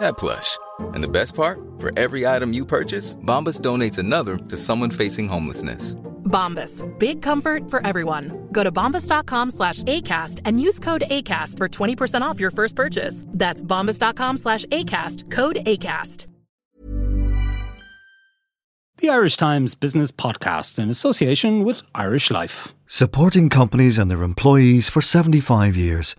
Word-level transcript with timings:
that 0.00 0.18
plush. 0.18 0.58
And 0.94 1.04
the 1.04 1.08
best 1.08 1.34
part? 1.34 1.58
For 1.78 1.90
every 1.98 2.26
item 2.26 2.52
you 2.52 2.66
purchase, 2.66 3.16
Bombas 3.16 3.60
donates 3.60 3.98
another 3.98 4.36
to 4.36 4.56
someone 4.56 4.90
facing 4.90 5.28
homelessness. 5.28 5.94
Bombas. 6.24 6.82
Big 6.98 7.22
comfort 7.22 7.68
for 7.68 7.84
everyone. 7.86 8.48
Go 8.52 8.62
to 8.62 8.72
bombas.com 8.72 9.50
slash 9.50 9.82
ACAST 9.82 10.40
and 10.44 10.60
use 10.60 10.78
code 10.78 11.02
ACAST 11.10 11.58
for 11.58 11.68
20% 11.68 12.22
off 12.22 12.40
your 12.40 12.52
first 12.52 12.76
purchase. 12.76 13.24
That's 13.28 13.62
bombas.com 13.62 14.36
slash 14.36 14.64
ACAST. 14.66 15.30
Code 15.30 15.56
ACAST. 15.66 16.26
The 18.98 19.08
Irish 19.08 19.38
Times 19.38 19.74
Business 19.74 20.12
Podcast 20.12 20.78
in 20.78 20.90
association 20.90 21.64
with 21.64 21.82
Irish 21.94 22.30
Life. 22.30 22.74
Supporting 22.86 23.48
companies 23.48 23.96
and 23.96 24.10
their 24.10 24.22
employees 24.22 24.90
for 24.90 25.00
75 25.00 25.74
years. 25.74 26.14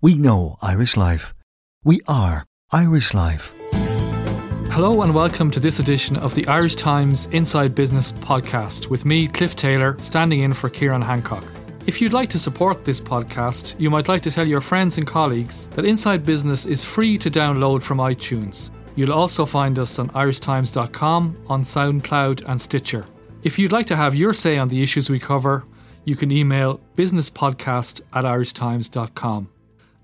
We 0.00 0.16
know 0.16 0.56
Irish 0.60 0.96
Life. 0.96 1.32
We 1.84 2.00
are 2.08 2.44
Irish 2.72 3.12
Life. 3.14 3.52
Hello 4.72 5.02
and 5.02 5.14
welcome 5.14 5.50
to 5.50 5.60
this 5.60 5.78
edition 5.78 6.16
of 6.16 6.34
the 6.34 6.46
Irish 6.48 6.74
Times 6.74 7.26
Inside 7.26 7.74
Business 7.74 8.10
podcast 8.10 8.88
with 8.88 9.04
me, 9.04 9.28
Cliff 9.28 9.54
Taylor, 9.54 9.96
standing 10.00 10.40
in 10.40 10.54
for 10.54 10.70
Ciarán 10.70 11.04
Hancock. 11.04 11.44
If 11.86 12.00
you'd 12.00 12.14
like 12.14 12.30
to 12.30 12.38
support 12.38 12.84
this 12.84 13.00
podcast, 13.00 13.78
you 13.78 13.90
might 13.90 14.08
like 14.08 14.22
to 14.22 14.30
tell 14.30 14.46
your 14.46 14.62
friends 14.62 14.96
and 14.96 15.06
colleagues 15.06 15.68
that 15.68 15.84
Inside 15.84 16.24
Business 16.24 16.64
is 16.64 16.84
free 16.84 17.18
to 17.18 17.30
download 17.30 17.82
from 17.82 17.98
iTunes. 17.98 18.70
You'll 18.96 19.12
also 19.12 19.44
find 19.44 19.78
us 19.78 19.98
on 19.98 20.08
irishtimes.com, 20.10 21.36
on 21.46 21.62
SoundCloud 21.62 22.48
and 22.48 22.60
Stitcher. 22.60 23.04
If 23.42 23.58
you'd 23.58 23.72
like 23.72 23.86
to 23.86 23.96
have 23.96 24.14
your 24.14 24.32
say 24.32 24.56
on 24.56 24.68
the 24.68 24.82
issues 24.82 25.10
we 25.10 25.20
cover, 25.20 25.64
you 26.04 26.16
can 26.16 26.32
email 26.32 26.80
businesspodcast 26.96 28.00
at 28.14 28.24
irishtimes.com. 28.24 29.50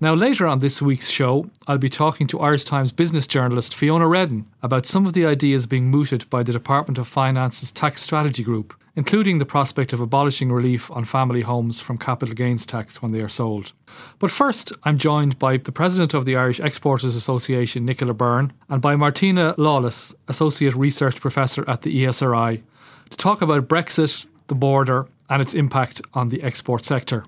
Now, 0.03 0.15
later 0.15 0.47
on 0.47 0.57
this 0.57 0.81
week's 0.81 1.11
show, 1.11 1.47
I'll 1.67 1.77
be 1.77 1.87
talking 1.87 2.25
to 2.27 2.39
Irish 2.39 2.63
Times 2.63 2.91
business 2.91 3.27
journalist 3.27 3.75
Fiona 3.75 4.05
Reddan 4.05 4.45
about 4.63 4.87
some 4.87 5.05
of 5.05 5.13
the 5.13 5.27
ideas 5.27 5.67
being 5.67 5.91
mooted 5.91 6.27
by 6.31 6.41
the 6.41 6.51
Department 6.51 6.97
of 6.97 7.07
Finance's 7.07 7.71
Tax 7.71 8.01
Strategy 8.01 8.41
Group, 8.41 8.73
including 8.95 9.37
the 9.37 9.45
prospect 9.45 9.93
of 9.93 9.99
abolishing 9.99 10.51
relief 10.51 10.89
on 10.89 11.05
family 11.05 11.41
homes 11.41 11.81
from 11.81 11.99
capital 11.99 12.33
gains 12.33 12.65
tax 12.65 12.99
when 12.99 13.11
they 13.11 13.21
are 13.21 13.29
sold. 13.29 13.73
But 14.17 14.31
first, 14.31 14.73
I'm 14.85 14.97
joined 14.97 15.37
by 15.37 15.57
the 15.57 15.71
President 15.71 16.15
of 16.15 16.25
the 16.25 16.35
Irish 16.35 16.59
Exporters 16.59 17.15
Association, 17.15 17.85
Nicola 17.85 18.15
Byrne, 18.15 18.53
and 18.69 18.81
by 18.81 18.95
Martina 18.95 19.53
Lawless, 19.59 20.15
Associate 20.27 20.73
Research 20.73 21.21
Professor 21.21 21.63
at 21.69 21.83
the 21.83 22.05
ESRI, 22.05 22.63
to 23.11 23.17
talk 23.17 23.43
about 23.43 23.67
Brexit, 23.67 24.25
the 24.47 24.55
border, 24.55 25.05
and 25.29 25.43
its 25.43 25.53
impact 25.53 26.01
on 26.15 26.29
the 26.29 26.41
export 26.41 26.85
sector. 26.85 27.23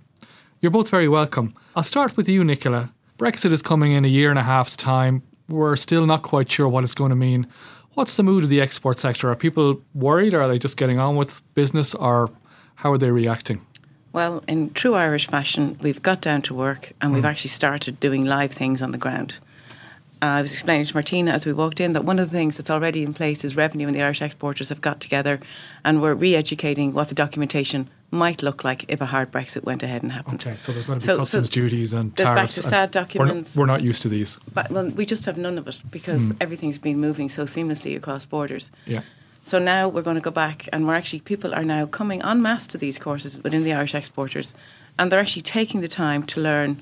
You're 0.64 0.72
both 0.72 0.88
very 0.88 1.10
welcome. 1.10 1.54
I'll 1.76 1.84
start 1.84 2.16
with 2.16 2.30
you, 2.30 2.42
Nicola. 2.42 2.90
Brexit 3.18 3.52
is 3.52 3.62
coming 3.62 3.92
in 3.92 4.06
a 4.06 4.08
year 4.08 4.30
and 4.30 4.40
a 4.40 4.44
half's 4.44 4.78
time. 4.78 5.22
We're 5.50 5.76
still 5.76 6.06
not 6.06 6.22
quite 6.22 6.50
sure 6.50 6.70
what 6.70 6.86
it's 6.86 6.94
going 6.94 7.10
to 7.10 7.18
mean. 7.18 7.48
What's 7.96 8.16
the 8.16 8.24
mood 8.24 8.46
of 8.46 8.50
the 8.50 8.62
export 8.62 8.98
sector? 8.98 9.30
Are 9.30 9.36
people 9.36 9.82
worried? 9.94 10.34
Or 10.34 10.42
are 10.42 10.48
they 10.48 10.58
just 10.58 10.78
getting 10.78 11.00
on 11.00 11.18
with 11.18 11.42
business? 11.54 11.94
Or 11.94 12.32
how 12.76 12.94
are 12.94 12.98
they 12.98 13.12
reacting? 13.12 13.60
Well, 14.14 14.42
in 14.48 14.70
true 14.70 14.96
Irish 14.96 15.28
fashion, 15.28 15.78
we've 15.82 16.02
got 16.02 16.22
down 16.22 16.42
to 16.44 16.54
work 16.54 16.94
and 17.02 17.14
we've 17.14 17.26
mm. 17.26 17.30
actually 17.30 17.50
started 17.50 18.00
doing 18.00 18.24
live 18.24 18.54
things 18.54 18.82
on 18.82 18.92
the 18.92 18.98
ground. 18.98 19.40
Uh, 20.22 20.28
I 20.28 20.42
was 20.42 20.54
explaining 20.54 20.86
to 20.86 20.94
Martina 20.94 21.32
as 21.32 21.46
we 21.46 21.52
walked 21.52 21.82
in 21.82 21.92
that 21.92 22.06
one 22.06 22.20
of 22.20 22.30
the 22.30 22.38
things 22.38 22.56
that's 22.56 22.70
already 22.70 23.04
in 23.04 23.14
place 23.14 23.44
is 23.44 23.58
revenue, 23.58 23.88
and 23.88 23.96
the 23.98 24.02
Irish 24.02 24.22
exporters 24.22 24.70
have 24.70 24.80
got 24.80 25.02
together 25.02 25.42
and 25.84 26.02
we're 26.02 26.14
re 26.14 26.38
educating 26.38 26.94
what 26.94 27.10
the 27.10 27.16
documentation 27.16 27.90
might 28.14 28.44
look 28.44 28.64
like 28.64 28.86
if 28.88 29.02
a 29.02 29.06
hard 29.06 29.32
Brexit 29.32 29.64
went 29.64 29.84
ahead 29.84 30.04
and 30.04 30.12
happened. 30.12 30.42
Okay, 30.46 30.56
so 30.60 30.72
there's 30.72 30.86
going 30.86 31.00
to 31.00 31.06
be 31.06 31.12
so, 31.12 31.18
customs 31.18 31.48
so 31.48 31.62
duties 31.62 31.94
and 31.94 32.16
there's 32.16 32.28
tariffs. 32.28 32.56
back 32.56 32.64
to 32.64 32.70
sad 32.70 32.92
documents. 32.92 33.58
We're 33.58 33.66
not, 33.66 33.72
we're 33.72 33.78
not, 33.78 33.84
used 33.84 34.02
to 34.04 34.10
these. 34.10 34.38
But 34.54 34.70
well, 34.70 34.90
we 34.90 35.06
just 35.06 35.26
have 35.26 35.38
none 35.38 35.58
of 35.58 35.68
it 35.68 35.82
because 35.90 36.32
mm. 36.32 36.38
everything's 36.40 36.78
been 36.78 37.00
moving 37.00 37.30
so 37.30 37.44
seamlessly 37.44 37.98
across 37.98 38.26
borders. 38.26 38.72
Yeah. 38.86 39.02
So 39.44 39.60
now 39.60 39.90
we're 39.90 40.04
going 40.04 40.16
to 40.16 40.22
go 40.22 40.32
back, 40.32 40.70
and 40.72 40.88
we're 40.88 40.94
actually 40.94 41.20
people 41.20 41.54
are 41.54 41.66
now 41.66 41.86
coming 41.86 42.22
en 42.22 42.42
masse 42.42 42.68
to 42.68 42.78
these 42.78 42.98
courses 42.98 43.38
within 43.44 43.64
the 43.64 43.74
Irish 43.74 43.94
exporters, 43.94 44.54
and 44.98 45.12
they're 45.12 45.20
actually 45.20 45.42
taking 45.42 45.82
the 45.82 45.90
time 45.90 46.24
to 46.28 46.40
learn 46.40 46.82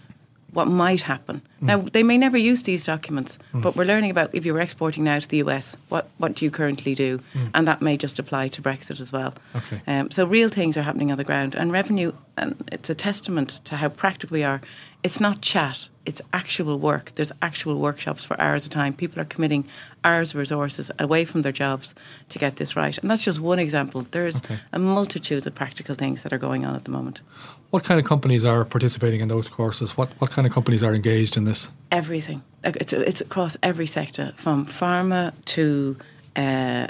what 0.53 0.67
might 0.67 1.01
happen. 1.01 1.41
Mm. 1.61 1.65
Now, 1.65 1.77
they 1.77 2.03
may 2.03 2.17
never 2.17 2.37
use 2.37 2.63
these 2.63 2.85
documents, 2.85 3.39
mm. 3.53 3.61
but 3.61 3.75
we're 3.75 3.85
learning 3.85 4.11
about 4.11 4.33
if 4.35 4.45
you're 4.45 4.59
exporting 4.59 5.03
now 5.03 5.19
to 5.19 5.27
the 5.27 5.37
US, 5.37 5.77
what, 5.89 6.09
what 6.17 6.35
do 6.35 6.45
you 6.45 6.51
currently 6.51 6.93
do? 6.93 7.19
Mm. 7.33 7.51
And 7.53 7.67
that 7.67 7.81
may 7.81 7.97
just 7.97 8.19
apply 8.19 8.49
to 8.49 8.61
Brexit 8.61 8.99
as 8.99 9.11
well. 9.11 9.33
Okay. 9.55 9.81
Um, 9.87 10.11
so, 10.11 10.25
real 10.25 10.49
things 10.49 10.77
are 10.77 10.83
happening 10.83 11.11
on 11.11 11.17
the 11.17 11.23
ground. 11.23 11.55
And 11.55 11.71
revenue, 11.71 12.13
and 12.37 12.61
it's 12.71 12.89
a 12.89 12.95
testament 12.95 13.61
to 13.65 13.77
how 13.77 13.89
practical 13.89 14.35
we 14.35 14.43
are. 14.43 14.61
It's 15.03 15.19
not 15.19 15.41
chat, 15.41 15.89
it's 16.05 16.21
actual 16.33 16.77
work. 16.79 17.11
There's 17.13 17.31
actual 17.41 17.79
workshops 17.79 18.25
for 18.25 18.39
hours 18.39 18.65
of 18.65 18.71
time. 18.71 18.93
People 18.93 19.21
are 19.21 19.25
committing 19.25 19.65
hours 20.03 20.31
of 20.31 20.37
resources 20.37 20.91
away 20.99 21.25
from 21.25 21.43
their 21.43 21.51
jobs 21.51 21.93
to 22.29 22.39
get 22.39 22.55
this 22.55 22.75
right. 22.75 22.97
And 22.97 23.09
that's 23.09 23.23
just 23.23 23.39
one 23.39 23.59
example. 23.59 24.05
There's 24.09 24.37
okay. 24.37 24.59
a 24.71 24.79
multitude 24.79 25.45
of 25.45 25.55
practical 25.55 25.95
things 25.95 26.23
that 26.23 26.33
are 26.33 26.37
going 26.37 26.65
on 26.65 26.75
at 26.75 26.85
the 26.85 26.91
moment. 26.91 27.21
What 27.71 27.83
kind 27.83 27.99
of 27.99 28.05
companies 28.05 28.45
are 28.45 28.63
participating 28.65 29.21
in 29.21 29.27
those 29.27 29.47
courses? 29.47 29.97
What, 29.97 30.09
what 30.19 30.29
kind 30.29 30.45
of 30.45 30.53
companies 30.53 30.83
are 30.83 30.93
engaged 30.93 31.37
in 31.37 31.45
this? 31.45 31.69
Everything. 31.91 32.43
It's, 32.63 32.93
it's 32.93 33.21
across 33.21 33.57
every 33.63 33.87
sector, 33.87 34.33
from 34.35 34.65
pharma 34.65 35.33
to 35.45 35.97
uh, 36.35 36.87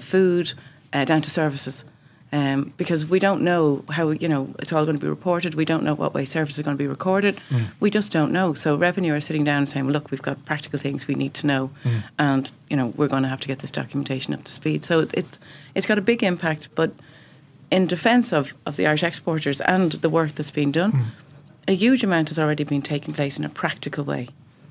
food 0.00 0.54
uh, 0.92 1.04
down 1.04 1.22
to 1.22 1.30
services 1.30 1.84
um, 2.32 2.72
because 2.78 3.06
we 3.06 3.18
don't 3.18 3.42
know 3.42 3.84
how 3.90 4.10
you 4.10 4.26
know 4.26 4.54
it's 4.58 4.72
all 4.72 4.84
going 4.84 4.96
to 4.96 5.00
be 5.00 5.08
reported. 5.08 5.54
We 5.54 5.66
don't 5.66 5.84
know 5.84 5.94
what 5.94 6.14
way 6.14 6.24
services 6.24 6.60
are 6.60 6.62
going 6.62 6.76
to 6.76 6.82
be 6.82 6.88
recorded. 6.88 7.38
Mm. 7.50 7.66
We 7.78 7.90
just 7.90 8.10
don't 8.10 8.32
know. 8.32 8.54
So 8.54 8.74
revenue 8.74 9.14
are 9.14 9.20
sitting 9.20 9.44
down 9.44 9.58
and 9.58 9.68
saying, 9.68 9.84
well, 9.84 9.92
"Look, 9.92 10.10
we've 10.10 10.22
got 10.22 10.42
practical 10.46 10.78
things 10.78 11.06
we 11.06 11.14
need 11.14 11.34
to 11.34 11.46
know, 11.46 11.70
mm. 11.84 12.02
and 12.18 12.50
you 12.70 12.76
know 12.76 12.86
we're 12.96 13.08
going 13.08 13.22
to 13.22 13.28
have 13.28 13.40
to 13.42 13.48
get 13.48 13.58
this 13.58 13.70
documentation 13.70 14.32
up 14.32 14.44
to 14.44 14.52
speed." 14.52 14.84
So 14.84 15.06
it's 15.12 15.38
it's 15.74 15.86
got 15.86 15.98
a 15.98 16.02
big 16.02 16.22
impact, 16.22 16.68
but 16.74 16.92
in 17.72 17.86
defence 17.86 18.32
of, 18.32 18.54
of 18.66 18.76
the 18.76 18.86
Irish 18.86 19.02
exporters 19.02 19.60
and 19.62 19.92
the 19.92 20.10
work 20.10 20.32
that's 20.34 20.50
been 20.50 20.70
done, 20.70 20.92
mm. 20.92 21.04
a 21.66 21.72
huge 21.72 22.04
amount 22.04 22.28
has 22.28 22.38
already 22.38 22.64
been 22.64 22.82
taking 22.82 23.14
place 23.14 23.38
in 23.38 23.44
a 23.44 23.48
practical 23.48 24.04
way. 24.04 24.28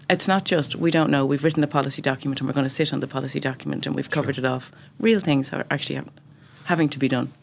It's 0.08 0.28
not 0.28 0.46
just 0.46 0.76
we 0.76 0.92
don't 0.92 1.10
know. 1.10 1.26
We've 1.26 1.44
written 1.44 1.64
a 1.64 1.68
policy 1.68 2.02
document 2.02 2.40
and 2.40 2.48
we're 2.48 2.54
going 2.54 2.66
to 2.66 2.70
sit 2.70 2.94
on 2.94 3.00
the 3.00 3.08
policy 3.08 3.40
document 3.40 3.88
and 3.88 3.96
we've 3.96 4.12
covered 4.12 4.36
sure. 4.36 4.46
it 4.46 4.48
off. 4.48 4.72
Real 5.00 5.20
things 5.20 5.52
are 5.52 5.66
actually 5.72 6.02
having 6.66 6.90
to 6.90 7.00
be 7.00 7.08
done. 7.08 7.34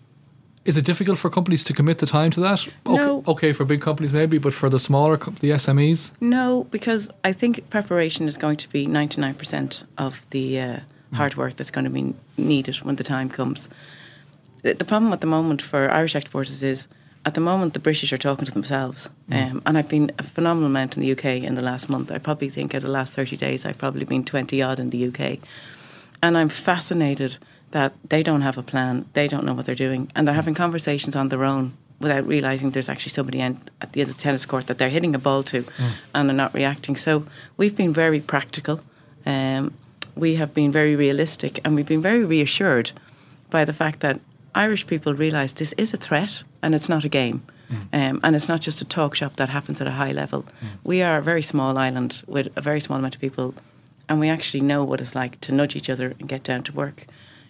Is 0.64 0.76
it 0.76 0.84
difficult 0.84 1.18
for 1.18 1.30
companies 1.30 1.64
to 1.64 1.72
commit 1.72 1.98
the 1.98 2.06
time 2.06 2.30
to 2.32 2.40
that? 2.40 2.68
No. 2.86 3.18
Okay, 3.18 3.30
okay, 3.30 3.52
for 3.52 3.64
big 3.64 3.80
companies 3.80 4.12
maybe, 4.12 4.38
but 4.38 4.54
for 4.54 4.68
the 4.68 4.78
smaller, 4.78 5.16
the 5.16 5.50
SMEs? 5.50 6.12
No, 6.20 6.64
because 6.70 7.10
I 7.24 7.32
think 7.32 7.68
preparation 7.70 8.28
is 8.28 8.36
going 8.36 8.58
to 8.58 8.68
be 8.68 8.86
99% 8.86 9.84
of 9.96 10.28
the 10.30 10.60
uh, 10.60 10.80
hard 11.14 11.36
work 11.36 11.56
that's 11.56 11.70
going 11.70 11.84
to 11.84 11.90
be 11.90 12.14
needed 12.36 12.76
when 12.82 12.96
the 12.96 13.04
time 13.04 13.28
comes. 13.28 13.68
The 14.74 14.84
problem 14.84 15.12
at 15.12 15.20
the 15.20 15.26
moment 15.26 15.62
for 15.62 15.90
Irish 15.90 16.14
exporters 16.14 16.62
is 16.62 16.88
at 17.24 17.34
the 17.34 17.40
moment 17.40 17.74
the 17.74 17.80
British 17.80 18.12
are 18.12 18.18
talking 18.18 18.44
to 18.44 18.52
themselves. 18.52 19.10
Mm. 19.30 19.50
Um, 19.50 19.62
and 19.66 19.78
I've 19.78 19.88
been 19.88 20.10
a 20.18 20.22
phenomenal 20.22 20.68
amount 20.68 20.96
in 20.96 21.02
the 21.02 21.12
UK 21.12 21.42
in 21.42 21.54
the 21.54 21.64
last 21.64 21.88
month. 21.88 22.10
I 22.10 22.18
probably 22.18 22.48
think 22.48 22.74
in 22.74 22.82
the 22.82 22.90
last 22.90 23.12
30 23.12 23.36
days 23.36 23.66
I've 23.66 23.78
probably 23.78 24.04
been 24.04 24.24
20 24.24 24.62
odd 24.62 24.78
in 24.78 24.90
the 24.90 25.08
UK. 25.08 25.38
And 26.22 26.36
I'm 26.36 26.48
fascinated 26.48 27.38
that 27.70 27.92
they 28.08 28.22
don't 28.22 28.40
have 28.40 28.56
a 28.56 28.62
plan, 28.62 29.04
they 29.12 29.28
don't 29.28 29.44
know 29.44 29.52
what 29.52 29.66
they're 29.66 29.74
doing, 29.74 30.10
and 30.14 30.26
they're 30.26 30.34
having 30.34 30.54
conversations 30.54 31.14
on 31.14 31.28
their 31.28 31.44
own 31.44 31.76
without 32.00 32.26
realizing 32.26 32.70
there's 32.70 32.88
actually 32.88 33.10
somebody 33.10 33.40
at 33.40 33.92
the 33.92 34.00
end 34.00 34.10
of 34.10 34.16
the 34.16 34.22
tennis 34.22 34.46
court 34.46 34.66
that 34.68 34.78
they're 34.78 34.88
hitting 34.88 35.14
a 35.14 35.18
ball 35.18 35.42
to 35.42 35.62
mm. 35.62 35.90
and 36.14 36.28
they're 36.28 36.36
not 36.36 36.54
reacting. 36.54 36.96
So 36.96 37.26
we've 37.56 37.76
been 37.76 37.92
very 37.92 38.20
practical. 38.20 38.80
Um, 39.26 39.74
we 40.14 40.36
have 40.36 40.54
been 40.54 40.72
very 40.72 40.96
realistic 40.96 41.60
and 41.64 41.74
we've 41.74 41.88
been 41.88 42.02
very 42.02 42.24
reassured 42.24 42.92
by 43.50 43.64
the 43.64 43.72
fact 43.72 44.00
that 44.00 44.20
Irish 44.54 44.86
people 44.86 45.14
realise 45.14 45.52
this 45.52 45.72
is 45.74 45.94
a 45.94 45.96
threat 45.96 46.42
and 46.62 46.74
it's 46.74 46.88
not 46.88 47.04
a 47.04 47.08
game. 47.08 47.42
Mm. 47.70 48.10
Um, 48.10 48.20
and 48.22 48.36
it's 48.36 48.48
not 48.48 48.60
just 48.60 48.80
a 48.80 48.84
talk 48.84 49.14
shop 49.14 49.36
that 49.36 49.50
happens 49.50 49.80
at 49.80 49.86
a 49.86 49.92
high 49.92 50.12
level. 50.12 50.42
Mm. 50.42 50.68
We 50.84 51.02
are 51.02 51.18
a 51.18 51.22
very 51.22 51.42
small 51.42 51.78
island 51.78 52.22
with 52.26 52.48
a 52.56 52.60
very 52.60 52.80
small 52.80 52.98
amount 52.98 53.14
of 53.14 53.20
people, 53.20 53.54
and 54.08 54.18
we 54.18 54.30
actually 54.30 54.62
know 54.62 54.84
what 54.84 55.00
it's 55.00 55.14
like 55.14 55.38
to 55.42 55.52
nudge 55.52 55.76
each 55.76 55.90
other 55.90 56.14
and 56.18 56.28
get 56.28 56.42
down 56.42 56.62
to 56.64 56.72
work. 56.72 57.06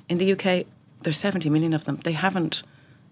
In 0.08 0.18
the 0.18 0.32
UK, 0.32 0.66
there's 1.02 1.18
70 1.18 1.48
million 1.50 1.72
of 1.72 1.84
them. 1.84 1.98
They 1.98 2.12
haven't 2.12 2.62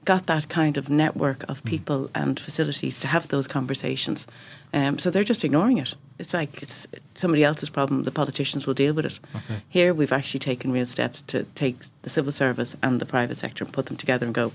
got 0.07 0.27
that 0.27 0.49
kind 0.49 0.79
of 0.79 0.89
network 0.89 1.45
of 1.51 1.63
people 1.65 2.09
and 2.15 2.41
facilities 2.41 2.99
to 3.01 3.09
have 3.09 3.29
those 3.29 3.47
conversations. 3.47 4.27
Um, 4.73 4.99
so 4.99 5.11
they're 5.11 5.25
just 5.25 5.45
ignoring 5.45 5.79
it. 5.79 5.95
It's 6.19 6.33
like 6.33 6.63
it's 6.63 6.87
somebody 7.15 7.45
else's 7.45 7.69
problem. 7.71 8.05
The 8.05 8.11
politicians 8.11 8.67
will 8.67 8.75
deal 8.75 8.95
with 8.95 9.05
it. 9.07 9.19
Okay. 9.35 9.61
Here, 9.69 9.93
we've 9.93 10.13
actually 10.13 10.41
taken 10.41 10.73
real 10.73 10.87
steps 10.87 11.23
to 11.23 11.43
take 11.55 11.77
the 12.03 12.11
civil 12.11 12.33
service 12.33 12.77
and 12.83 13.01
the 13.01 13.07
private 13.07 13.37
sector 13.37 13.65
and 13.65 13.73
put 13.73 13.87
them 13.87 13.97
together 13.97 14.25
and 14.27 14.35
go. 14.35 14.53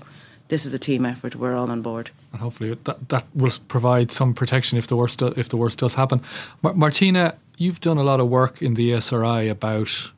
This 0.48 0.66
is 0.66 0.74
a 0.74 0.78
team 0.78 1.06
effort. 1.06 1.36
We're 1.36 1.54
all 1.54 1.70
on 1.70 1.82
board. 1.82 2.10
and 2.32 2.40
hopefully 2.40 2.76
that, 2.84 3.08
that 3.08 3.24
will 3.34 3.52
provide 3.68 4.10
some 4.12 4.34
protection 4.34 4.78
if 4.78 4.86
the 4.86 4.96
worst 4.96 5.22
if 5.22 5.48
the 5.48 5.56
worst 5.56 5.78
does 5.78 5.94
happen. 5.94 6.20
Mar- 6.62 6.74
Martina, 6.74 7.34
you've 7.58 7.80
done 7.80 7.98
a 7.98 8.02
lot 8.02 8.20
of 8.20 8.28
work 8.28 8.60
in 8.62 8.74
the 8.74 8.90
ESRI 8.90 9.50
about 9.50 10.10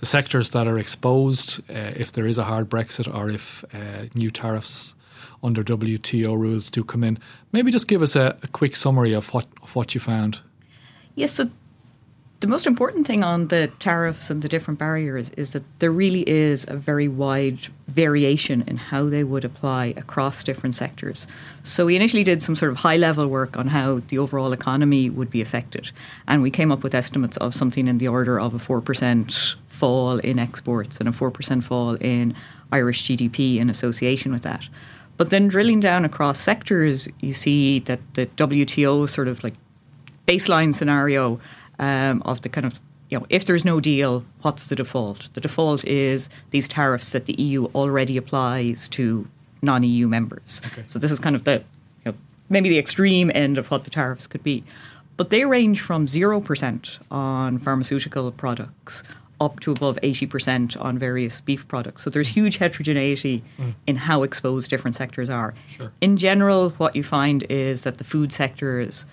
the 0.00 0.06
sectors 0.06 0.50
that 0.50 0.66
are 0.66 0.78
exposed 0.78 1.60
uh, 1.70 1.92
if 1.94 2.12
there 2.12 2.26
is 2.26 2.38
a 2.38 2.44
hard 2.44 2.70
Brexit 2.70 3.14
or 3.14 3.28
if 3.28 3.62
uh, 3.74 4.06
new 4.14 4.30
tariffs 4.30 4.94
under 5.42 5.62
WTO 5.62 6.38
rules 6.38 6.70
do 6.70 6.82
come 6.82 7.04
in. 7.04 7.18
Maybe 7.52 7.70
just 7.70 7.86
give 7.86 8.00
us 8.00 8.16
a, 8.16 8.36
a 8.42 8.48
quick 8.48 8.76
summary 8.76 9.12
of 9.12 9.32
what 9.34 9.46
of 9.62 9.76
what 9.76 9.94
you 9.94 10.00
found. 10.00 10.40
Yes, 11.16 11.32
so 11.32 11.50
the 12.40 12.46
most 12.46 12.66
important 12.66 13.06
thing 13.06 13.22
on 13.22 13.48
the 13.48 13.70
tariffs 13.78 14.30
and 14.30 14.40
the 14.40 14.48
different 14.48 14.78
barriers 14.78 15.28
is 15.36 15.52
that 15.52 15.62
there 15.78 15.92
really 15.92 16.26
is 16.26 16.64
a 16.68 16.76
very 16.76 17.06
wide 17.06 17.68
variation 17.86 18.64
in 18.66 18.78
how 18.78 19.10
they 19.10 19.22
would 19.22 19.44
apply 19.44 19.92
across 19.98 20.42
different 20.42 20.74
sectors. 20.74 21.26
So 21.62 21.84
we 21.84 21.96
initially 21.96 22.24
did 22.24 22.42
some 22.42 22.56
sort 22.56 22.72
of 22.72 22.78
high 22.78 22.96
level 22.96 23.26
work 23.26 23.58
on 23.58 23.68
how 23.68 24.00
the 24.08 24.16
overall 24.16 24.54
economy 24.54 25.10
would 25.10 25.30
be 25.30 25.42
affected. 25.42 25.92
And 26.26 26.40
we 26.40 26.50
came 26.50 26.72
up 26.72 26.82
with 26.82 26.94
estimates 26.94 27.36
of 27.36 27.54
something 27.54 27.86
in 27.86 27.98
the 27.98 28.08
order 28.08 28.40
of 28.40 28.54
a 28.54 28.58
4% 28.58 29.56
fall 29.80 30.18
in 30.18 30.38
exports 30.38 30.98
and 31.00 31.08
a 31.08 31.12
4% 31.12 31.64
fall 31.64 31.94
in 31.94 32.34
Irish 32.70 33.04
GDP 33.04 33.56
in 33.56 33.70
association 33.70 34.30
with 34.32 34.42
that. 34.42 34.68
But 35.16 35.30
then 35.30 35.48
drilling 35.48 35.80
down 35.80 36.04
across 36.04 36.38
sectors, 36.40 37.08
you 37.20 37.34
see 37.34 37.80
that 37.80 38.00
the 38.14 38.26
WTO 38.26 39.08
sort 39.08 39.28
of 39.28 39.42
like 39.44 39.54
baseline 40.26 40.74
scenario 40.74 41.40
um, 41.78 42.22
of 42.24 42.42
the 42.42 42.48
kind 42.48 42.66
of 42.66 42.80
you 43.10 43.18
know 43.18 43.26
if 43.28 43.44
there's 43.44 43.64
no 43.64 43.80
deal, 43.80 44.24
what's 44.42 44.66
the 44.68 44.76
default? 44.76 45.32
The 45.34 45.40
default 45.40 45.84
is 45.84 46.28
these 46.50 46.68
tariffs 46.68 47.10
that 47.12 47.26
the 47.26 47.34
EU 47.34 47.66
already 47.74 48.16
applies 48.16 48.88
to 48.96 49.26
non-EU 49.62 50.08
members. 50.08 50.62
So 50.86 50.98
this 50.98 51.10
is 51.10 51.18
kind 51.18 51.36
of 51.36 51.44
the 51.44 51.64
you 52.04 52.12
know, 52.12 52.14
maybe 52.48 52.68
the 52.70 52.78
extreme 52.78 53.30
end 53.34 53.58
of 53.58 53.70
what 53.70 53.84
the 53.84 53.90
tariffs 53.90 54.26
could 54.26 54.42
be, 54.42 54.64
but 55.18 55.28
they 55.28 55.44
range 55.44 55.82
from 55.82 56.08
zero 56.08 56.40
percent 56.40 56.98
on 57.10 57.58
pharmaceutical 57.58 58.30
products 58.32 59.02
up 59.40 59.58
to 59.60 59.72
above 59.72 59.98
80% 60.02 60.80
on 60.80 60.98
various 60.98 61.40
beef 61.40 61.66
products. 61.66 62.02
So 62.02 62.10
there's 62.10 62.28
huge 62.28 62.58
heterogeneity 62.58 63.42
in 63.86 63.96
how 63.96 64.22
exposed 64.22 64.68
different 64.68 64.96
sectors 64.96 65.30
are. 65.30 65.54
Sure. 65.66 65.92
In 66.00 66.16
general, 66.16 66.70
what 66.70 66.94
you 66.94 67.02
find 67.02 67.44
is 67.48 67.82
that 67.84 67.98
the 67.98 68.04
food 68.04 68.32
sectors 68.32 69.06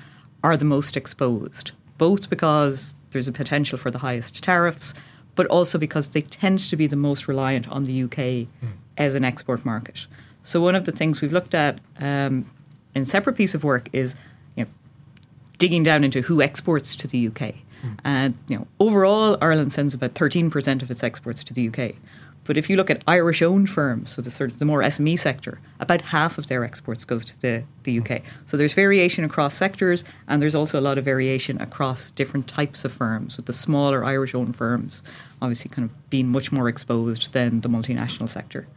are 0.44 0.58
the 0.58 0.66
most 0.66 0.98
exposed, 0.98 1.72
both 1.98 2.30
because 2.30 2.94
there's 3.12 3.28
a 3.28 3.32
potential 3.32 3.78
for 3.78 3.90
the 3.90 4.00
highest 4.00 4.44
tariffs, 4.44 4.94
but 5.36 5.48
also 5.48 5.78
because 5.78 6.10
they 6.10 6.22
tend 6.22 6.60
to 6.60 6.76
be 6.76 6.88
the 6.88 6.96
most 6.96 7.28
reliant 7.28 7.68
on 7.70 7.86
the 7.86 8.04
UK 8.04 8.48
as 8.98 9.16
an 9.16 9.24
export 9.24 9.64
market. 9.64 10.08
So 10.44 10.60
one 10.62 10.76
of 10.76 10.86
the 10.86 10.92
things 10.92 11.22
we've 11.22 11.34
looked 11.34 11.56
at 11.56 11.80
um, 12.00 12.50
in 12.94 13.04
a 13.04 13.06
separate 13.06 13.36
piece 13.36 13.54
of 13.54 13.64
work 13.64 13.90
is 13.94 14.16
you 14.56 14.66
know, 14.66 14.70
digging 15.58 15.84
down 15.84 16.04
into 16.04 16.22
who 16.22 16.42
exports 16.42 16.96
to 16.98 17.08
the 17.08 17.28
UK. 17.28 17.56
And 18.04 18.38
you 18.48 18.58
know, 18.58 18.68
overall, 18.80 19.38
Ireland 19.42 19.72
sends 19.72 19.94
about 19.94 20.14
13% 20.14 20.82
of 20.82 20.92
its 20.92 21.04
exports 21.04 21.44
to 21.46 21.54
the 21.54 21.68
UK. 21.68 21.96
But 22.44 22.58
if 22.58 22.70
you 22.70 22.78
look 22.78 22.90
at 22.90 23.04
Irish-owned 23.06 23.70
firms, 23.70 24.12
so 24.12 24.22
the 24.22 24.32
sort 24.32 24.54
of 24.54 24.60
the 24.60 24.64
more 24.64 24.82
SME 24.82 25.20
sector, 25.20 25.60
about 25.82 26.02
half 26.02 26.38
of 26.38 26.48
their 26.48 26.64
exports 26.64 27.04
goes 27.04 27.26
to 27.26 27.42
the, 27.42 27.64
the 27.84 28.00
UK. 28.00 28.22
So 28.46 28.56
there's 28.56 28.74
variation 28.74 29.26
across 29.26 29.54
sectors, 29.54 30.06
and 30.30 30.42
there's 30.42 30.56
also 30.56 30.80
a 30.80 30.82
lot 30.82 30.98
of 30.98 31.04
variation 31.04 31.62
across 31.62 32.10
different 32.12 32.48
types 32.48 32.86
of 32.86 32.94
firms, 32.94 33.36
with 33.36 33.48
the 33.48 33.54
smaller 33.54 34.06
Irish-owned 34.06 34.56
firms 34.56 35.04
obviously 35.42 35.70
kind 35.70 35.90
of 35.90 36.10
being 36.10 36.28
much 36.28 36.52
more 36.52 36.68
exposed 36.68 37.34
than 37.34 37.62
the 37.62 37.70
multinational 37.70 38.28
sector. 38.28 38.68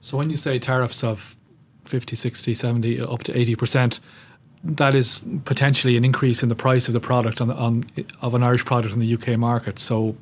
So 0.00 0.16
when 0.16 0.30
you 0.30 0.36
say 0.36 0.58
tariffs 0.58 1.02
of 1.02 1.36
50, 1.84 2.16
60, 2.16 2.54
70, 2.54 3.00
up 3.00 3.22
to 3.24 3.32
80%, 3.32 4.00
that 4.64 4.94
is 4.94 5.22
potentially 5.44 5.96
an 5.96 6.04
increase 6.04 6.42
in 6.42 6.48
the 6.48 6.54
price 6.54 6.88
of 6.88 6.94
the 6.94 7.00
product 7.00 7.40
on, 7.40 7.50
on 7.50 7.84
of 8.22 8.34
an 8.34 8.42
Irish 8.42 8.64
product 8.64 8.94
in 8.94 9.00
the 9.00 9.14
UK 9.14 9.38
market. 9.38 9.78
So 9.78 10.16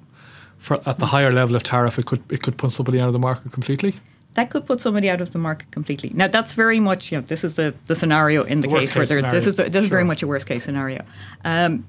for, 0.59 0.81
at 0.89 0.99
the 0.99 1.07
higher 1.07 1.33
level 1.33 1.57
of 1.57 1.63
tariff, 1.63 1.99
it 1.99 2.07
could 2.07 2.23
it 2.31 2.43
could 2.43 2.57
put 2.57 2.73
somebody 2.73 3.01
out 3.01 3.07
of 3.07 3.13
the 3.13 3.19
market 3.19 3.53
completely. 3.53 3.95
that 4.35 4.51
could 4.51 4.67
put 4.67 4.81
somebody 4.81 5.09
out 5.09 5.21
of 5.21 5.31
the 5.31 5.39
market 5.39 5.71
completely. 5.71 6.11
Now, 6.13 6.29
that's 6.29 6.53
very 6.53 6.79
much, 6.79 7.11
you 7.11 7.19
know, 7.19 7.25
this 7.27 7.43
is 7.43 7.55
the, 7.55 7.75
the 7.87 7.95
scenario 7.95 8.43
in 8.45 8.61
the, 8.61 8.69
The 8.69 8.75
worst 8.75 8.93
case 8.93 9.11
where 9.11 9.23
this 9.23 9.47
is 9.47 9.57
the, 9.57 9.65
this 9.71 9.83
is 9.83 9.89
very 9.89 10.05
much 10.05 10.23
a 10.23 10.27
worst 10.27 10.47
case 10.47 10.65
scenario. 10.65 11.05
Um, 11.45 11.87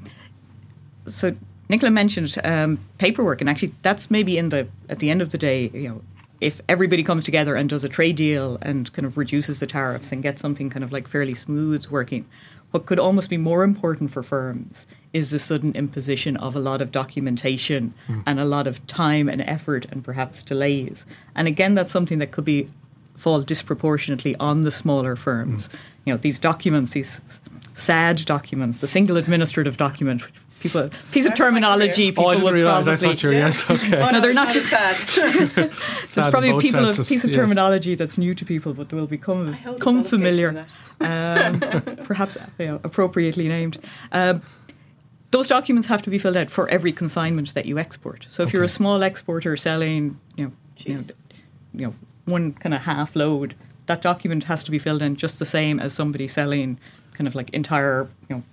so 1.08 1.36
Nicola 1.70 1.92
mentioned 1.92 2.36
um, 2.44 2.80
paperwork, 2.98 3.42
and 3.42 3.50
actually, 3.50 3.74
that's 3.82 4.10
maybe 4.10 4.38
in 4.38 4.50
the 4.50 4.68
at 4.90 5.00
the 5.00 5.10
end 5.10 5.22
of 5.22 5.30
the 5.30 5.38
day, 5.38 5.70
you 5.74 5.90
know, 5.90 6.02
if 6.40 6.62
everybody 6.70 7.04
comes 7.04 7.24
together 7.24 7.56
and 7.56 7.70
does 7.70 7.84
a 7.84 7.90
trade 7.90 8.16
deal 8.16 8.58
and 8.62 8.92
kind 8.94 9.06
of 9.06 9.18
reduces 9.18 9.60
the 9.60 9.68
tariffs 9.68 10.12
and 10.12 10.22
gets 10.22 10.42
something 10.42 10.70
kind 10.70 10.84
of 10.84 10.92
like 10.92 11.08
fairly 11.08 11.36
smooth 11.36 11.86
working. 11.88 12.26
What 12.72 12.86
could 12.86 13.00
almost 13.00 13.30
be 13.30 13.38
more 13.38 13.64
important 13.64 14.12
for 14.12 14.22
firms 14.22 14.88
is 15.14 15.32
the 15.32 15.40
sudden 15.40 15.74
imposition 15.74 16.36
of 16.38 16.56
a 16.56 16.60
lot 16.60 16.82
of 16.82 16.92
documentation 16.92 17.94
hmm. 18.08 18.20
and 18.26 18.40
a 18.40 18.46
lot 18.46 18.68
of 18.68 18.86
time 18.88 19.30
and 19.30 19.42
effort 19.42 19.86
and 19.90 20.04
perhaps 20.04 20.44
delays. 20.44 21.06
And 21.34 21.48
again, 21.48 21.76
that's 21.76 21.92
something 21.92 22.20
that 22.20 22.32
could 22.32 22.46
be 22.46 22.70
fall 23.16 23.42
disproportionately 23.42 24.36
on 24.36 24.62
the 24.62 24.72
smaller 24.72 25.16
firms. 25.16 25.68
Hmm. 25.68 25.78
You 26.06 26.14
know, 26.14 26.18
these 26.18 26.40
documents, 26.40 26.94
these 26.94 27.22
sad 27.74 28.26
documents, 28.26 28.82
the 28.82 28.88
single 28.88 29.18
administrative 29.18 29.78
document, 29.78 30.24
which 30.24 30.34
people 30.60 30.90
piece 31.12 31.26
of 31.26 31.36
terminology. 31.36 32.12
People 32.12 32.26
Oh, 32.26 32.30
I 32.30 32.34
didn't 32.34 32.46
would 32.46 32.54
realise. 32.54 32.88
I 32.88 32.96
thought 32.96 33.22
you 33.24 33.30
were 33.30 33.36
yes. 33.36 33.70
Okay. 33.70 34.02
Oh, 34.02 34.10
no, 34.10 34.22
they're 34.22 34.34
not 34.34 34.50
just 34.50 34.70
sad. 34.70 34.96
Sad 35.10 35.72
There's 36.14 36.28
probably 36.28 36.52
both 36.52 36.62
people 36.62 36.84
a 36.84 36.88
senses, 36.88 37.10
piece 37.10 37.24
of 37.24 37.30
yes. 37.30 37.36
terminology 37.36 37.96
that's 37.96 38.18
new 38.18 38.34
to 38.34 38.46
people, 38.46 38.74
but 38.74 38.92
will 38.92 39.08
become 39.08 39.56
come 39.80 40.04
familiar, 40.04 40.66
um, 41.02 41.60
perhaps 42.04 42.38
you 42.60 42.68
know, 42.68 42.80
appropriately 42.84 43.48
named. 43.48 43.80
Um, 44.12 44.42
those 45.32 45.48
documents 45.48 45.88
have 45.88 46.02
to 46.04 46.10
be 46.10 46.18
filled 46.18 46.38
out 46.38 46.50
for 46.50 46.70
every 46.70 46.92
consignment 46.92 47.54
that 47.54 47.66
you 47.66 47.78
export. 47.78 48.26
So 48.30 48.44
if 48.44 48.54
you're 48.54 48.64
a 48.64 48.70
small 48.70 49.04
exporter 49.04 49.58
selling, 49.58 50.20
you 50.38 50.46
know, 50.46 50.52
you 50.78 50.96
know, 50.96 51.02
you 51.74 51.86
know, 51.88 51.96
one 52.26 52.54
kind 52.54 52.74
of 52.74 52.82
half 52.82 53.16
load, 53.16 53.56
that 53.88 54.02
document 54.02 54.46
has 54.46 54.64
to 54.64 54.72
be 54.72 54.80
filled 54.80 55.02
in 55.02 55.16
just 55.16 55.40
the 55.40 55.46
same 55.46 55.80
as 55.80 55.94
somebody 55.94 56.28
selling 56.28 56.80
kind 57.14 57.28
of 57.28 57.36
like 57.36 57.50
entire, 57.50 58.08
you 58.30 58.38
know, 58.38 58.44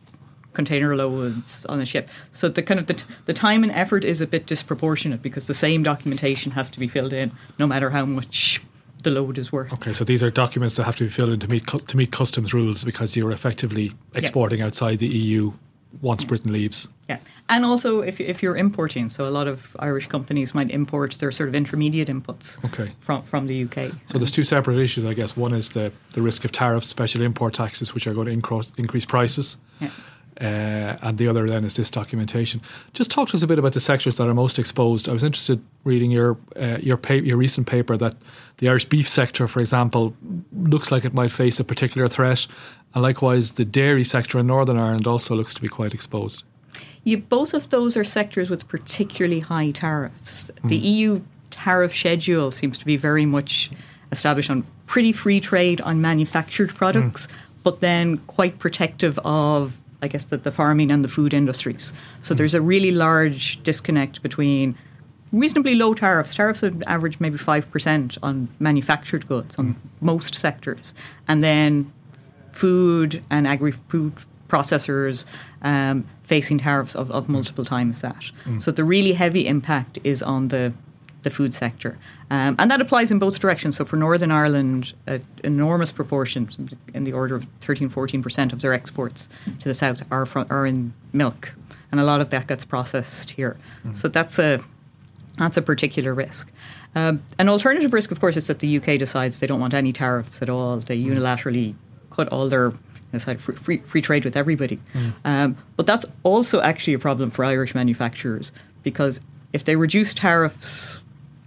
container 0.54 0.96
loads 0.96 1.66
on 1.66 1.80
a 1.80 1.86
ship. 1.86 2.08
So 2.32 2.48
the 2.48 2.62
kind 2.62 2.80
of 2.80 2.86
the, 2.86 2.94
t- 2.94 3.04
the 3.26 3.34
time 3.34 3.62
and 3.62 3.72
effort 3.72 4.04
is 4.04 4.20
a 4.20 4.26
bit 4.26 4.46
disproportionate 4.46 5.20
because 5.22 5.46
the 5.46 5.54
same 5.54 5.82
documentation 5.82 6.52
has 6.52 6.70
to 6.70 6.80
be 6.80 6.88
filled 6.88 7.12
in 7.12 7.32
no 7.58 7.66
matter 7.66 7.90
how 7.90 8.04
much 8.06 8.60
the 9.02 9.10
load 9.10 9.36
is 9.36 9.52
worth. 9.52 9.72
Okay, 9.74 9.92
so 9.92 10.04
these 10.04 10.22
are 10.22 10.30
documents 10.30 10.76
that 10.76 10.84
have 10.84 10.96
to 10.96 11.04
be 11.04 11.10
filled 11.10 11.30
in 11.30 11.40
to 11.40 11.48
meet 11.48 11.66
cu- 11.66 11.80
to 11.80 11.96
meet 11.96 12.10
customs 12.10 12.54
rules 12.54 12.84
because 12.84 13.14
you're 13.16 13.32
effectively 13.32 13.92
exporting 14.14 14.62
outside 14.62 14.98
the 14.98 15.06
EU 15.08 15.52
once 16.00 16.24
Britain 16.24 16.52
leaves. 16.52 16.88
Yeah, 17.08 17.18
and 17.50 17.64
also 17.66 18.00
if 18.00 18.18
if 18.18 18.42
you're 18.42 18.56
importing, 18.56 19.10
so 19.10 19.28
a 19.28 19.30
lot 19.38 19.46
of 19.46 19.76
Irish 19.78 20.06
companies 20.08 20.54
might 20.54 20.70
import 20.70 21.12
their 21.20 21.30
sort 21.32 21.48
of 21.50 21.54
intermediate 21.54 22.08
inputs 22.08 22.58
Okay. 22.64 22.92
from 23.00 23.22
from 23.22 23.46
the 23.46 23.64
UK. 23.64 23.92
So 24.06 24.16
there's 24.18 24.30
two 24.30 24.42
separate 24.44 24.78
issues, 24.78 25.04
I 25.04 25.12
guess. 25.14 25.36
One 25.36 25.52
is 25.52 25.68
the, 25.70 25.92
the 26.14 26.22
risk 26.22 26.44
of 26.46 26.50
tariffs, 26.52 26.88
special 26.88 27.20
import 27.22 27.52
taxes, 27.54 27.92
which 27.94 28.06
are 28.06 28.14
going 28.14 28.26
to 28.28 28.32
increase, 28.32 28.72
increase 28.78 29.04
prices. 29.04 29.58
Yeah. 29.80 29.90
Uh, 30.40 30.96
and 31.02 31.18
the 31.18 31.28
other 31.28 31.46
then 31.46 31.64
is 31.64 31.74
this 31.74 31.90
documentation. 31.90 32.60
Just 32.92 33.10
talk 33.10 33.28
to 33.28 33.36
us 33.36 33.42
a 33.42 33.46
bit 33.46 33.58
about 33.58 33.72
the 33.72 33.80
sectors 33.80 34.16
that 34.16 34.26
are 34.26 34.34
most 34.34 34.58
exposed. 34.58 35.08
I 35.08 35.12
was 35.12 35.22
interested 35.22 35.62
reading 35.84 36.10
your 36.10 36.36
uh, 36.56 36.78
your 36.80 36.96
pa- 36.96 37.14
your 37.14 37.36
recent 37.36 37.66
paper 37.66 37.96
that 37.96 38.16
the 38.58 38.68
Irish 38.68 38.84
beef 38.84 39.08
sector, 39.08 39.46
for 39.46 39.60
example, 39.60 40.14
looks 40.52 40.90
like 40.90 41.04
it 41.04 41.14
might 41.14 41.30
face 41.30 41.60
a 41.60 41.64
particular 41.64 42.08
threat, 42.08 42.46
and 42.94 43.02
likewise 43.02 43.52
the 43.52 43.64
dairy 43.64 44.04
sector 44.04 44.38
in 44.40 44.46
Northern 44.48 44.76
Ireland 44.76 45.06
also 45.06 45.34
looks 45.36 45.54
to 45.54 45.62
be 45.62 45.68
quite 45.68 45.94
exposed. 45.94 46.42
Yeah, 47.04 47.16
both 47.16 47.54
of 47.54 47.68
those 47.70 47.96
are 47.96 48.04
sectors 48.04 48.50
with 48.50 48.66
particularly 48.66 49.40
high 49.40 49.70
tariffs. 49.70 50.50
The 50.64 50.76
EU 50.76 51.20
tariff 51.50 51.94
schedule 51.94 52.50
seems 52.50 52.78
to 52.78 52.84
be 52.84 52.96
very 52.96 53.26
much 53.26 53.70
established 54.10 54.50
on 54.50 54.64
pretty 54.86 55.12
free 55.12 55.40
trade 55.40 55.80
on 55.82 56.00
manufactured 56.00 56.74
products, 56.74 57.28
but 57.62 57.80
then 57.80 58.18
quite 58.18 58.58
protective 58.58 59.18
of, 59.20 59.80
I 60.04 60.08
guess, 60.08 60.26
the, 60.26 60.36
the 60.36 60.52
farming 60.52 60.90
and 60.90 61.02
the 61.02 61.08
food 61.08 61.34
industries. 61.34 61.92
So 62.22 62.34
hmm. 62.34 62.38
there's 62.38 62.54
a 62.54 62.60
really 62.60 62.90
large 62.90 63.62
disconnect 63.62 64.22
between 64.22 64.76
reasonably 65.32 65.74
low 65.74 65.94
tariffs. 65.94 66.34
Tariffs 66.34 66.62
would 66.62 66.84
average 66.86 67.18
maybe 67.18 67.38
5% 67.38 68.18
on 68.22 68.48
manufactured 68.60 69.26
goods 69.26 69.56
on 69.58 69.72
hmm. 69.72 69.88
most 70.00 70.34
sectors. 70.34 70.94
And 71.26 71.42
then 71.42 71.92
food 72.52 73.22
and 73.30 73.48
agri 73.48 73.72
food 73.72 74.12
processors 74.48 75.24
um, 75.62 76.06
facing 76.22 76.58
tariffs 76.58 76.94
of, 76.94 77.10
of 77.10 77.28
multiple 77.28 77.64
times 77.64 78.00
that. 78.02 78.30
Hmm. 78.44 78.60
So 78.60 78.70
the 78.70 78.84
really 78.84 79.12
heavy 79.12 79.46
impact 79.46 79.98
is 80.04 80.22
on 80.22 80.48
the 80.48 80.72
the 81.24 81.30
food 81.30 81.52
sector. 81.52 81.98
Um, 82.30 82.54
and 82.58 82.70
that 82.70 82.80
applies 82.80 83.10
in 83.10 83.18
both 83.18 83.38
directions. 83.38 83.76
So 83.76 83.84
for 83.84 83.96
Northern 83.96 84.30
Ireland, 84.30 84.94
an 85.06 85.26
enormous 85.42 85.90
proportion, 85.90 86.48
in 86.94 87.04
the 87.04 87.12
order 87.12 87.34
of 87.34 87.46
13, 87.60 87.90
14% 87.90 88.52
of 88.52 88.60
their 88.60 88.72
exports 88.72 89.28
to 89.60 89.68
the 89.68 89.74
south 89.74 90.02
are, 90.10 90.26
from, 90.26 90.46
are 90.48 90.66
in 90.66 90.94
milk. 91.12 91.54
And 91.90 92.00
a 92.00 92.04
lot 92.04 92.20
of 92.20 92.30
that 92.30 92.46
gets 92.46 92.64
processed 92.64 93.32
here. 93.32 93.56
Mm. 93.84 93.96
So 93.96 94.08
that's 94.08 94.38
a, 94.38 94.60
that's 95.38 95.56
a 95.56 95.62
particular 95.62 96.14
risk. 96.14 96.52
Um, 96.94 97.24
an 97.38 97.48
alternative 97.48 97.92
risk, 97.92 98.10
of 98.12 98.20
course, 98.20 98.36
is 98.36 98.46
that 98.46 98.60
the 98.60 98.76
UK 98.76 98.98
decides 98.98 99.40
they 99.40 99.46
don't 99.46 99.60
want 99.60 99.74
any 99.74 99.92
tariffs 99.92 100.40
at 100.42 100.48
all. 100.48 100.78
They 100.78 100.98
mm. 100.98 101.16
unilaterally 101.16 101.74
cut 102.10 102.28
all 102.28 102.48
their 102.48 102.72
decide 103.12 103.40
free, 103.40 103.54
free, 103.56 103.78
free 103.78 104.02
trade 104.02 104.24
with 104.24 104.36
everybody. 104.36 104.80
Mm. 104.92 105.12
Um, 105.24 105.56
but 105.76 105.86
that's 105.86 106.04
also 106.22 106.60
actually 106.60 106.94
a 106.94 106.98
problem 106.98 107.30
for 107.30 107.44
Irish 107.44 107.74
manufacturers 107.74 108.52
because 108.82 109.20
if 109.52 109.64
they 109.64 109.76
reduce 109.76 110.12
tariffs 110.12 111.00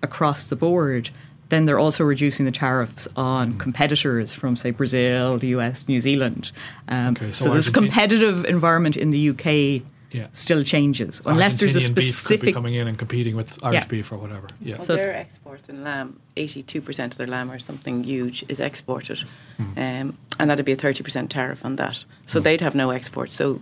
across 0.04 0.46
the 0.46 0.56
board, 0.56 1.10
then 1.50 1.66
they're 1.66 1.80
also 1.80 2.04
reducing 2.04 2.46
the 2.46 2.52
tariffs 2.52 3.08
on 3.16 3.54
mm. 3.54 3.60
competitors 3.60 4.34
from, 4.34 4.56
say, 4.56 4.72
Brazil, 4.72 5.38
the 5.38 5.48
US, 5.48 5.88
New 5.88 6.00
Zealand. 6.00 6.52
Um, 6.88 7.14
okay, 7.14 7.32
so, 7.32 7.46
so 7.46 7.54
this 7.54 7.70
competitive 7.70 8.46
environment 8.46 8.98
in 8.98 9.12
the 9.12 9.30
UK 9.30 9.84
yeah. 10.12 10.28
still 10.32 10.64
changes 10.64 11.22
unless 11.26 11.60
there's 11.60 11.76
a 11.76 11.82
specific 11.82 12.46
beef 12.46 12.54
coming 12.54 12.74
in 12.76 12.88
and 12.88 12.98
competing 12.98 13.36
with 13.36 13.58
Irish 13.64 13.76
yeah. 13.76 13.86
beef 13.86 14.12
or 14.12 14.18
whatever. 14.18 14.48
Yeah. 14.60 14.78
Well, 14.78 14.86
so 14.86 14.96
their 14.96 15.16
exports 15.16 15.70
in 15.70 15.84
lamb, 15.84 16.20
eighty-two 16.36 16.82
percent 16.82 17.14
of 17.14 17.18
their 17.18 17.28
lamb 17.28 17.52
or 17.52 17.60
something 17.60 18.04
huge 18.04 18.46
is 18.48 18.60
exported, 18.60 19.24
mm. 19.60 19.78
um, 19.78 20.18
and 20.40 20.50
that'd 20.50 20.66
be 20.66 20.72
a 20.72 20.78
thirty 20.78 21.04
percent 21.04 21.30
tariff 21.32 21.66
on 21.66 21.76
that. 21.78 22.06
So 22.26 22.40
mm. 22.40 22.44
they'd 22.44 22.62
have 22.62 22.76
no 22.76 22.92
exports. 22.92 23.36
So 23.36 23.56
it 23.56 23.62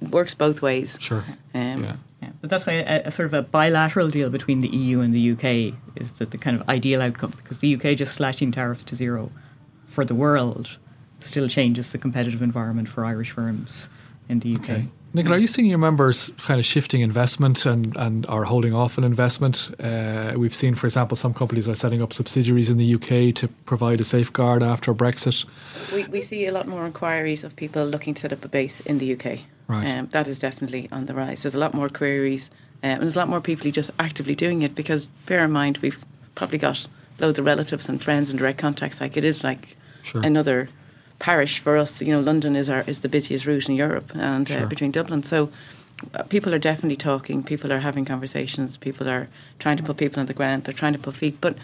works 0.00 0.34
both 0.34 0.62
ways. 0.62 0.96
Sure. 1.00 1.24
Um, 1.54 1.84
yeah. 1.84 1.96
yeah. 2.22 2.30
But 2.40 2.50
that's 2.50 2.66
why 2.66 2.74
a, 2.74 3.02
a, 3.06 3.10
sort 3.10 3.26
of 3.26 3.34
a 3.34 3.42
bilateral 3.42 4.08
deal 4.08 4.30
between 4.30 4.60
the 4.60 4.68
EU 4.68 5.00
and 5.00 5.14
the 5.14 5.32
UK 5.32 5.78
is 5.96 6.12
that 6.18 6.30
the 6.30 6.38
kind 6.38 6.60
of 6.60 6.68
ideal 6.68 7.00
outcome 7.02 7.32
because 7.36 7.60
the 7.60 7.74
UK 7.74 7.96
just 7.96 8.14
slashing 8.14 8.52
tariffs 8.52 8.84
to 8.84 8.96
zero 8.96 9.30
for 9.86 10.04
the 10.04 10.14
world 10.14 10.78
still 11.20 11.48
changes 11.48 11.92
the 11.92 11.98
competitive 11.98 12.42
environment 12.42 12.88
for 12.88 13.04
Irish 13.04 13.30
firms 13.30 13.88
in 14.28 14.40
the 14.40 14.56
UK. 14.56 14.62
Okay. 14.62 14.88
Nicola, 15.14 15.36
are 15.36 15.38
you 15.38 15.46
seeing 15.46 15.68
your 15.68 15.78
members 15.78 16.30
kind 16.38 16.58
of 16.58 16.66
shifting 16.66 17.00
investment 17.00 17.66
and, 17.66 17.96
and 17.96 18.26
are 18.26 18.42
holding 18.42 18.74
off 18.74 18.98
on 18.98 19.04
investment? 19.04 19.70
Uh, 19.78 20.32
we've 20.36 20.54
seen, 20.54 20.74
for 20.74 20.88
example, 20.88 21.16
some 21.16 21.32
companies 21.32 21.68
are 21.68 21.76
setting 21.76 22.02
up 22.02 22.12
subsidiaries 22.12 22.68
in 22.68 22.78
the 22.78 22.94
UK 22.96 23.32
to 23.36 23.46
provide 23.64 24.00
a 24.00 24.04
safeguard 24.04 24.60
after 24.60 24.92
Brexit. 24.92 25.44
We, 25.92 26.04
we 26.06 26.20
see 26.20 26.46
a 26.46 26.52
lot 26.52 26.66
more 26.66 26.84
inquiries 26.84 27.44
of 27.44 27.54
people 27.54 27.84
looking 27.86 28.14
to 28.14 28.22
set 28.22 28.32
up 28.32 28.44
a 28.44 28.48
base 28.48 28.80
in 28.80 28.98
the 28.98 29.12
UK. 29.14 29.42
Right. 29.68 29.88
Um, 29.88 30.08
that 30.08 30.26
is 30.26 30.40
definitely 30.40 30.88
on 30.90 31.04
the 31.04 31.14
rise. 31.14 31.44
There's 31.44 31.54
a 31.54 31.60
lot 31.60 31.74
more 31.74 31.88
queries 31.88 32.50
um, 32.82 32.90
and 32.90 33.02
there's 33.02 33.14
a 33.14 33.20
lot 33.20 33.28
more 33.28 33.40
people 33.40 33.70
just 33.70 33.92
actively 34.00 34.34
doing 34.34 34.62
it 34.62 34.74
because 34.74 35.06
bear 35.06 35.44
in 35.44 35.52
mind, 35.52 35.78
we've 35.78 35.98
probably 36.34 36.58
got 36.58 36.88
loads 37.20 37.38
of 37.38 37.46
relatives 37.46 37.88
and 37.88 38.02
friends 38.02 38.30
and 38.30 38.38
direct 38.38 38.58
contacts. 38.58 39.00
Like 39.00 39.16
it 39.16 39.22
is 39.22 39.44
like 39.44 39.76
sure. 40.02 40.22
another 40.22 40.70
parish 41.18 41.58
for 41.58 41.76
us. 41.76 42.00
You 42.00 42.12
know, 42.12 42.20
London 42.20 42.56
is 42.56 42.68
our 42.68 42.84
is 42.86 43.00
the 43.00 43.08
busiest 43.08 43.46
route 43.46 43.68
in 43.68 43.74
Europe 43.74 44.12
and 44.14 44.50
uh, 44.50 44.54
sure. 44.54 44.64
uh, 44.64 44.66
between 44.66 44.90
Dublin. 44.90 45.22
So 45.22 45.50
uh, 46.14 46.22
people 46.24 46.54
are 46.54 46.58
definitely 46.58 46.96
talking. 46.96 47.42
People 47.42 47.72
are 47.72 47.80
having 47.80 48.04
conversations. 48.04 48.76
People 48.76 49.08
are 49.08 49.28
trying 49.58 49.76
to 49.76 49.82
put 49.82 49.96
people 49.96 50.20
on 50.20 50.26
the 50.26 50.34
ground. 50.34 50.64
They're 50.64 50.74
trying 50.74 50.92
to 50.94 50.98
put 50.98 51.14
feet. 51.14 51.40
But 51.40 51.56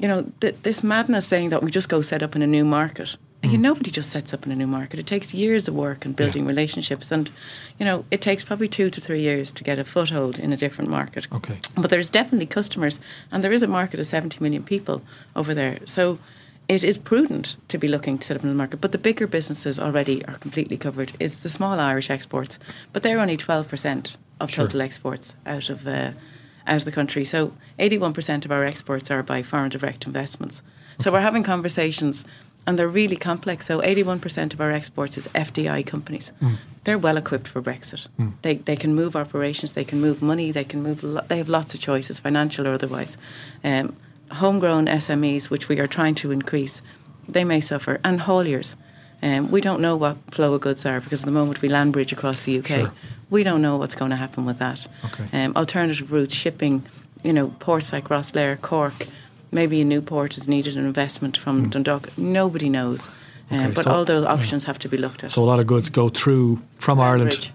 you 0.00 0.08
know, 0.08 0.32
th- 0.40 0.56
this 0.62 0.82
madness 0.82 1.26
saying 1.26 1.50
that 1.50 1.62
we 1.62 1.70
just 1.70 1.88
go 1.88 2.00
set 2.00 2.22
up 2.22 2.34
in 2.36 2.42
a 2.42 2.46
new 2.46 2.64
market. 2.64 3.16
Mm. 3.42 3.52
You, 3.52 3.58
nobody 3.58 3.90
just 3.90 4.10
sets 4.10 4.32
up 4.32 4.46
in 4.46 4.52
a 4.52 4.54
new 4.54 4.66
market. 4.66 5.00
It 5.00 5.06
takes 5.06 5.34
years 5.34 5.68
of 5.68 5.74
work 5.74 6.04
and 6.04 6.14
building 6.14 6.44
yeah. 6.44 6.48
relationships, 6.48 7.10
and 7.10 7.30
you 7.78 7.84
know, 7.84 8.04
it 8.10 8.20
takes 8.20 8.44
probably 8.44 8.68
two 8.68 8.88
to 8.90 9.00
three 9.00 9.20
years 9.20 9.50
to 9.52 9.64
get 9.64 9.78
a 9.78 9.84
foothold 9.84 10.38
in 10.38 10.52
a 10.52 10.56
different 10.56 10.90
market. 10.90 11.26
Okay. 11.32 11.58
But 11.74 11.90
there's 11.90 12.10
definitely 12.10 12.46
customers, 12.46 13.00
and 13.30 13.42
there 13.42 13.52
is 13.52 13.62
a 13.62 13.66
market 13.66 14.00
of 14.00 14.06
70 14.06 14.38
million 14.40 14.62
people 14.62 15.02
over 15.34 15.54
there. 15.54 15.78
So 15.86 16.18
it 16.72 16.82
is 16.82 16.96
prudent 16.96 17.58
to 17.68 17.76
be 17.76 17.86
looking 17.86 18.16
to 18.16 18.26
set 18.26 18.36
up 18.38 18.42
in 18.42 18.48
the 18.48 18.54
market, 18.54 18.80
but 18.80 18.92
the 18.92 18.98
bigger 18.98 19.26
businesses 19.26 19.78
already 19.78 20.24
are 20.24 20.38
completely 20.38 20.78
covered. 20.78 21.12
It's 21.20 21.40
the 21.40 21.50
small 21.50 21.78
Irish 21.78 22.08
exports, 22.08 22.58
but 22.94 23.02
they're 23.02 23.20
only 23.20 23.36
12% 23.36 24.16
of 24.40 24.50
sure. 24.50 24.64
total 24.64 24.80
exports 24.80 25.36
out 25.44 25.68
of 25.68 25.86
uh, 25.86 26.12
out 26.66 26.76
of 26.76 26.84
the 26.86 26.92
country. 26.92 27.26
So 27.26 27.52
81% 27.78 28.46
of 28.46 28.50
our 28.50 28.64
exports 28.64 29.10
are 29.10 29.22
by 29.22 29.42
foreign 29.42 29.68
direct 29.68 30.06
investments. 30.06 30.62
Okay. 30.94 31.02
So 31.02 31.12
we're 31.12 31.20
having 31.20 31.42
conversations, 31.42 32.24
and 32.66 32.78
they're 32.78 32.88
really 32.88 33.16
complex. 33.16 33.66
So 33.66 33.82
81% 33.82 34.54
of 34.54 34.60
our 34.60 34.70
exports 34.70 35.18
is 35.18 35.28
FDI 35.28 35.84
companies. 35.86 36.32
Mm. 36.40 36.56
They're 36.84 36.98
well 36.98 37.18
equipped 37.18 37.48
for 37.48 37.60
Brexit. 37.60 38.06
Mm. 38.18 38.32
They 38.40 38.54
they 38.54 38.76
can 38.76 38.94
move 38.94 39.14
operations, 39.14 39.72
they 39.74 39.84
can 39.84 40.00
move 40.00 40.22
money, 40.22 40.52
they 40.52 40.64
can 40.64 40.82
move. 40.82 41.02
Lo- 41.02 41.26
they 41.28 41.36
have 41.36 41.50
lots 41.50 41.74
of 41.74 41.80
choices, 41.80 42.18
financial 42.18 42.66
or 42.66 42.72
otherwise. 42.72 43.18
Um, 43.62 43.94
homegrown 44.34 44.86
SMEs, 44.86 45.50
which 45.50 45.68
we 45.68 45.78
are 45.80 45.86
trying 45.86 46.14
to 46.16 46.30
increase, 46.30 46.82
they 47.28 47.44
may 47.44 47.60
suffer, 47.60 48.00
and 48.04 48.20
hauliers. 48.20 48.74
Um, 49.22 49.50
we 49.50 49.60
don't 49.60 49.80
know 49.80 49.94
what 49.94 50.16
flow 50.30 50.54
of 50.54 50.62
goods 50.62 50.84
are 50.84 51.00
because 51.00 51.22
at 51.22 51.26
the 51.26 51.32
moment 51.32 51.62
we 51.62 51.68
land 51.68 51.92
bridge 51.92 52.12
across 52.12 52.40
the 52.40 52.58
UK, 52.58 52.66
sure. 52.66 52.92
we 53.30 53.44
don't 53.44 53.62
know 53.62 53.76
what's 53.76 53.94
going 53.94 54.10
to 54.10 54.16
happen 54.16 54.44
with 54.44 54.58
that. 54.58 54.86
Okay. 55.04 55.44
Um, 55.44 55.56
alternative 55.56 56.10
routes, 56.10 56.34
shipping, 56.34 56.84
you 57.22 57.32
know, 57.32 57.48
ports 57.60 57.92
like 57.92 58.08
Rosslare, 58.08 58.60
Cork, 58.60 59.06
maybe 59.52 59.80
a 59.80 59.84
new 59.84 60.02
port 60.02 60.36
is 60.36 60.48
needed, 60.48 60.76
an 60.76 60.84
investment 60.84 61.36
from 61.36 61.66
mm. 61.66 61.70
Dundalk. 61.70 62.16
Nobody 62.18 62.68
knows. 62.68 63.10
Um, 63.50 63.74
but 63.74 63.84
so, 63.84 63.92
all 63.92 64.04
those 64.04 64.24
options 64.24 64.64
yeah. 64.64 64.68
have 64.68 64.78
to 64.80 64.88
be 64.88 64.96
looked 64.96 65.22
at. 65.22 65.30
So 65.30 65.42
a 65.42 65.44
lot 65.44 65.60
of 65.60 65.66
goods 65.66 65.88
go 65.88 66.08
through 66.08 66.60
from 66.76 66.98
land 66.98 67.08
Ireland. 67.10 67.30
Bridge 67.30 67.52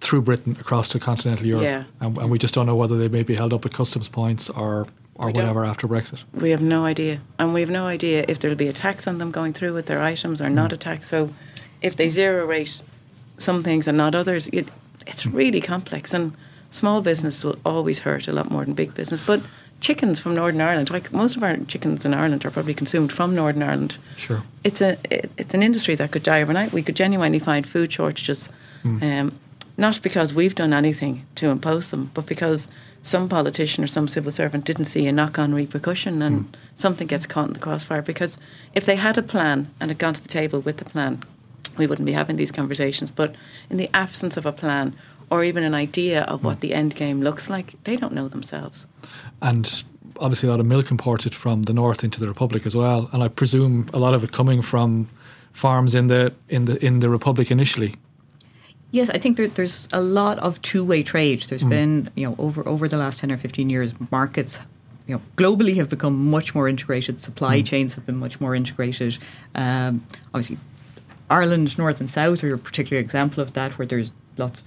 through 0.00 0.22
Britain 0.22 0.56
across 0.60 0.88
to 0.88 0.98
continental 0.98 1.46
Europe, 1.46 1.64
yeah. 1.64 1.84
and, 2.00 2.16
and, 2.18 2.30
we 2.30 2.38
just 2.38 2.52
don't 2.52 2.66
know 2.66 2.76
whether 2.76 2.98
they 2.98 3.08
may 3.08 3.22
be 3.22 3.34
held 3.34 3.54
up 3.54 3.64
at 3.64 3.72
customs 3.72 4.08
points 4.08 4.50
or 4.50 4.86
or 5.18 5.30
whatever 5.30 5.64
after 5.64 5.88
Brexit? 5.88 6.20
We 6.32 6.50
have 6.50 6.62
no 6.62 6.84
idea. 6.84 7.20
And 7.38 7.54
we 7.54 7.60
have 7.60 7.70
no 7.70 7.86
idea 7.86 8.24
if 8.28 8.38
there'll 8.38 8.56
be 8.56 8.68
a 8.68 8.72
tax 8.72 9.06
on 9.06 9.18
them 9.18 9.30
going 9.30 9.52
through 9.52 9.74
with 9.74 9.86
their 9.86 10.02
items 10.02 10.40
or 10.40 10.46
mm. 10.46 10.54
not 10.54 10.72
a 10.72 10.76
tax. 10.76 11.08
So 11.08 11.30
if 11.82 11.96
they 11.96 12.08
zero 12.08 12.46
rate 12.46 12.82
some 13.38 13.62
things 13.62 13.88
and 13.88 13.96
not 13.96 14.14
others, 14.14 14.48
it, 14.48 14.68
it's 15.06 15.24
mm. 15.24 15.34
really 15.34 15.60
complex. 15.60 16.14
And 16.14 16.32
small 16.70 17.00
business 17.00 17.44
will 17.44 17.58
always 17.64 18.00
hurt 18.00 18.28
a 18.28 18.32
lot 18.32 18.50
more 18.50 18.64
than 18.64 18.74
big 18.74 18.94
business. 18.94 19.20
But 19.20 19.40
chickens 19.80 20.18
from 20.18 20.34
Northern 20.34 20.60
Ireland, 20.60 20.90
like 20.90 21.12
most 21.12 21.36
of 21.36 21.42
our 21.42 21.56
chickens 21.56 22.04
in 22.04 22.14
Ireland 22.14 22.44
are 22.44 22.50
probably 22.50 22.74
consumed 22.74 23.12
from 23.12 23.34
Northern 23.34 23.62
Ireland. 23.62 23.98
Sure. 24.16 24.42
It's 24.64 24.80
a 24.80 24.96
it, 25.10 25.30
it's 25.36 25.54
an 25.54 25.62
industry 25.62 25.94
that 25.96 26.12
could 26.12 26.22
die 26.22 26.42
overnight. 26.42 26.72
We 26.72 26.82
could 26.82 26.96
genuinely 26.96 27.38
find 27.38 27.66
food 27.66 27.92
shortages. 27.92 28.48
Mm. 28.84 29.20
Um, 29.20 29.38
not 29.78 30.00
because 30.02 30.32
we've 30.32 30.54
done 30.54 30.72
anything 30.72 31.26
to 31.34 31.48
impose 31.48 31.90
them, 31.90 32.10
but 32.14 32.26
because 32.26 32.68
some 33.06 33.28
politician 33.28 33.84
or 33.84 33.86
some 33.86 34.08
civil 34.08 34.32
servant 34.32 34.64
didn't 34.64 34.86
see 34.86 35.06
a 35.06 35.12
knock 35.12 35.38
on 35.38 35.54
repercussion 35.54 36.22
and 36.22 36.40
mm. 36.40 36.58
something 36.74 37.06
gets 37.06 37.26
caught 37.26 37.46
in 37.46 37.52
the 37.52 37.60
crossfire. 37.60 38.02
Because 38.02 38.36
if 38.74 38.84
they 38.84 38.96
had 38.96 39.16
a 39.16 39.22
plan 39.22 39.70
and 39.80 39.90
had 39.90 39.98
gone 39.98 40.14
to 40.14 40.22
the 40.22 40.28
table 40.28 40.60
with 40.60 40.78
the 40.78 40.84
plan, 40.84 41.22
we 41.78 41.86
wouldn't 41.86 42.06
be 42.06 42.12
having 42.12 42.36
these 42.36 42.50
conversations. 42.50 43.10
But 43.10 43.36
in 43.70 43.76
the 43.76 43.88
absence 43.94 44.36
of 44.36 44.44
a 44.44 44.52
plan 44.52 44.96
or 45.30 45.44
even 45.44 45.62
an 45.62 45.74
idea 45.74 46.22
of 46.24 46.42
what 46.42 46.56
mm. 46.56 46.60
the 46.60 46.74
end 46.74 46.96
game 46.96 47.20
looks 47.20 47.48
like, 47.48 47.80
they 47.84 47.96
don't 47.96 48.12
know 48.12 48.26
themselves. 48.26 48.86
And 49.40 49.84
obviously, 50.18 50.48
a 50.48 50.50
lot 50.50 50.60
of 50.60 50.66
milk 50.66 50.90
imported 50.90 51.32
from 51.34 51.62
the 51.62 51.72
north 51.72 52.02
into 52.02 52.18
the 52.18 52.26
Republic 52.26 52.66
as 52.66 52.74
well. 52.74 53.08
And 53.12 53.22
I 53.22 53.28
presume 53.28 53.88
a 53.94 53.98
lot 53.98 54.14
of 54.14 54.24
it 54.24 54.32
coming 54.32 54.62
from 54.62 55.08
farms 55.52 55.94
in 55.94 56.08
the 56.08 56.34
in 56.48 56.64
the 56.64 56.84
in 56.84 56.98
the 56.98 57.08
Republic 57.08 57.52
initially. 57.52 57.94
Yes, 58.96 59.10
I 59.10 59.18
think 59.18 59.36
there, 59.36 59.48
there's 59.48 59.88
a 59.92 60.00
lot 60.00 60.38
of 60.38 60.62
two-way 60.62 61.02
trade. 61.02 61.42
There's 61.48 61.62
mm. 61.62 61.68
been, 61.68 62.10
you 62.14 62.26
know, 62.26 62.34
over 62.38 62.66
over 62.66 62.88
the 62.88 62.96
last 62.96 63.20
ten 63.20 63.30
or 63.30 63.36
fifteen 63.36 63.68
years, 63.68 63.92
markets, 64.10 64.58
you 65.06 65.14
know, 65.14 65.22
globally 65.36 65.74
have 65.76 65.88
become 65.90 66.30
much 66.30 66.54
more 66.54 66.66
integrated. 66.66 67.20
Supply 67.20 67.60
mm. 67.60 67.66
chains 67.66 67.94
have 67.96 68.06
been 68.06 68.16
much 68.16 68.40
more 68.40 68.56
integrated. 68.56 69.18
Um, 69.54 70.06
obviously, 70.32 70.56
Ireland, 71.28 71.76
North 71.76 72.00
and 72.00 72.10
South 72.10 72.42
are 72.42 72.54
a 72.54 72.58
particular 72.58 72.98
example 72.98 73.42
of 73.42 73.52
that, 73.52 73.76
where 73.76 73.86
there's 73.86 74.10
lots 74.38 74.60
of 74.60 74.66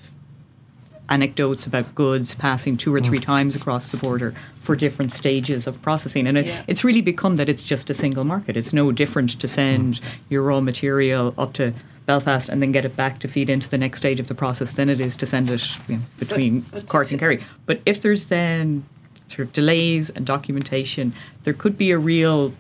anecdotes 1.10 1.66
about 1.66 1.96
goods 1.96 2.36
passing 2.36 2.78
two 2.78 2.94
or 2.94 3.02
three 3.02 3.20
mm. 3.20 3.26
times 3.26 3.56
across 3.56 3.90
the 3.90 3.98
border 3.98 4.36
for 4.60 4.76
different 4.76 5.12
stages 5.12 5.66
of 5.66 5.82
processing. 5.82 6.28
And 6.28 6.38
it, 6.38 6.46
yeah. 6.46 6.64
it's 6.68 6.84
really 6.84 7.02
become 7.02 7.38
that 7.38 7.50
it's 7.50 7.64
just 7.64 7.90
a 7.90 7.96
single 7.96 8.26
market. 8.26 8.56
It's 8.56 8.74
no 8.74 8.92
different 8.92 9.32
to 9.42 9.48
send 9.48 9.96
mm. 9.96 10.04
your 10.30 10.44
raw 10.44 10.62
material 10.62 11.34
up 11.36 11.54
to 11.54 11.74
Belfast 12.10 12.50
and 12.50 12.60
then 12.60 12.72
get 12.72 12.86
it 12.86 12.96
back 12.96 13.20
to 13.20 13.28
feed 13.28 13.52
into 13.52 13.70
the 13.70 13.78
next 13.78 14.00
stage 14.00 14.20
of 14.20 14.26
the 14.26 14.34
process 14.34 14.74
than 14.74 14.90
it 14.90 15.00
is 15.00 15.16
to 15.18 15.28
send 15.28 15.48
it 15.52 15.64
you 15.88 15.98
know, 15.98 16.02
between 16.18 16.62
but, 16.62 16.82
but 16.82 16.90
Cork 16.90 17.12
and 17.12 17.20
Kerry. 17.20 17.44
But 17.68 17.82
if 17.86 18.02
there's 18.02 18.26
then 18.26 18.84
sort 19.28 19.42
of 19.42 19.54
delays 19.54 20.10
and 20.10 20.26
documentation, 20.26 21.14
there 21.44 21.54
could 21.54 21.78
be 21.78 21.92
a 21.92 22.00
real 22.00 22.52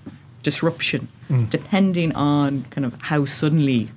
disruption 0.43 1.07
mm. 1.31 1.49
depending 1.49 2.13
on 2.13 2.63
kind 2.69 2.85
of 2.85 2.93
how 3.01 3.25
suddenly 3.25 3.89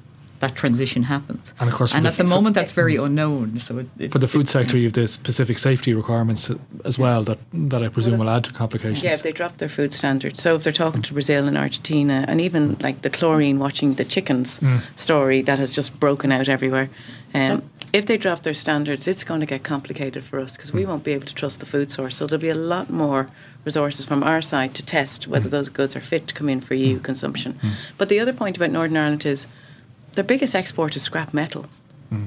that 0.42 0.56
transition 0.56 1.04
happens. 1.04 1.54
And 1.60 1.70
of 1.70 1.76
course, 1.76 1.94
and 1.94 2.04
the 2.04 2.08
at 2.08 2.14
the 2.14 2.24
moment, 2.24 2.54
that's 2.56 2.72
very 2.72 2.96
unknown. 2.96 3.60
So 3.60 3.78
it, 3.78 4.10
For 4.10 4.18
the 4.18 4.26
food 4.26 4.48
sector, 4.48 4.76
you 4.76 4.86
have 4.86 4.92
the 4.92 5.06
specific 5.06 5.56
safety 5.56 5.94
requirements 5.94 6.50
as 6.84 6.98
well 6.98 7.22
that, 7.22 7.38
that 7.52 7.80
I 7.80 7.88
presume 7.88 8.18
will 8.18 8.28
add 8.28 8.42
to 8.44 8.52
complications. 8.52 9.04
Yeah, 9.04 9.14
if 9.14 9.22
they 9.22 9.30
drop 9.30 9.58
their 9.58 9.68
food 9.68 9.94
standards. 9.94 10.42
So 10.42 10.56
if 10.56 10.64
they're 10.64 10.72
talking 10.72 11.00
to 11.02 11.12
Brazil 11.12 11.46
and 11.46 11.56
Argentina, 11.56 12.24
and 12.26 12.40
even 12.40 12.74
mm. 12.74 12.82
like 12.82 13.02
the 13.02 13.10
chlorine 13.10 13.60
watching 13.60 13.94
the 13.94 14.04
chickens 14.04 14.58
mm. 14.58 14.80
story 14.98 15.42
that 15.42 15.60
has 15.60 15.72
just 15.72 16.00
broken 16.00 16.32
out 16.32 16.48
everywhere. 16.48 16.90
Um, 17.34 17.62
if 17.92 18.04
they 18.06 18.18
drop 18.18 18.42
their 18.42 18.54
standards, 18.54 19.06
it's 19.06 19.22
going 19.22 19.40
to 19.40 19.46
get 19.46 19.62
complicated 19.62 20.24
for 20.24 20.40
us 20.40 20.56
because 20.56 20.72
we 20.72 20.82
mm. 20.82 20.88
won't 20.88 21.04
be 21.04 21.12
able 21.12 21.26
to 21.26 21.34
trust 21.34 21.60
the 21.60 21.66
food 21.66 21.92
source. 21.92 22.16
So 22.16 22.26
there'll 22.26 22.42
be 22.42 22.48
a 22.48 22.54
lot 22.54 22.90
more 22.90 23.30
resources 23.64 24.04
from 24.04 24.24
our 24.24 24.42
side 24.42 24.74
to 24.74 24.84
test 24.84 25.28
whether 25.28 25.48
those 25.48 25.68
goods 25.68 25.94
are 25.94 26.00
fit 26.00 26.26
to 26.26 26.34
come 26.34 26.48
in 26.48 26.60
for 26.60 26.74
EU 26.74 26.98
consumption. 26.98 27.60
But 27.96 28.08
the 28.08 28.18
other 28.18 28.32
point 28.32 28.56
about 28.56 28.72
Northern 28.72 28.96
Ireland 28.96 29.24
is 29.24 29.46
their 30.14 30.24
biggest 30.24 30.54
export 30.54 30.96
is 30.96 31.02
scrap 31.02 31.32
metal. 31.34 31.66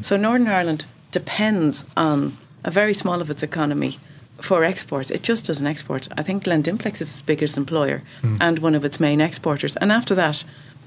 So 0.02 0.18
Northern 0.18 0.48
Ireland 0.48 0.86
depends 1.12 1.84
on 1.96 2.36
a 2.64 2.72
very 2.72 2.94
small 2.94 3.22
of 3.22 3.30
its 3.30 3.44
economy 3.44 4.00
for 4.42 4.64
exports. 4.64 5.12
It 5.12 5.22
just 5.22 5.46
doesn't 5.46 5.68
export. 5.68 6.08
I 6.18 6.24
think 6.24 6.44
Glen 6.44 6.64
Dimplex 6.64 6.96
is 7.02 7.14
its 7.14 7.22
biggest 7.22 7.56
employer 7.58 8.02
and 8.42 8.60
one 8.60 8.74
of 8.76 8.84
its 8.84 9.00
main 9.00 9.22
exporters. 9.22 9.76
And 9.78 9.92
after 9.92 10.16
that, 10.16 10.44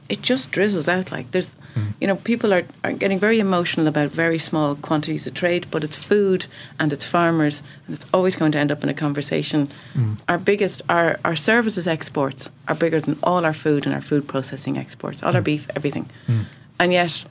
it 0.09 0.23
just 0.23 0.51
drizzles 0.51 0.89
out 0.89 1.13
like 1.13 1.31
there's 1.31 1.55
you 2.01 2.07
know 2.09 2.17
people 2.17 2.53
are, 2.53 2.65
are 2.83 2.93
getting 2.93 3.19
very 3.21 3.39
emotional 3.39 3.87
about 3.87 4.11
very 4.11 4.39
small 4.39 4.75
quantities 4.75 5.27
of 5.27 5.35
trade 5.35 5.67
but 5.71 5.85
it's 5.85 5.97
food 5.97 6.47
and 6.81 6.93
it's 6.93 7.05
farmers 7.05 7.63
and 7.87 7.95
it's 7.97 8.07
always 8.13 8.35
going 8.35 8.51
to 8.53 8.59
end 8.59 8.73
up 8.73 8.83
in 8.83 8.89
a 8.89 8.95
conversation 8.95 9.69
our 10.29 10.39
biggest 10.39 10.83
our, 10.89 11.19
our 11.25 11.37
services 11.37 11.87
exports 11.87 12.51
are 12.67 12.75
bigger 12.75 13.01
than 13.01 13.17
all 13.23 13.45
our 13.45 13.53
food 13.53 13.85
and 13.87 13.95
our 13.95 14.01
food 14.01 14.27
processing 14.27 14.77
exports 14.79 15.23
all 15.23 15.35
our 15.37 15.43
beef 15.43 15.69
everything 15.77 16.09
and 16.79 16.93
yet 16.93 17.25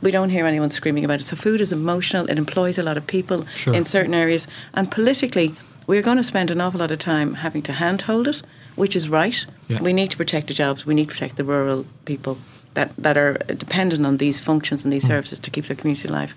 we 0.00 0.10
don't 0.10 0.30
hear 0.30 0.46
anyone 0.46 0.70
screaming 0.70 1.04
about 1.04 1.20
it. 1.20 1.24
So 1.24 1.36
food 1.36 1.60
is 1.60 1.72
emotional. 1.72 2.28
It 2.28 2.38
employs 2.38 2.78
a 2.78 2.82
lot 2.82 2.96
of 2.96 3.06
people 3.06 3.46
Sure. 3.54 3.74
in 3.74 3.84
certain 3.84 4.14
areas, 4.14 4.46
and 4.74 4.90
politically, 4.90 5.54
we're 5.86 6.02
going 6.02 6.16
to 6.16 6.24
spend 6.24 6.50
an 6.50 6.60
awful 6.60 6.80
lot 6.80 6.90
of 6.90 6.98
time 6.98 7.34
having 7.34 7.62
to 7.62 7.72
handhold 7.72 8.28
it, 8.28 8.42
which 8.76 8.96
is 8.96 9.08
right. 9.08 9.46
Yeah. 9.68 9.82
We 9.82 9.92
need 9.92 10.10
to 10.10 10.16
protect 10.16 10.46
the 10.46 10.54
jobs. 10.54 10.86
We 10.86 10.94
need 10.94 11.08
to 11.08 11.14
protect 11.14 11.36
the 11.36 11.44
rural 11.44 11.86
people 12.04 12.38
that 12.74 12.90
that 12.96 13.16
are 13.16 13.34
dependent 13.46 14.06
on 14.06 14.16
these 14.16 14.40
functions 14.40 14.84
and 14.84 14.92
these 14.92 15.04
hmm. 15.04 15.12
services 15.12 15.38
to 15.40 15.50
keep 15.50 15.66
their 15.66 15.76
community 15.76 16.08
alive. 16.08 16.34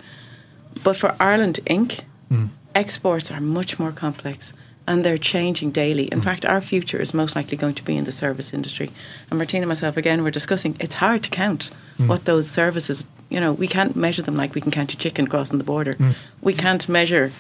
But 0.84 0.98
for 0.98 1.16
Ireland 1.20 1.60
Inc., 1.66 2.02
hmm. 2.30 2.46
exports 2.74 3.32
are 3.32 3.42
much 3.42 3.80
more 3.80 3.92
complex 3.92 4.54
and 4.88 5.04
they're 5.04 5.18
changing 5.18 5.72
daily. 5.72 6.06
In 6.12 6.22
fact, 6.22 6.46
our 6.46 6.62
future 6.62 7.00
is 7.02 7.14
most 7.14 7.36
likely 7.36 7.58
going 7.58 7.76
to 7.76 7.84
be 7.84 7.98
in 7.98 8.04
the 8.06 8.12
service 8.12 8.54
industry. 8.54 8.92
And 9.30 9.38
Martina 9.40 9.64
and 9.64 9.70
myself, 9.70 9.98
again, 9.98 10.24
we're 10.24 10.32
discussing 10.32 10.76
it's 10.80 10.96
hard 10.96 11.24
to 11.24 11.30
count 11.30 11.72
what 11.98 12.26
those 12.26 12.50
services, 12.50 13.06
you 13.30 13.40
know, 13.40 13.54
we 13.54 13.68
can't 13.68 13.96
measure 13.96 14.22
them 14.22 14.36
like 14.36 14.54
we 14.54 14.62
can 14.62 14.72
count 14.72 14.94
a 14.94 14.98
chicken 14.98 15.28
crossing 15.28 15.58
the 15.58 15.64
border. 15.64 15.96
We 16.42 16.54
can't 16.54 16.88
measure. 16.90 17.32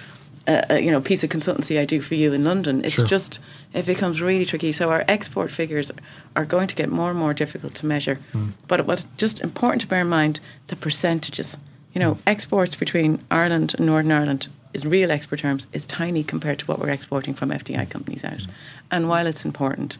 Uh, 0.47 0.61
uh, 0.69 0.73
you 0.75 0.91
know, 0.91 1.01
piece 1.01 1.23
of 1.23 1.29
consultancy 1.31 1.79
I 1.79 1.85
do 1.85 2.01
for 2.01 2.13
you 2.13 2.31
in 2.31 2.43
London. 2.43 2.85
It's 2.85 2.93
Sure. 2.93 3.05
just 3.05 3.39
it 3.73 3.83
becomes 3.87 4.21
really 4.21 4.45
tricky. 4.45 4.71
So 4.73 4.91
our 4.91 5.03
export 5.07 5.49
figures 5.49 5.91
are 6.35 6.45
going 6.45 6.67
to 6.67 6.75
get 6.75 6.87
more 6.91 7.09
and 7.09 7.17
more 7.17 7.33
difficult 7.33 7.73
to 7.75 7.87
measure. 7.87 8.19
But 8.67 8.85
what's 8.85 9.07
just 9.17 9.39
important 9.41 9.81
to 9.81 9.87
bear 9.87 10.01
in 10.01 10.07
mind 10.09 10.39
the 10.67 10.75
percentages. 10.75 11.57
You 11.95 11.99
know, 11.99 12.17
exports 12.27 12.75
between 12.75 13.21
Ireland 13.31 13.73
and 13.75 13.87
Northern 13.87 14.11
Ireland 14.11 14.47
is 14.75 14.85
real 14.85 15.11
export 15.11 15.39
terms 15.39 15.65
is 15.73 15.85
tiny 15.85 16.23
compared 16.23 16.59
to 16.59 16.65
what 16.65 16.79
we're 16.79 16.89
exporting 16.89 17.33
from 17.33 17.49
FDI 17.49 17.89
companies 17.89 18.23
out. 18.23 18.45
And 18.91 19.09
while 19.09 19.25
it's 19.25 19.45
important, 19.45 19.97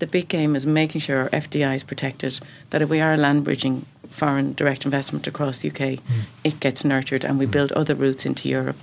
the 0.00 0.06
big 0.06 0.28
game 0.28 0.56
is 0.56 0.66
making 0.66 1.02
sure 1.02 1.18
our 1.18 1.28
FDI 1.28 1.76
is 1.76 1.84
protected. 1.84 2.40
That 2.70 2.82
if 2.82 2.88
we 2.88 3.00
are 3.00 3.16
land 3.16 3.44
bridging 3.44 3.86
foreign 4.08 4.54
direct 4.54 4.84
investment 4.84 5.26
across 5.26 5.58
the 5.58 5.68
UK, 5.68 5.76
mm. 5.76 6.00
it 6.42 6.58
gets 6.58 6.84
nurtured 6.84 7.24
and 7.24 7.38
we 7.38 7.46
mm. 7.46 7.52
build 7.52 7.70
other 7.72 7.94
routes 7.94 8.26
into 8.26 8.48
Europe 8.48 8.78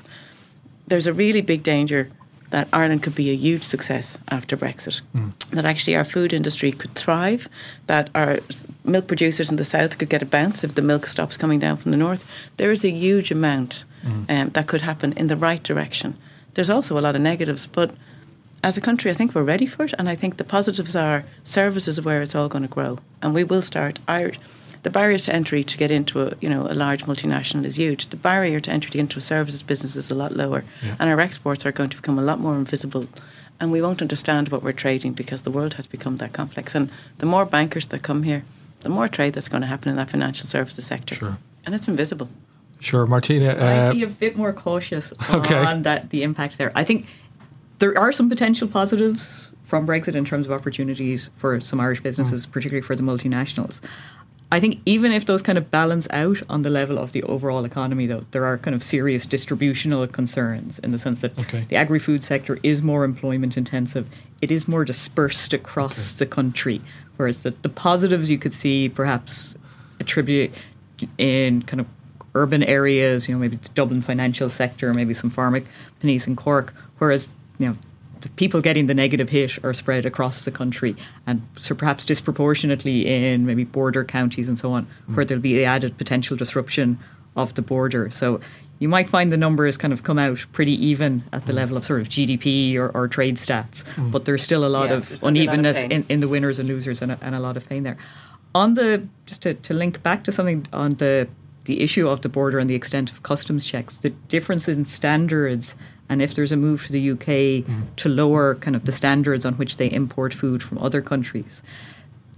there's 0.92 1.08
a 1.08 1.14
really 1.14 1.40
big 1.40 1.64
danger 1.64 2.12
that 2.52 2.68
Ireland 2.72 3.02
could 3.04 3.16
be 3.16 3.30
a 3.32 3.36
huge 3.36 3.64
success 3.64 4.18
after 4.30 4.56
Brexit. 4.58 5.02
That 5.52 5.66
actually 5.66 5.96
our 5.96 6.04
food 6.06 6.32
industry 6.34 6.72
could 6.72 6.94
thrive, 6.96 7.50
that 7.88 8.10
our 8.14 8.40
milk 8.84 9.08
producers 9.08 9.50
in 9.52 9.58
the 9.58 9.66
south 9.66 9.98
could 9.98 10.10
get 10.10 10.22
a 10.22 10.26
bounce 10.26 10.64
if 10.64 10.76
the 10.76 10.82
milk 10.82 11.08
stops 11.08 11.38
coming 11.38 11.60
down 11.60 11.78
from 11.78 11.92
the 11.92 11.98
north. 11.98 12.24
There 12.58 12.72
is 12.72 12.86
a 12.86 12.90
huge 12.92 13.32
amount 13.32 13.86
um, 14.30 14.50
that 14.50 14.68
could 14.68 14.82
happen 14.82 15.14
in 15.14 15.28
the 15.28 15.36
right 15.36 15.64
direction. 15.64 16.16
There's 16.54 16.70
also 16.70 16.98
a 16.98 17.02
lot 17.02 17.16
of 17.16 17.22
negatives, 17.22 17.68
but 17.68 17.92
as 18.64 18.78
a 18.78 18.82
country, 18.82 19.10
I 19.12 19.14
think 19.14 19.34
we're 19.34 19.44
ready 19.44 19.66
for 19.66 19.86
it, 19.86 19.94
and 19.98 20.08
I 20.10 20.16
think 20.16 20.38
the 20.38 20.44
positives 20.44 20.96
are 20.96 21.24
services 21.44 21.98
are 22.00 22.04
where 22.04 22.22
it's 22.22 22.36
all 22.36 22.50
going 22.50 22.64
to 22.64 22.68
grow, 22.68 23.00
and 23.22 23.34
we 23.34 23.44
will 23.44 23.62
start. 23.62 24.00
Irish, 24.08 24.40
the 24.84 24.90
barriers 24.90 25.26
to 25.26 25.34
entry 25.34 25.64
to 25.64 25.78
get 25.78 25.92
into 25.92 26.22
a 26.24 26.34
you 26.42 26.50
know 26.50 26.68
a 26.68 26.74
large 26.74 27.06
multinational 27.06 27.66
is 27.66 27.78
huge. 27.78 28.08
The 28.08 28.18
barrier 28.18 28.60
to 28.60 28.72
entry 28.72 29.00
into 29.00 29.18
a 29.18 29.22
services 29.22 29.64
business 29.64 29.96
is 29.96 30.12
a 30.12 30.16
lot 30.16 30.32
lower, 30.36 30.64
and 31.00 31.10
our 31.10 31.20
exports 31.20 31.66
are 31.66 31.72
going 31.72 31.90
to 31.92 31.98
become 31.98 32.18
a 32.20 32.24
lot 32.24 32.40
more 32.40 32.56
invisible, 32.56 33.06
and 33.60 33.72
we 33.72 33.82
won't 33.82 34.02
understand 34.02 34.50
what 34.50 34.64
we're 34.64 34.72
trading 34.86 35.14
because 35.14 35.44
the 35.44 35.52
world 35.52 35.74
has 35.76 35.88
become 35.88 36.18
that 36.18 36.34
complex. 36.34 36.76
And 36.76 36.90
the 37.20 37.26
more 37.26 37.46
bankers 37.46 37.88
that 37.88 38.02
come 38.02 38.24
here, 38.24 38.44
the 38.82 38.90
more 38.90 39.08
trade 39.08 39.34
that's 39.34 39.50
going 39.50 39.62
to 39.62 39.68
happen 39.68 39.90
in 39.92 39.98
that 39.98 40.10
financial 40.10 40.48
services 40.48 40.86
sector, 40.86 41.16
Sure. 41.16 41.38
and 41.66 41.76
it's 41.76 41.88
invisible. 41.88 42.30
Sure, 42.80 43.06
Martina. 43.06 43.50
I'd 43.52 43.90
Uh, 43.90 43.94
be 43.94 44.04
a 44.04 44.08
bit 44.08 44.36
more 44.36 44.52
cautious 44.54 45.14
Okay. 45.30 45.56
on 45.56 45.84
that 45.84 46.10
the 46.10 46.24
impact 46.24 46.58
there. 46.58 46.72
I 46.74 46.84
think 46.84 47.06
there 47.78 47.96
are 47.98 48.12
some 48.12 48.28
potential 48.30 48.68
positives 48.68 49.50
from 49.64 49.86
Brexit 49.86 50.16
in 50.16 50.26
terms 50.26 50.48
of 50.48 50.52
opportunities 50.52 51.30
for 51.38 51.60
some 51.62 51.80
Irish 51.80 52.02
businesses, 52.02 52.46
Mm. 52.48 52.52
particularly 52.52 52.82
for 52.86 52.96
the 52.96 53.04
multinationals. 53.04 53.80
I 54.54 54.60
think 54.60 54.80
even 54.86 55.12
if 55.14 55.26
those 55.26 55.42
kind 55.42 55.58
of 55.58 55.72
balance 55.72 56.08
out 56.12 56.42
on 56.50 56.62
the 56.64 56.70
level 56.70 56.98
of 56.98 57.14
the 57.14 57.24
overall 57.24 57.64
economy, 57.64 58.06
though, 58.06 58.26
there 58.32 58.44
are 58.44 58.58
kind 58.58 58.76
of 58.76 58.84
serious 58.84 59.26
distributional 59.26 60.06
concerns 60.08 60.78
in 60.80 60.92
the 60.92 61.00
sense 61.00 61.22
that 61.22 61.38
Okay. 61.40 61.66
the 61.70 61.78
agri 61.78 62.00
food 62.00 62.22
sector 62.24 62.60
is 62.62 62.82
more 62.82 63.06
employment 63.06 63.56
intensive. 63.56 64.08
It 64.42 64.52
is 64.52 64.68
more 64.68 64.84
dispersed 64.84 65.54
across 65.54 66.12
the 66.12 66.26
country, 66.26 66.82
whereas 67.16 67.44
the, 67.44 67.52
the 67.62 67.70
positives 67.70 68.30
you 68.30 68.38
could 68.38 68.52
see 68.54 68.90
perhaps 68.90 69.56
attribute 70.02 70.52
in 71.18 71.62
kind 71.62 71.80
of 71.80 71.88
urban 72.36 72.64
areas, 72.64 73.28
you 73.30 73.36
know, 73.36 73.40
maybe 73.40 73.56
the 73.56 73.70
Dublin 73.70 74.02
financial 74.02 74.50
sector, 74.50 74.94
maybe 74.94 75.14
some 75.14 75.32
pharma 75.32 75.64
companies 75.94 76.28
in 76.28 76.36
Cork, 76.36 76.74
whereas, 76.98 77.30
you 77.58 77.68
know, 77.68 77.76
the 78.22 78.30
people 78.30 78.62
getting 78.62 78.86
the 78.86 78.94
negative 78.94 79.30
hit 79.30 79.64
are 79.64 79.74
spread 79.74 80.06
across 80.06 80.46
the 80.46 80.52
country 80.52 80.96
and 81.28 81.42
so 81.56 81.76
perhaps 81.76 82.06
disproportionately 82.06 83.08
in 83.08 83.46
maybe 83.46 83.64
border 83.64 84.04
counties 84.04 84.48
and 84.48 84.58
so 84.58 84.72
on, 84.72 84.86
hmm. 85.06 85.16
where 85.16 85.26
there'll 85.26 85.42
be 85.42 85.54
the 85.54 85.66
added 85.66 85.98
potential 85.98 86.38
disruption 86.38 87.00
of 87.36 87.54
the 87.56 87.62
border. 87.62 88.10
So 88.12 88.40
you 88.80 88.90
might 88.90 89.10
find 89.10 89.32
the 89.32 89.38
numbers 89.38 89.78
kind 89.78 89.94
of 89.94 90.04
come 90.04 90.18
out 90.18 90.46
pretty 90.54 90.74
even 90.86 91.24
at 91.32 91.46
the 91.46 91.52
hmm. 91.52 91.58
level 91.58 91.78
of 91.78 91.86
sort 91.86 92.02
of 92.02 92.10
GDP 92.10 92.76
or, 92.76 92.90
or 92.90 93.08
trade 93.08 93.36
stats, 93.36 93.84
hmm. 93.90 94.12
but 94.12 94.26
there's 94.26 94.44
still 94.44 94.66
a 94.66 94.70
lot 94.70 94.90
Yeah, 94.90 94.96
of 94.96 95.10
there's 95.10 95.22
gonna 95.22 95.34
be 95.34 95.46
a 95.46 95.46
lot 95.46 95.60
of 95.60 95.66
unevenness 95.66 95.92
in, 95.92 96.06
in 96.10 96.20
the 96.20 96.28
winners 96.28 96.60
and 96.60 96.68
losers 96.68 97.02
and 97.02 97.12
a, 97.12 97.20
and 97.22 97.36
a 97.36 97.40
lot 97.40 97.58
of 97.58 97.68
pain 97.68 97.84
there. 97.84 97.98
On 98.54 98.74
the 98.74 99.08
just 99.26 99.44
to, 99.44 99.54
to 99.54 99.74
link 99.74 100.04
back 100.04 100.24
to 100.26 100.32
something 100.32 100.68
on 100.74 100.96
the 100.96 101.28
the 101.66 101.82
issue 101.82 102.08
of 102.08 102.22
the 102.22 102.30
border 102.30 102.60
and 102.60 102.70
the 102.70 102.76
extent 102.76 103.12
of 103.12 103.24
customs 103.24 103.66
checks, 103.66 103.98
the 103.98 104.10
difference 104.10 104.68
in 104.68 104.86
standards, 104.86 105.76
and 106.12 106.22
if 106.22 106.36
there's 106.36 106.52
a 106.52 106.58
move 106.58 106.86
to 106.88 106.92
the 106.92 107.12
UK 107.12 107.64
mm-hmm. 107.64 107.84
to 107.96 108.10
lower 108.10 108.56
kind 108.56 108.76
of 108.76 108.84
the 108.84 108.92
standards 108.92 109.46
on 109.46 109.54
which 109.54 109.78
they 109.78 109.90
import 109.90 110.34
food 110.34 110.62
from 110.62 110.78
other 110.80 111.02
countries, 111.02 111.64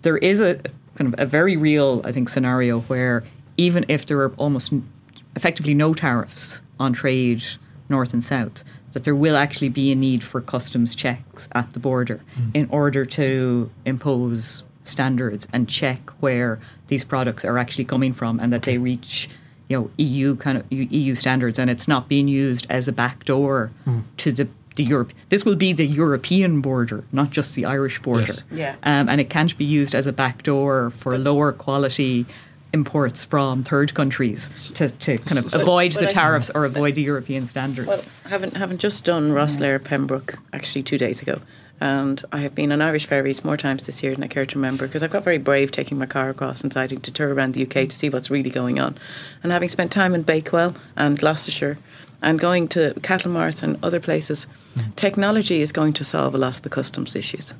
there 0.03 0.17
is 0.17 0.39
a 0.39 0.61
kind 0.95 1.11
of 1.11 1.15
a 1.19 1.25
very 1.25 1.57
real, 1.57 1.99
I 2.05 2.11
think, 2.11 2.29
scenario 2.29 2.81
where 2.81 3.23
even 3.57 3.83
if 3.87 4.05
there 4.05 4.19
are 4.19 4.31
almost 4.35 4.71
effectively 5.35 5.73
no 5.73 5.95
tariffs 5.95 6.61
on 6.79 6.93
trade 6.93 7.43
north 7.89 8.13
and 8.13 8.23
south, 8.23 8.63
that 8.91 9.05
there 9.05 9.15
will 9.15 9.35
actually 9.35 9.69
be 9.69 9.91
a 9.91 9.95
need 9.95 10.23
for 10.23 10.39
customs 10.39 10.93
checks 10.93 11.49
at 11.53 11.71
the 11.71 11.79
border 11.79 12.21
mm-hmm. 12.35 12.51
in 12.53 12.69
order 12.69 13.05
to 13.05 13.71
impose 13.85 14.61
standards 14.83 15.47
and 15.51 15.67
check 15.67 16.11
where 16.19 16.59
these 16.89 17.03
products 17.03 17.43
are 17.43 17.57
actually 17.57 17.85
coming 17.85 18.13
from 18.13 18.39
and 18.39 18.53
that 18.53 18.61
they 18.61 18.77
reach 18.77 19.29
you 19.69 19.77
know 19.77 19.89
EU 19.97 20.35
kind 20.35 20.57
of 20.57 20.71
EU 20.71 21.15
standards 21.15 21.57
and 21.59 21.69
it's 21.69 21.87
not 21.87 22.07
being 22.07 22.27
used 22.27 22.67
as 22.69 22.87
a 22.87 22.91
backdoor 22.91 23.71
to 24.17 24.31
the 24.31 24.47
the 24.75 24.83
Europe. 24.83 25.13
This 25.29 25.45
will 25.45 25.55
be 25.55 25.71
the 25.71 25.85
European 25.85 26.59
border, 26.61 27.03
not 27.11 27.29
just 27.29 27.53
the 27.55 27.65
Irish 27.65 28.01
border. 28.01 28.25
Yes. 28.25 28.43
Yeah. 28.51 28.75
Um, 28.83 29.07
and 29.07 29.21
it 29.21 29.29
can't 29.29 29.55
be 29.57 29.65
used 29.65 29.93
as 29.93 30.07
a 30.07 30.11
backdoor 30.11 30.89
for 30.89 31.17
lower 31.17 31.51
quality 31.51 32.25
imports 32.73 33.23
from 33.23 33.63
third 33.63 33.93
countries 33.93 34.71
to, 34.71 34.89
to 34.89 35.17
kind 35.19 35.37
of 35.37 35.53
avoid 35.53 35.91
the 35.91 36.07
I- 36.07 36.11
tariffs 36.11 36.49
or 36.55 36.65
avoid 36.65 36.95
the 36.95 37.03
European 37.03 37.45
standards. 37.45 37.87
Well, 37.87 38.03
having 38.25 38.51
having 38.51 38.79
just 38.79 39.05
done 39.05 39.31
Rosslare 39.31 39.83
Pembroke 39.83 40.39
actually 40.51 40.81
two 40.83 40.97
days 40.97 41.21
ago, 41.21 41.39
and 41.83 42.23
I 42.31 42.37
have 42.37 42.55
been 42.55 42.71
on 42.71 42.81
Irish 42.81 43.05
ferries 43.05 43.43
more 43.43 43.57
times 43.57 43.85
this 43.85 44.01
year 44.01 44.15
than 44.15 44.23
I 44.23 44.27
care 44.27 44.45
to 44.45 44.55
remember 44.55 44.87
because 44.87 45.03
I've 45.03 45.11
got 45.11 45.25
very 45.25 45.37
brave 45.37 45.69
taking 45.69 45.99
my 45.99 46.05
car 46.05 46.29
across 46.29 46.61
and 46.61 46.71
deciding 46.71 47.01
to 47.01 47.11
tour 47.11 47.33
around 47.33 47.53
the 47.53 47.63
UK 47.63 47.89
to 47.89 47.91
see 47.91 48.09
what's 48.09 48.31
really 48.31 48.49
going 48.49 48.79
on, 48.79 48.97
and 49.43 49.51
having 49.51 49.67
spent 49.67 49.91
time 49.91 50.15
in 50.15 50.21
Bakewell 50.21 50.75
and 50.95 51.19
Gloucestershire. 51.19 51.77
And 52.21 52.39
going 52.39 52.69
to 52.69 52.93
cattle 53.03 53.31
marts 53.31 53.63
and 53.63 53.77
other 53.83 53.99
places, 53.99 54.47
mm. 54.77 54.95
technology 54.95 55.59
is 55.59 55.73
going 55.73 55.91
to 55.91 56.05
solve 56.05 56.33
a 56.33 56.37
lot 56.37 56.55
of 56.55 56.61
the 56.61 56.69
customs 56.69 57.17
issues. 57.17 57.53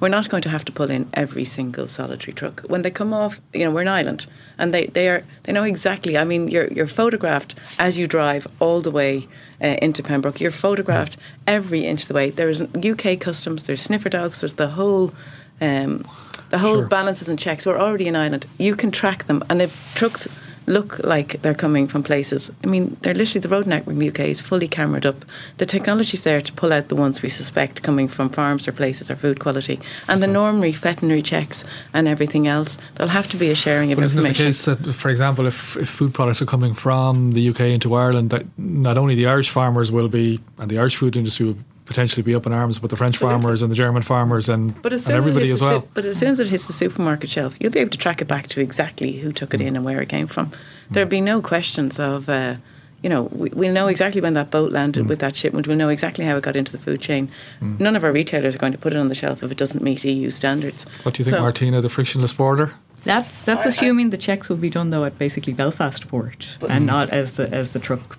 we're 0.00 0.08
not 0.08 0.30
going 0.30 0.42
to 0.42 0.48
have 0.48 0.64
to 0.64 0.72
pull 0.72 0.90
in 0.90 1.06
every 1.12 1.44
single 1.44 1.86
solitary 1.86 2.32
truck 2.32 2.62
when 2.68 2.80
they 2.80 2.90
come 2.90 3.12
off. 3.12 3.38
You 3.52 3.64
know, 3.64 3.70
we're 3.70 3.82
an 3.82 3.88
island, 3.88 4.26
and 4.56 4.72
they, 4.72 4.86
they 4.86 5.10
are 5.10 5.24
they 5.42 5.52
know 5.52 5.64
exactly. 5.64 6.16
I 6.16 6.24
mean, 6.24 6.48
you're 6.48 6.68
you're 6.68 6.86
photographed 6.86 7.54
as 7.78 7.98
you 7.98 8.06
drive 8.06 8.46
all 8.60 8.80
the 8.80 8.90
way 8.90 9.28
uh, 9.62 9.76
into 9.82 10.02
Pembroke. 10.02 10.40
You're 10.40 10.50
photographed 10.50 11.16
every 11.46 11.84
inch 11.86 12.02
of 12.02 12.08
the 12.08 12.14
way. 12.14 12.30
There's 12.30 12.60
UK 12.60 13.18
customs. 13.20 13.64
There's 13.64 13.82
sniffer 13.82 14.08
dogs. 14.08 14.40
There's 14.40 14.54
the 14.54 14.68
whole. 14.68 15.12
Um, 15.60 16.06
the 16.50 16.58
whole 16.58 16.76
Sure. 16.76 16.86
balances 16.86 17.28
and 17.28 17.38
checks. 17.38 17.66
We're 17.66 17.78
already 17.78 18.08
an 18.08 18.16
island. 18.16 18.46
You 18.58 18.74
can 18.74 18.90
track 18.90 19.24
them, 19.26 19.44
and 19.50 19.60
if 19.60 19.94
trucks 19.94 20.26
look 20.68 20.98
like 21.00 21.42
they're 21.42 21.54
coming 21.54 21.86
from 21.86 22.02
places, 22.02 22.50
I 22.62 22.66
mean, 22.66 22.96
they're 23.00 23.14
literally 23.14 23.40
the 23.40 23.48
road 23.48 23.66
network 23.66 23.94
in 23.94 23.98
the 23.98 24.08
UK 24.08 24.20
is 24.20 24.40
fully 24.40 24.68
cameraed 24.68 25.06
up. 25.06 25.24
The 25.56 25.66
technology's 25.66 26.22
there 26.22 26.40
to 26.40 26.52
pull 26.52 26.72
out 26.72 26.88
the 26.88 26.96
ones 26.96 27.22
we 27.22 27.28
suspect 27.28 27.82
coming 27.82 28.08
from 28.08 28.28
farms 28.30 28.68
or 28.68 28.72
places 28.72 29.10
or 29.10 29.16
food 29.16 29.40
quality, 29.40 29.80
and 30.08 30.22
the 30.22 30.26
normally 30.26 30.72
veterinary 30.72 31.22
checks 31.22 31.64
and 31.92 32.06
everything 32.06 32.46
else. 32.46 32.78
There'll 32.94 33.10
have 33.10 33.28
to 33.30 33.36
be 33.36 33.50
a 33.50 33.54
sharing 33.54 33.92
of 33.92 33.96
But 33.96 34.04
isn't 34.04 34.18
it 34.18 34.28
the 34.28 34.34
case 34.34 34.64
that, 34.66 34.94
for 34.94 35.10
example, 35.10 35.46
if, 35.46 35.76
if 35.76 35.88
food 35.88 36.14
products 36.14 36.42
are 36.42 36.46
coming 36.46 36.74
from 36.74 37.32
the 37.32 37.48
UK 37.48 37.60
into 37.60 37.94
Ireland, 37.94 38.30
that 38.30 38.44
not 38.58 38.98
only 38.98 39.14
the 39.14 39.26
Irish 39.26 39.50
farmers 39.50 39.90
will 39.90 40.08
be, 40.08 40.40
and 40.58 40.70
the 40.70 40.78
Irish 40.78 40.96
food 40.96 41.16
industry 41.16 41.46
will 41.46 41.58
potentially 41.88 42.22
be 42.22 42.34
up 42.34 42.46
in 42.46 42.52
arms, 42.52 42.80
with 42.80 42.90
the 42.90 42.96
French 42.96 43.16
Absolutely. 43.16 43.42
farmers 43.42 43.62
and 43.62 43.72
the 43.72 43.74
German 43.74 44.02
farmers 44.02 44.48
and, 44.48 44.80
But 44.82 44.92
as 44.92 45.08
and 45.08 45.16
everybody 45.16 45.50
as, 45.50 45.50
it 45.50 45.54
as 45.54 45.60
hits 45.60 45.60
the 45.60 45.66
well. 45.66 45.80
su- 45.82 45.88
but 45.94 46.04
as 46.04 46.18
soon 46.18 46.30
as 46.30 46.38
it 46.38 46.48
hits 46.48 46.66
the 46.66 46.72
supermarket 46.72 47.30
shelf, 47.30 47.56
you'll 47.58 47.72
be 47.72 47.80
able 47.80 47.90
to 47.90 47.98
track 47.98 48.20
it 48.20 48.26
back 48.26 48.46
to 48.48 48.60
exactly 48.60 49.12
who 49.12 49.32
took 49.32 49.54
it 49.54 49.60
mm. 49.60 49.66
in 49.66 49.74
and 49.76 49.84
where 49.84 50.00
it 50.00 50.08
came 50.08 50.26
from. 50.26 50.50
Mm. 50.50 50.56
There'll 50.90 51.08
be 51.08 51.22
no 51.22 51.40
questions 51.40 51.98
of, 51.98 52.28
uh, 52.28 52.56
you 53.02 53.08
know, 53.08 53.22
we, 53.32 53.48
we'll 53.54 53.72
know 53.72 53.88
exactly 53.88 54.20
when 54.20 54.34
that 54.34 54.50
boat 54.50 54.70
landed 54.70 55.06
mm. 55.06 55.08
with 55.08 55.18
that 55.20 55.34
shipment. 55.34 55.66
We'll 55.66 55.78
know 55.78 55.88
exactly 55.88 56.26
how 56.26 56.36
it 56.36 56.42
got 56.42 56.56
into 56.56 56.70
the 56.70 56.78
food 56.78 57.00
chain. 57.00 57.30
None 57.62 57.96
of 57.96 58.04
our 58.04 58.12
retailers 58.12 58.54
are 58.54 58.58
going 58.58 58.72
to 58.72 58.78
put 58.78 58.92
it 58.92 58.98
on 58.98 59.06
the 59.06 59.14
shelf 59.14 59.42
if 59.42 59.50
it 59.50 59.56
doesn't 59.56 59.82
meet 59.82 60.04
EU 60.04 60.30
standards. 60.30 60.84
What 61.04 61.14
do 61.14 61.20
you 61.20 61.24
think, 61.24 61.36
So- 61.36 61.42
Martina, 61.42 61.80
the 61.80 61.88
frictionless 61.88 62.34
border? 62.34 62.74
That's 63.04 63.40
that's 63.42 63.64
assuming 63.64 64.10
the 64.10 64.18
checks 64.18 64.48
will 64.48 64.56
be 64.56 64.68
done 64.68 64.90
though 64.90 65.04
at 65.04 65.18
basically 65.18 65.52
Belfast 65.52 66.08
port 66.08 66.58
and 66.68 66.84
not 66.84 67.08
as 67.10 67.34
the 67.34 67.48
as 67.48 67.72
the 67.72 67.78
truck 67.78 68.18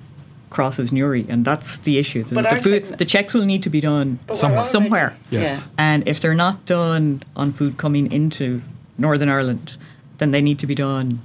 crosses 0.50 0.92
Newry, 0.92 1.26
and 1.30 1.46
that's 1.46 1.80
the 1.80 1.98
issue. 1.98 2.24
The, 2.24 2.42
the 2.42 2.62
food, 2.64 2.98
the 2.98 3.06
checks 3.06 3.34
will 3.34 3.46
need 3.46 3.64
to 3.64 3.70
be 3.70 3.82
done 3.82 4.20
Somewhere. 4.34 4.62
somewhere. 4.62 5.18
Yes. 5.30 5.62
Yeah. 5.62 5.68
And 5.78 6.08
if 6.08 6.20
they're 6.20 6.36
not 6.36 6.66
done 6.66 7.24
on 7.36 7.52
food 7.52 7.78
coming 7.78 8.12
into 8.12 8.62
Northern 8.98 9.30
Ireland, 9.30 9.78
then 10.18 10.32
they 10.32 10.42
need 10.42 10.60
to 10.60 10.68
be 10.68 10.76
done 10.76 11.22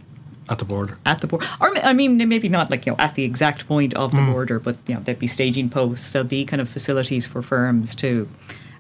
At 0.49 0.59
the 0.59 0.65
border. 0.65 0.99
at 1.07 1.21
the 1.21 1.27
border. 1.27 1.47
Or 1.61 1.77
I 1.79 1.93
mean, 1.95 2.17
maybe 2.29 2.49
not 2.49 2.71
like 2.71 2.85
you 2.87 2.93
know 2.93 2.99
at 2.99 3.15
the 3.15 3.25
exact 3.25 3.67
point 3.67 3.95
of 3.95 4.15
the 4.15 4.21
border, 4.21 4.59
but 4.61 4.77
you 4.87 4.95
know 4.95 5.01
there'd 5.03 5.19
be 5.19 5.27
staging 5.27 5.71
posts. 5.71 6.13
There'll 6.13 6.29
be 6.29 6.45
kind 6.45 6.61
of 6.61 6.69
facilities 6.69 7.27
for 7.27 7.41
firms 7.43 7.95
to 7.97 8.29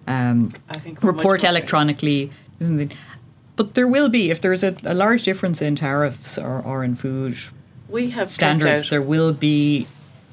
um, 0.07 0.53
I 0.69 0.75
think 0.79 1.03
we're 1.03 1.13
much 1.13 1.19
report 1.25 1.45
electronically. 1.45 2.31
isn't? 2.61 2.93
But 3.57 3.75
there 3.75 3.87
will 3.89 4.09
be 4.11 4.31
if 4.31 4.41
there's 4.41 4.63
a, 4.63 4.75
a 4.85 4.95
large 4.95 5.23
difference 5.25 5.63
in 5.63 5.77
tariffs 5.77 6.37
or, 6.39 6.61
or 6.61 6.85
in 6.85 6.95
food 6.97 7.39
We 7.89 8.11
have 8.11 8.29
standards. 8.29 8.85
out- 8.85 8.91
There 8.91 9.01
will 9.03 9.33
be. 9.33 9.87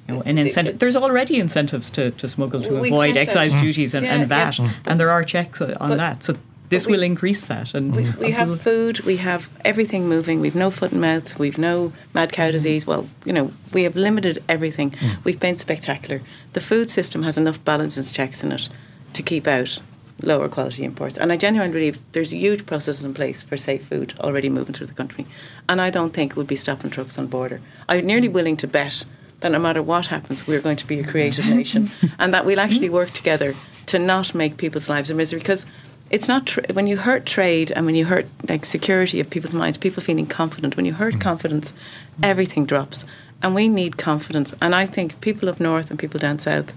You 0.07 0.15
know, 0.15 0.21
an 0.25 0.37
incentive. 0.37 0.79
There's 0.79 0.95
already 0.95 1.39
incentives 1.39 1.89
to, 1.91 2.11
to 2.11 2.27
smuggle 2.27 2.61
to 2.63 2.69
We've 2.79 2.91
avoid 2.91 3.17
uh, 3.17 3.21
excise 3.21 3.55
out- 3.55 3.61
duties 3.61 3.93
and, 3.93 4.05
Yeah, 4.05 4.13
and 4.13 4.21
yeah. 4.21 4.27
VAT, 4.27 4.53
mm. 4.55 4.71
and 4.85 4.99
there 4.99 5.09
are 5.09 5.23
checks 5.23 5.61
uh, 5.61 5.77
on 5.79 5.89
But- 5.89 5.97
that. 5.97 6.23
So 6.23 6.37
this 6.69 6.85
we- 6.85 6.93
will 6.93 7.03
increase 7.03 7.47
that. 7.47 7.73
And 7.73 7.95
We, 7.95 8.03
mm. 8.05 8.17
we 8.17 8.31
have 8.31 8.61
food, 8.61 9.01
we 9.01 9.17
have 9.17 9.49
everything 9.63 10.07
moving. 10.07 10.39
We've 10.39 10.55
no 10.55 10.71
foot 10.71 10.91
and 10.91 11.01
mouth. 11.01 11.37
We've 11.37 11.57
no 11.57 11.93
mad 12.13 12.31
cow 12.31 12.45
mm-hmm. 12.45 12.51
disease. 12.53 12.87
Well, 12.87 13.07
you 13.25 13.33
know, 13.33 13.51
we 13.73 13.83
have 13.83 13.95
limited 13.95 14.43
everything. 14.49 14.95
We've 15.23 15.39
been 15.39 15.57
spectacular. 15.57 16.21
The 16.53 16.61
food 16.61 16.89
system 16.89 17.23
has 17.23 17.37
enough 17.37 17.63
balances 17.63 18.09
checks 18.11 18.43
in 18.43 18.51
it 18.51 18.69
to 19.13 19.21
keep 19.21 19.47
out 19.47 19.79
lower 20.23 20.47
quality 20.47 20.83
imports. 20.83 21.17
And 21.17 21.31
I 21.31 21.37
genuinely 21.37 21.73
believe 21.73 22.01
there's 22.11 22.33
a 22.33 22.37
huge 22.37 22.65
process 22.65 23.03
in 23.03 23.13
place 23.13 23.43
for 23.43 23.57
safe 23.57 23.83
food 23.85 24.13
already 24.19 24.49
moving 24.49 24.73
through 24.73 24.87
the 24.87 24.93
country. 24.93 25.25
And 25.67 25.81
I 25.81 25.89
don't 25.89 26.13
think 26.13 26.35
we'll 26.35 26.45
be 26.45 26.55
stopping 26.55 26.89
trucks 26.91 27.17
on 27.17 27.27
border. 27.27 27.59
I'm 27.89 28.05
nearly 28.05 28.27
willing 28.27 28.57
to 28.57 28.67
bet 28.67 29.03
that 29.41 29.51
no 29.51 29.60
matter 29.60 29.84
what 29.84 30.08
happens, 30.08 30.47
we're 30.47 30.62
going 30.62 30.77
to 30.77 30.88
be 30.88 30.99
a 30.99 31.04
creative 31.04 31.47
nation 31.47 31.91
and 32.19 32.34
that 32.34 32.45
we'll 32.45 32.60
actually 32.60 32.89
work 32.89 33.12
together 33.12 33.56
to 33.88 33.99
not 33.99 34.34
make 34.34 34.58
people's 34.58 34.88
lives 34.88 35.10
a 35.10 35.13
misery. 35.13 35.39
Because 35.39 35.65
it's 36.10 36.27
not 36.27 36.45
tr- 36.45 36.62
when 36.73 36.88
you 36.88 36.97
hurt 36.97 37.25
trade 37.25 37.71
and 37.71 37.86
when 37.86 37.95
you 37.95 38.06
hurt 38.06 38.27
like 38.47 38.65
security 38.65 39.19
of 39.19 39.30
people's 39.30 39.54
minds, 39.54 39.77
people 39.77 40.04
feeling 40.04 40.27
confident. 40.27 40.77
When 40.77 40.86
you 40.86 40.93
hurt 40.93 41.13
mm-hmm. 41.13 41.21
confidence, 41.21 41.73
everything 42.21 42.65
drops, 42.65 43.06
and 43.41 43.56
we 43.56 43.67
need 43.67 43.97
confidence. 43.97 44.56
And 44.62 44.75
I 44.75 44.86
think 44.86 45.19
people 45.21 45.49
up 45.49 45.60
north 45.60 45.89
and 45.89 45.99
people 45.99 46.19
down 46.19 46.39
south, 46.39 46.73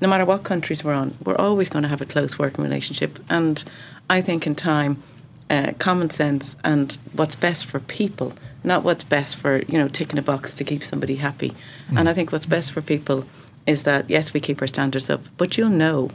no 0.00 0.08
matter 0.08 0.24
what 0.24 0.44
countries 0.44 0.82
we're 0.82 0.94
on, 0.94 1.16
we're 1.24 1.36
always 1.36 1.68
going 1.68 1.82
to 1.82 1.88
have 1.88 2.00
a 2.00 2.06
close 2.06 2.38
working 2.38 2.64
relationship. 2.64 3.18
And 3.28 3.62
I 4.08 4.20
think 4.20 4.46
in 4.46 4.54
time, 4.54 5.02
uh, 5.50 5.72
common 5.78 6.08
sense 6.08 6.56
and 6.64 6.96
what's 7.12 7.34
best 7.34 7.66
for 7.66 7.80
people, 7.80 8.32
not 8.62 8.84
what's 8.84 9.04
best 9.04 9.36
for 9.36 9.62
you 9.62 9.76
know 9.76 9.88
ticking 9.88 10.18
a 10.18 10.22
box 10.22 10.54
to 10.54 10.64
keep 10.64 10.82
somebody 10.82 11.16
happy. 11.16 11.52
And 11.94 12.08
I 12.08 12.12
think 12.12 12.30
what's 12.30 12.46
best 12.46 12.72
for 12.72 12.80
people 12.80 13.26
is 13.66 13.82
that 13.82 14.08
yes, 14.08 14.32
we 14.32 14.40
keep 14.40 14.60
our 14.62 14.68
standards 14.68 15.10
up, 15.10 15.22
but 15.36 15.58
you'll 15.58 15.68
know. 15.68 16.10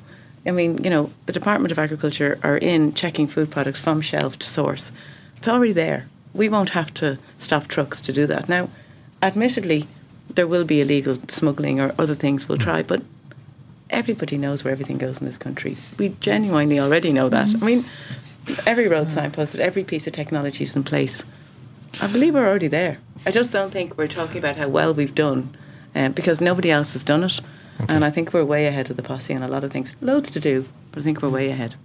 I 0.48 0.52
mean, 0.52 0.84
you 0.84 0.90
know, 0.90 1.12
the 1.26 1.34
Department 1.34 1.72
of 1.72 1.80
Agriculture 1.80 2.40
are 2.44 2.58
in 2.58 2.94
checking 2.94 3.28
food 3.28 3.52
products 3.52 3.80
from 3.80 4.00
shelf 4.02 4.40
to 4.40 4.48
source. 4.48 4.92
It's 5.38 5.48
already 5.48 5.74
there. 5.74 6.08
We 6.34 6.50
won't 6.50 6.72
have 6.72 6.94
to 6.96 7.18
stop 7.38 7.68
trucks 7.68 8.00
to 8.02 8.14
do 8.14 8.28
that. 8.28 8.48
Now, 8.48 8.70
admittedly, 9.22 9.88
there 10.30 10.48
will 10.48 10.64
be 10.64 10.82
illegal 10.82 11.20
smuggling 11.28 11.80
or 11.80 11.94
other 11.98 12.16
things 12.16 12.48
we'll 12.48 12.58
try, 12.58 12.84
but 12.84 13.02
everybody 13.90 14.38
knows 14.38 14.64
where 14.64 14.72
everything 14.72 14.98
goes 14.98 15.20
in 15.20 15.26
this 15.26 15.38
country. 15.38 15.78
We 15.98 16.10
genuinely 16.20 16.80
already 16.80 17.12
know 17.12 17.30
that. 17.30 17.56
I 17.56 17.66
mean, 17.66 17.86
every 18.66 18.88
road 18.88 19.12
sign 19.12 19.32
posted, 19.32 19.62
every 19.62 19.84
piece 19.84 20.08
of 20.08 20.14
technology 20.14 20.64
is 20.64 20.76
in 20.76 20.84
place. 20.84 21.26
I 22.02 22.08
believe 22.08 22.34
we're 22.34 22.48
already 22.48 22.68
there. 22.68 23.00
I 23.26 23.32
just 23.32 23.52
don't 23.52 23.72
think 23.72 23.98
we're 23.98 24.08
talking 24.08 24.38
about 24.38 24.58
how 24.58 24.68
well 24.68 24.94
we've 24.94 25.16
done 25.16 25.56
um, 25.96 26.12
because 26.12 26.42
nobody 26.42 26.72
else 26.72 26.94
has 26.94 27.04
done 27.04 27.24
it. 27.24 27.40
And 27.90 28.06
I 28.06 28.10
think 28.10 28.34
we're 28.34 28.46
way 28.46 28.68
ahead 28.68 28.90
of 28.90 28.96
the 28.96 29.04
posse 29.04 29.36
on 29.36 29.44
a 29.44 29.48
lot 29.48 29.64
of 29.64 29.72
things. 29.72 29.94
Loads 30.00 30.32
to 30.32 30.40
do, 30.40 30.66
but 30.92 31.02
I 31.02 31.04
think 31.04 31.22
we're 31.22 31.30
way 31.30 31.50
ahead. 31.50 31.76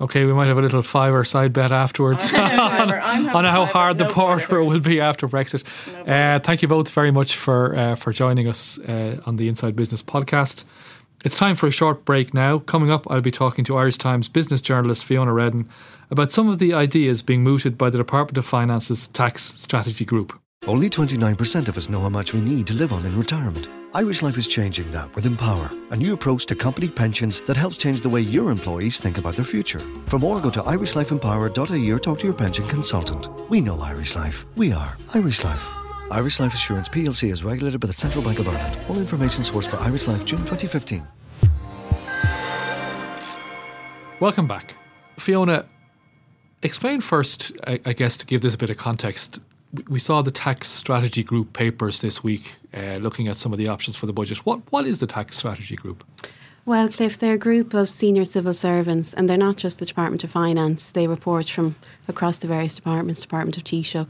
Okay, 0.00 0.24
we 0.24 0.32
might 0.32 0.48
have 0.48 0.58
a 0.58 0.62
little 0.62 0.82
fiver 0.82 1.24
side 1.24 1.52
bet 1.52 1.70
afterwards 1.70 2.32
on, 2.34 2.90
on 2.90 3.44
how 3.44 3.64
hard 3.64 3.96
the 3.98 4.06
border 4.06 4.64
will 4.64 4.80
be 4.80 5.00
after 5.00 5.28
Brexit. 5.28 5.62
Uh, 6.08 6.40
thank 6.40 6.62
you 6.62 6.68
both 6.68 6.90
very 6.90 7.12
much 7.12 7.36
for 7.36 7.76
uh, 7.76 7.94
for 7.94 8.12
joining 8.12 8.48
us 8.48 8.78
uh, 8.80 9.20
on 9.24 9.36
the 9.36 9.48
Inside 9.48 9.76
Business 9.76 10.02
podcast. 10.02 10.64
It's 11.24 11.38
time 11.38 11.56
for 11.56 11.66
a 11.66 11.70
short 11.70 12.04
break 12.04 12.34
now. 12.34 12.58
Coming 12.58 12.90
up, 12.90 13.10
I'll 13.10 13.22
be 13.22 13.30
talking 13.30 13.64
to 13.64 13.78
Irish 13.78 13.96
Times 13.96 14.28
business 14.28 14.60
journalist 14.60 15.06
Fiona 15.06 15.32
Reddan 15.32 15.66
about 16.10 16.32
some 16.32 16.50
of 16.50 16.58
the 16.58 16.74
ideas 16.74 17.22
being 17.22 17.42
mooted 17.42 17.78
by 17.78 17.88
the 17.88 17.96
Department 17.96 18.36
of 18.36 18.44
Finance's 18.44 19.08
tax 19.08 19.54
strategy 19.54 20.04
group. 20.04 20.38
Only 20.66 20.90
29% 20.90 21.68
of 21.68 21.78
us 21.78 21.88
know 21.88 22.00
how 22.00 22.10
much 22.10 22.34
we 22.34 22.42
need 22.42 22.66
to 22.66 22.74
live 22.74 22.92
on 22.92 23.06
in 23.06 23.18
retirement. 23.18 23.70
Irish 23.94 24.20
Life 24.20 24.36
is 24.36 24.46
changing 24.46 24.90
that 24.90 25.14
with 25.14 25.24
Empower, 25.24 25.70
a 25.92 25.96
new 25.96 26.12
approach 26.12 26.44
to 26.46 26.54
company 26.54 26.88
pensions 26.88 27.40
that 27.42 27.56
helps 27.56 27.78
change 27.78 28.02
the 28.02 28.08
way 28.10 28.20
your 28.20 28.50
employees 28.50 29.00
think 29.00 29.16
about 29.16 29.34
their 29.34 29.46
future. 29.46 29.80
For 30.04 30.18
more, 30.18 30.42
go 30.42 30.50
to 30.50 30.60
irishlifeempower.ie 30.60 31.90
or 31.90 31.98
talk 31.98 32.18
to 32.18 32.26
your 32.26 32.36
pension 32.36 32.66
consultant. 32.66 33.30
We 33.48 33.62
know 33.62 33.80
Irish 33.80 34.14
Life. 34.14 34.44
We 34.56 34.72
are 34.72 34.98
Irish 35.14 35.42
Life. 35.42 35.83
Irish 36.10 36.38
Life 36.38 36.54
Assurance 36.54 36.88
plc 36.88 37.30
is 37.30 37.42
regulated 37.44 37.80
by 37.80 37.86
the 37.86 37.92
Central 37.92 38.22
Bank 38.22 38.38
of 38.38 38.48
Ireland. 38.48 38.78
All 38.88 38.98
information 38.98 39.42
sourced 39.42 39.66
for 39.68 39.76
Irish 39.78 40.06
Life 40.06 40.24
June 40.24 40.40
2015. 40.44 41.06
Welcome 44.20 44.46
back. 44.46 44.74
Fiona, 45.18 45.66
explain 46.62 47.00
first, 47.00 47.52
I, 47.66 47.80
I 47.84 47.92
guess, 47.92 48.16
to 48.18 48.26
give 48.26 48.42
this 48.42 48.54
a 48.54 48.58
bit 48.58 48.70
of 48.70 48.76
context. 48.76 49.40
We- 49.72 49.84
We 49.88 49.98
saw 49.98 50.22
the 50.22 50.30
tax 50.30 50.68
strategy 50.68 51.24
group 51.24 51.52
papers 51.52 52.00
this 52.00 52.22
week, 52.22 52.52
uh, 52.72 52.96
looking 53.00 53.26
at 53.28 53.36
some 53.38 53.52
of 53.52 53.58
the 53.58 53.66
options 53.68 53.96
for 53.96 54.06
the 54.06 54.12
budget. 54.12 54.38
What 54.46 54.60
What 54.70 54.86
is 54.86 54.98
the 55.00 55.06
tax 55.06 55.36
strategy 55.36 55.74
group? 55.76 56.04
Well, 56.66 56.88
Cliff, 56.88 57.18
they're 57.18 57.34
a 57.34 57.38
group 57.38 57.74
of 57.74 57.90
senior 57.90 58.24
civil 58.24 58.54
servants, 58.54 59.12
and 59.14 59.28
they're 59.28 59.36
not 59.48 59.56
just 59.56 59.80
the 59.80 59.84
Department 59.84 60.24
of 60.24 60.30
Finance. 60.30 60.92
They 60.92 61.06
report 61.08 61.50
from 61.50 61.74
across 62.08 62.38
the 62.38 62.46
various 62.48 62.74
departments, 62.74 63.20
Department 63.20 63.56
of 63.58 63.64
Taoiseach, 63.64 64.06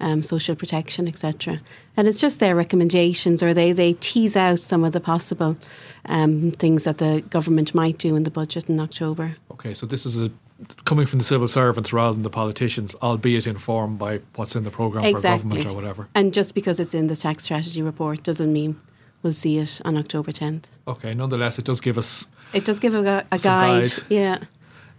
um, 0.00 0.22
Social 0.22 0.54
Protection, 0.54 1.08
etc. 1.08 1.60
And 1.96 2.06
it's 2.08 2.20
just 2.20 2.40
their 2.40 2.54
recommendations, 2.54 3.42
or 3.42 3.54
they, 3.54 3.72
they 3.72 3.94
tease 3.94 4.36
out 4.36 4.60
some 4.60 4.84
of 4.84 4.92
the 4.92 5.00
possible 5.00 5.56
um, 6.06 6.52
things 6.52 6.84
that 6.84 6.98
the 6.98 7.22
government 7.30 7.74
might 7.74 7.98
do 7.98 8.16
in 8.16 8.24
the 8.24 8.30
budget 8.30 8.68
in 8.68 8.78
October. 8.80 9.36
Okay, 9.50 9.74
so 9.74 9.86
this 9.86 10.06
is 10.06 10.20
a 10.20 10.30
coming 10.84 11.06
from 11.06 11.18
the 11.18 11.24
civil 11.24 11.48
servants 11.48 11.92
rather 11.92 12.14
than 12.14 12.22
the 12.22 12.30
politicians, 12.30 12.94
albeit 13.02 13.46
informed 13.46 13.98
by 13.98 14.20
what's 14.36 14.56
in 14.56 14.64
the 14.64 14.70
program 14.70 15.14
for 15.14 15.20
government 15.20 15.66
or 15.66 15.74
whatever. 15.74 16.08
And 16.14 16.32
just 16.32 16.54
because 16.54 16.80
it's 16.80 16.94
in 16.94 17.08
the 17.08 17.16
tax 17.16 17.44
strategy 17.44 17.82
report 17.82 18.22
doesn't 18.22 18.52
mean 18.52 18.80
we'll 19.22 19.34
see 19.34 19.58
it 19.58 19.80
on 19.84 19.96
October 19.96 20.32
10th. 20.32 20.64
Okay, 20.88 21.14
nonetheless, 21.14 21.58
it 21.58 21.64
does 21.64 21.80
give 21.80 21.98
us 21.98 22.26
It 22.52 22.64
does 22.64 22.78
give 22.78 22.94
a, 22.94 23.26
a 23.30 23.38
guide. 23.38 23.40
guide. 23.40 23.92
Yeah. 24.08 24.38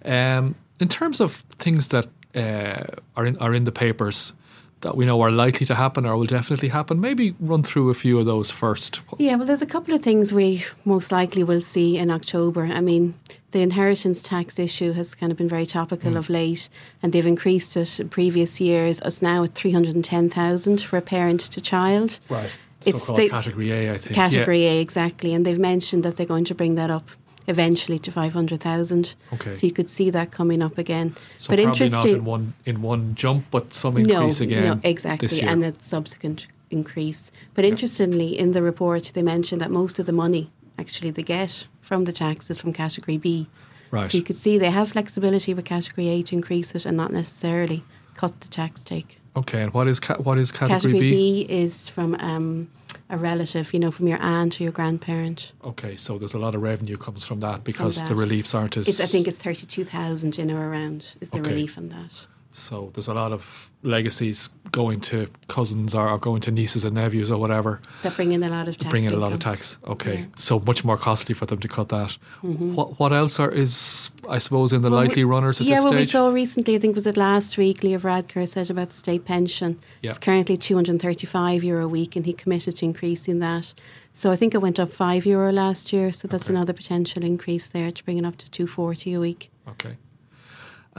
Um, 0.05 0.55
in 0.79 0.87
terms 0.89 1.19
of 1.19 1.37
things 1.57 1.87
that 1.87 2.07
uh, 2.35 2.83
are 3.15 3.25
in 3.25 3.37
are 3.37 3.53
in 3.53 3.63
the 3.63 3.71
papers, 3.71 4.33
that 4.81 4.95
we 4.95 5.05
know 5.05 5.19
are 5.21 5.31
likely 5.31 5.65
to 5.65 5.75
happen 5.75 6.05
or 6.05 6.15
will 6.17 6.25
definitely 6.25 6.69
happen? 6.69 6.99
Maybe 7.01 7.35
run 7.39 7.63
through 7.63 7.89
a 7.89 7.93
few 7.93 8.19
of 8.19 8.25
those 8.25 8.51
first. 8.51 9.01
Yeah, 9.17 9.35
well, 9.35 9.45
there's 9.47 9.61
a 9.61 9.65
couple 9.65 9.93
of 9.95 10.01
things 10.03 10.33
we 10.33 10.63
most 10.85 11.11
likely 11.11 11.43
will 11.43 11.61
see 11.61 11.97
in 11.97 12.11
October. 12.11 12.65
I 12.65 12.81
mean, 12.81 13.15
the 13.51 13.61
inheritance 13.61 14.21
tax 14.21 14.59
issue 14.59 14.93
has 14.93 15.15
kind 15.15 15.31
of 15.31 15.37
been 15.37 15.49
very 15.49 15.65
topical 15.65 16.11
Mm. 16.11 16.17
of 16.17 16.29
late, 16.29 16.69
and 17.01 17.11
they've 17.13 17.25
increased 17.25 17.75
it 17.75 17.99
in 17.99 18.09
previous 18.09 18.61
years. 18.61 19.01
It's 19.03 19.21
now 19.21 19.43
at 19.43 19.55
310,000 19.55 20.81
for 20.81 20.97
a 20.97 21.01
parent 21.01 21.41
to 21.41 21.61
child. 21.61 22.19
Right. 22.29 22.55
It's 22.85 22.99
So-called 22.99 23.19
the- 23.19 23.29
category 23.29 23.71
A, 23.71 23.93
I 23.93 23.97
think. 23.97 24.15
Category 24.15 24.65
A, 24.65 24.79
exactly. 24.79 25.33
And 25.33 25.45
they've 25.45 25.59
mentioned 25.59 26.03
that 26.03 26.15
they're 26.17 26.25
going 26.25 26.45
to 26.45 26.55
bring 26.55 26.75
that 26.75 26.89
up 26.89 27.09
eventually 27.47 27.97
to 27.99 28.11
500,000. 28.11 29.15
Okay. 29.33 29.53
So 29.53 29.67
you 29.67 29.73
could 29.73 29.89
see 29.89 30.09
that 30.09 30.31
coming 30.31 30.61
up 30.61 30.77
again. 30.77 31.15
So 31.37 31.55
but 31.55 31.63
probably 31.63 31.89
not 31.89 32.05
in 32.05 32.25
one 32.25 32.53
in 32.65 32.81
one 32.81 33.15
jump, 33.15 33.45
but 33.51 33.73
some 33.73 33.97
increase 33.97 34.39
no, 34.39 34.45
again. 34.45 34.63
No, 34.63 34.73
this 34.75 34.83
exactly. 34.83 35.29
year. 35.29 35.49
And 35.49 35.63
a 35.65 35.73
subsequent 35.79 36.47
increase. 36.69 37.31
But 37.53 37.65
interestingly, 37.65 38.37
in 38.37 38.51
the 38.51 38.61
report, 38.61 39.11
they 39.13 39.23
mentioned 39.23 39.61
that 39.61 39.71
most 39.71 39.99
of 39.99 40.05
the 40.05 40.11
money 40.11 40.51
actually 40.77 41.11
they 41.11 41.23
get 41.23 41.65
from 41.81 42.03
the 42.05 42.13
tax 42.13 42.49
is 42.49 42.59
from 42.59 42.73
category 42.73 43.17
B. 43.17 43.47
Right. 43.89 44.09
So 44.09 44.17
you 44.17 44.23
could 44.23 44.37
see 44.37 44.57
they 44.57 44.69
have 44.69 44.91
flexibility 44.91 45.53
with 45.53 45.65
category 45.65 46.09
A 46.09 46.21
to 46.23 46.35
increase 46.35 46.75
it 46.75 46.85
and 46.85 46.97
not 46.97 47.11
necessarily 47.11 47.83
cut 48.15 48.41
the 48.41 48.47
tax 48.49 48.81
take. 48.81 49.16
Okay, 49.37 49.61
and 49.61 49.73
what 49.73 49.87
is 49.87 49.99
ca- 49.99 50.17
what 50.17 50.37
is 50.37 50.51
category, 50.51 50.93
B? 50.93 50.99
Category 50.99 50.99
B? 51.11 51.45
B 51.47 51.53
is 51.63 51.89
from 51.89 52.15
um, 52.19 52.69
a 53.09 53.17
relative, 53.17 53.71
you 53.73 53.79
know, 53.79 53.91
from 53.91 54.07
your 54.07 54.19
aunt 54.21 54.59
or 54.59 54.63
your 54.63 54.71
grandparent. 54.71 55.51
Okay, 55.63 55.95
so 55.95 56.17
there's 56.17 56.33
a 56.33 56.39
lot 56.39 56.55
of 56.55 56.61
revenue 56.61 56.97
comes 56.97 57.23
from 57.23 57.39
that 57.41 57.63
because 57.63 58.01
the 58.01 58.09
that. 58.09 58.15
reliefs 58.15 58.55
aren't 58.55 58.77
as. 58.77 58.87
It's, 58.87 58.99
I 58.99 59.05
think 59.05 59.27
it's 59.27 59.37
32,000 59.37 60.39
in 60.39 60.49
or 60.51 60.69
around 60.69 61.13
is 61.21 61.29
the 61.29 61.39
Okay. 61.39 61.51
relief 61.51 61.77
on 61.77 61.89
that. 61.89 62.25
So. 62.57 62.91
There's 62.93 63.07
a 63.07 63.13
lot 63.13 63.31
of 63.31 63.71
legacies 63.83 64.49
going 64.71 64.99
to 64.99 65.27
cousins 65.47 65.93
or, 65.95 66.09
or 66.09 66.17
going 66.17 66.41
to 66.41 66.51
nieces 66.51 66.83
and 66.83 66.95
nephews 66.95 67.31
or 67.31 67.37
whatever, 67.39 67.79
That 68.03 68.15
bring 68.15 68.31
in 68.33 68.43
a 68.43 68.49
lot 68.49 68.67
of 68.67 68.77
tax. 68.77 68.89
bring 68.91 69.03
in 69.05 69.13
a 69.13 69.17
lot 69.17 69.31
of 69.33 69.39
tax. 69.39 69.77
Okay, 69.87 70.19
Yeah. 70.19 70.25
so 70.35 70.59
much 70.59 70.83
more 70.83 70.97
costly 70.97 71.33
for 71.35 71.45
them 71.45 71.59
to 71.59 71.67
cut 71.67 71.89
that. 71.89 72.17
Mhm. 72.43 72.73
What 72.73 72.99
what 72.99 73.13
else 73.13 73.39
are 73.39 73.51
is 73.51 74.09
I 74.29 74.39
suppose 74.39 74.73
in 74.73 74.81
the 74.81 74.89
Well, 74.89 74.99
we- 75.01 75.07
likely 75.07 75.23
runners 75.23 75.61
at 75.61 75.67
yeah, 75.67 75.75
this 75.75 75.85
well, 75.85 75.93
we 75.93 76.05
saw 76.05 76.29
recently, 76.29 76.75
I 76.75 76.79
think 76.79 76.95
was 76.95 77.07
it 77.07 77.15
last 77.17 77.57
week, 77.57 77.83
Leo 77.83 77.99
Varadkar 77.99 78.47
said 78.47 78.69
about 78.69 78.89
the 78.89 78.95
state 78.97 79.23
pension. 79.25 79.79
Yeah. 80.01 80.09
It's 80.09 80.19
currently 80.19 80.57
235 80.57 81.63
euro 81.63 81.85
a 81.85 81.87
week, 81.87 82.15
and 82.15 82.25
he 82.25 82.33
committed 82.33 82.75
to 82.77 82.85
increasing 82.85 83.39
that. 83.39 83.73
So 84.13 84.31
I 84.31 84.35
think 84.35 84.55
it 84.55 84.61
went 84.61 84.79
up 84.79 84.91
5 84.91 85.25
euro 85.27 85.51
last 85.51 85.93
year, 85.93 86.11
so 86.11 86.27
that's 86.27 86.45
Okay. 86.49 86.53
another 86.55 86.73
potential 86.73 87.23
increase 87.23 87.67
there 87.67 87.91
to 87.91 88.03
bring 88.03 88.17
it 88.17 88.25
up 88.25 88.35
to 88.37 88.49
240 88.49 89.13
a 89.13 89.19
week. 89.19 89.49
Okay. 89.69 89.95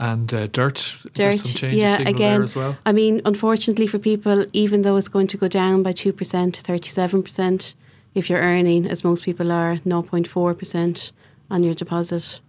And 0.01 0.33
uh, 0.33 0.47
dirt, 0.47 0.95
Dirt, 1.13 1.39
some 1.39 1.51
changes 1.51 1.77
yeah, 1.77 1.99
again. 1.99 2.15
there 2.17 2.41
as 2.43 2.55
well. 2.55 2.77
I 2.85 2.93
mean, 2.93 3.21
unfortunately 3.25 3.85
for 3.85 3.99
people, 3.99 4.45
even 4.53 4.81
though 4.83 4.95
it's 4.95 5.09
going 5.09 5.27
to 5.27 5.37
go 5.37 5.49
down 5.49 5.83
by 5.83 5.91
2% 5.91 6.13
37%, 6.13 7.73
if 8.15 8.29
you're 8.29 8.39
earning, 8.39 8.87
as 8.87 9.03
most 9.03 9.25
people 9.25 9.51
are, 9.51 9.75
0.4% 9.85 11.11
on 11.51 11.63
your 11.63 11.73
deposit, 11.73 12.39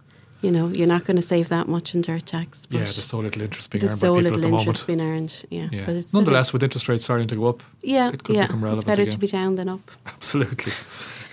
you 0.41 0.49
know, 0.49 0.69
you're 0.69 0.87
not 0.87 1.03
going 1.05 1.17
to 1.17 1.21
save 1.21 1.49
that 1.49 1.67
much 1.67 1.93
in 1.93 2.01
dirt 2.01 2.25
tax. 2.25 2.65
Yeah, 2.69 2.79
there's 2.79 3.03
so 3.05 3.19
little 3.19 3.41
interest 3.41 3.69
being 3.69 3.81
there's 3.81 3.91
earned 3.91 3.99
so 3.99 4.13
by 4.13 4.19
people 4.21 4.31
little 4.39 4.45
at 4.45 4.49
the 4.51 4.57
interest 4.57 4.87
moment. 4.87 4.99
being 4.99 5.01
earned. 5.01 5.45
Yeah, 5.49 5.67
Yeah. 5.71 5.85
but 5.87 5.95
it's 5.97 6.13
Nonetheless, 6.13 6.53
with 6.53 6.63
interest 6.63 6.87
rates 6.87 7.03
starting 7.03 7.27
to 7.27 7.35
go 7.35 7.45
up, 7.47 7.61
yeah, 7.81 8.11
it 8.11 8.23
could 8.23 8.35
yeah, 8.35 8.47
become 8.47 8.63
relevant 8.63 8.81
it's 8.83 8.87
better 8.87 9.01
again. 9.03 9.11
to 9.11 9.19
be 9.19 9.27
down 9.27 9.55
than 9.55 9.67
up. 9.69 9.91
Absolutely. 10.05 10.71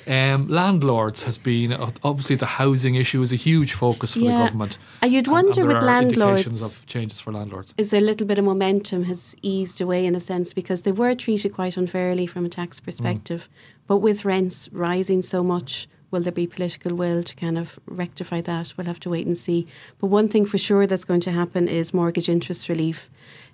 Um, 0.08 0.48
landlords 0.48 1.22
has 1.24 1.36
been 1.36 1.72
uh, 1.72 1.90
obviously 2.02 2.34
the 2.36 2.46
housing 2.46 2.94
issue 2.94 3.20
is 3.20 3.30
a 3.30 3.36
huge 3.36 3.74
focus 3.74 4.14
for 4.14 4.20
the 4.20 4.26
Yeah. 4.26 4.38
government. 4.46 4.78
And 5.02 5.12
you'd 5.12 5.28
wonder 5.28 5.48
and 5.48 5.54
there 5.56 5.66
with 5.66 5.76
are 5.76 5.82
landlords, 5.86 6.46
indications 6.46 6.62
of 6.62 6.86
changes 6.86 7.20
for 7.20 7.30
landlords. 7.32 7.74
is 7.76 7.90
there 7.90 8.00
a 8.00 8.04
little 8.04 8.26
bit 8.26 8.38
of 8.38 8.44
momentum 8.46 9.04
has 9.04 9.36
eased 9.42 9.80
away 9.82 10.06
in 10.06 10.14
a 10.14 10.20
sense 10.20 10.54
because 10.54 10.82
they 10.82 10.92
were 10.92 11.14
treated 11.14 11.52
quite 11.52 11.76
unfairly 11.76 12.26
from 12.26 12.46
a 12.46 12.48
tax 12.48 12.80
perspective. 12.80 13.48
But 13.86 13.98
with 13.98 14.24
rents 14.24 14.68
rising 14.72 15.20
so 15.22 15.42
much, 15.44 15.88
will 16.10 16.22
there 16.22 16.32
be 16.32 16.46
political 16.46 16.94
will 16.94 17.22
to 17.22 17.34
kind 17.36 17.58
of 17.58 17.78
rectify 17.86 18.40
that? 18.42 18.72
We'll 18.76 18.86
have 18.86 19.00
to 19.00 19.10
wait 19.10 19.26
and 19.26 19.36
see. 19.36 19.66
But 19.98 20.06
one 20.06 20.28
thing 20.28 20.46
for 20.46 20.56
sure 20.58 20.86
that's 20.86 21.04
going 21.04 21.20
to 21.20 21.32
happen 21.32 21.68
is 21.68 21.92
mortgage 21.92 22.30
interest 22.30 22.68
relief. 22.70 23.10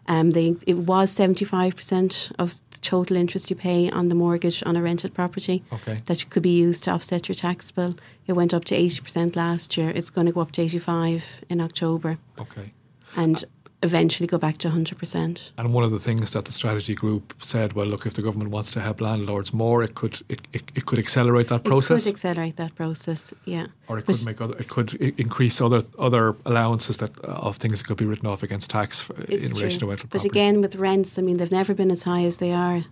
Um, 0.07 0.31
they, 0.31 0.57
it 0.67 0.77
was 0.79 1.15
75% 1.17 2.33
of 2.39 2.61
the 2.71 2.79
total 2.81 3.17
interest 3.17 3.49
you 3.51 3.57
pay 3.57 3.91
on 3.91 4.09
the 4.09 4.15
mortgage 4.15 4.63
on 4.67 4.77
a 4.77 4.83
rented 4.83 5.15
property 5.15 5.63
Okay. 5.73 5.99
that 6.05 6.29
could 6.31 6.43
be 6.43 6.51
used 6.57 6.85
to 6.85 6.91
offset 6.91 7.29
your 7.29 7.35
tax 7.35 7.71
bill. 7.71 7.97
It 8.27 8.35
went 8.35 8.53
up 8.53 8.65
to 8.67 8.75
80% 8.77 9.35
last 9.37 9.77
year. 9.77 9.91
It's 9.95 10.11
going 10.11 10.27
to 10.27 10.33
go 10.33 10.41
up 10.43 10.53
to 10.53 10.63
85 10.63 11.25
in 11.49 11.61
October 11.61 12.19
Okay. 12.39 12.73
and 13.17 13.45
eventually 13.85 14.27
go 14.27 14.39
back 14.39 14.57
to 14.59 14.69
100%. 14.69 15.51
And 15.59 15.73
one 15.75 15.85
of 15.85 15.91
the 15.91 15.99
things 15.99 16.31
that 16.33 16.45
the 16.47 16.53
strategy 16.53 16.95
group 16.95 17.35
said, 17.41 17.75
well, 17.75 17.87
look, 17.87 18.07
if 18.07 18.15
the 18.15 18.23
government 18.23 18.51
wants 18.51 18.71
to 18.73 18.81
help 18.81 19.01
landlords 19.01 19.53
more, 19.53 19.83
it 19.85 19.95
could 19.95 20.15
it, 20.29 20.41
it, 20.53 20.63
it 20.75 20.87
could 20.87 20.99
accelerate 20.99 21.49
that 21.49 21.63
process, 21.65 22.01
It 22.03 22.05
could 22.11 22.15
accelerate 22.17 22.57
that 22.57 22.75
process, 22.75 23.33
yeah. 23.45 23.67
or 23.89 23.99
it 23.99 24.07
But- 24.07 24.17
could 24.17 24.25
make 24.27 24.41
other 24.41 24.57
it 24.59 24.69
could 24.69 24.95
increase 25.19 25.61
other 25.61 25.83
other 25.99 26.35
allowances 26.47 26.97
that 26.97 27.13
uh, 27.25 27.49
of 27.49 27.57
things 27.59 27.79
that 27.79 27.87
could 27.89 27.99
be 28.05 28.07
written 28.07 28.27
off 28.33 28.43
against 28.43 28.71
tax 28.71 29.01
for, 29.01 29.15
in 29.17 29.43
It's 29.45 29.53
relation 29.53 29.79
to 29.79 29.79
true. 29.81 29.89
rental 29.91 30.09
But 30.11 30.21
property. 30.23 30.29
again, 30.41 30.61
with 30.61 30.75
rents, 30.77 31.19
I 31.19 31.23
mean, 31.23 31.37
they've 31.39 31.57
never 31.61 31.75
been 31.75 31.91
as 31.91 32.03
high 32.05 32.25
as 32.31 32.37
they 32.39 32.53
are. 32.53 32.83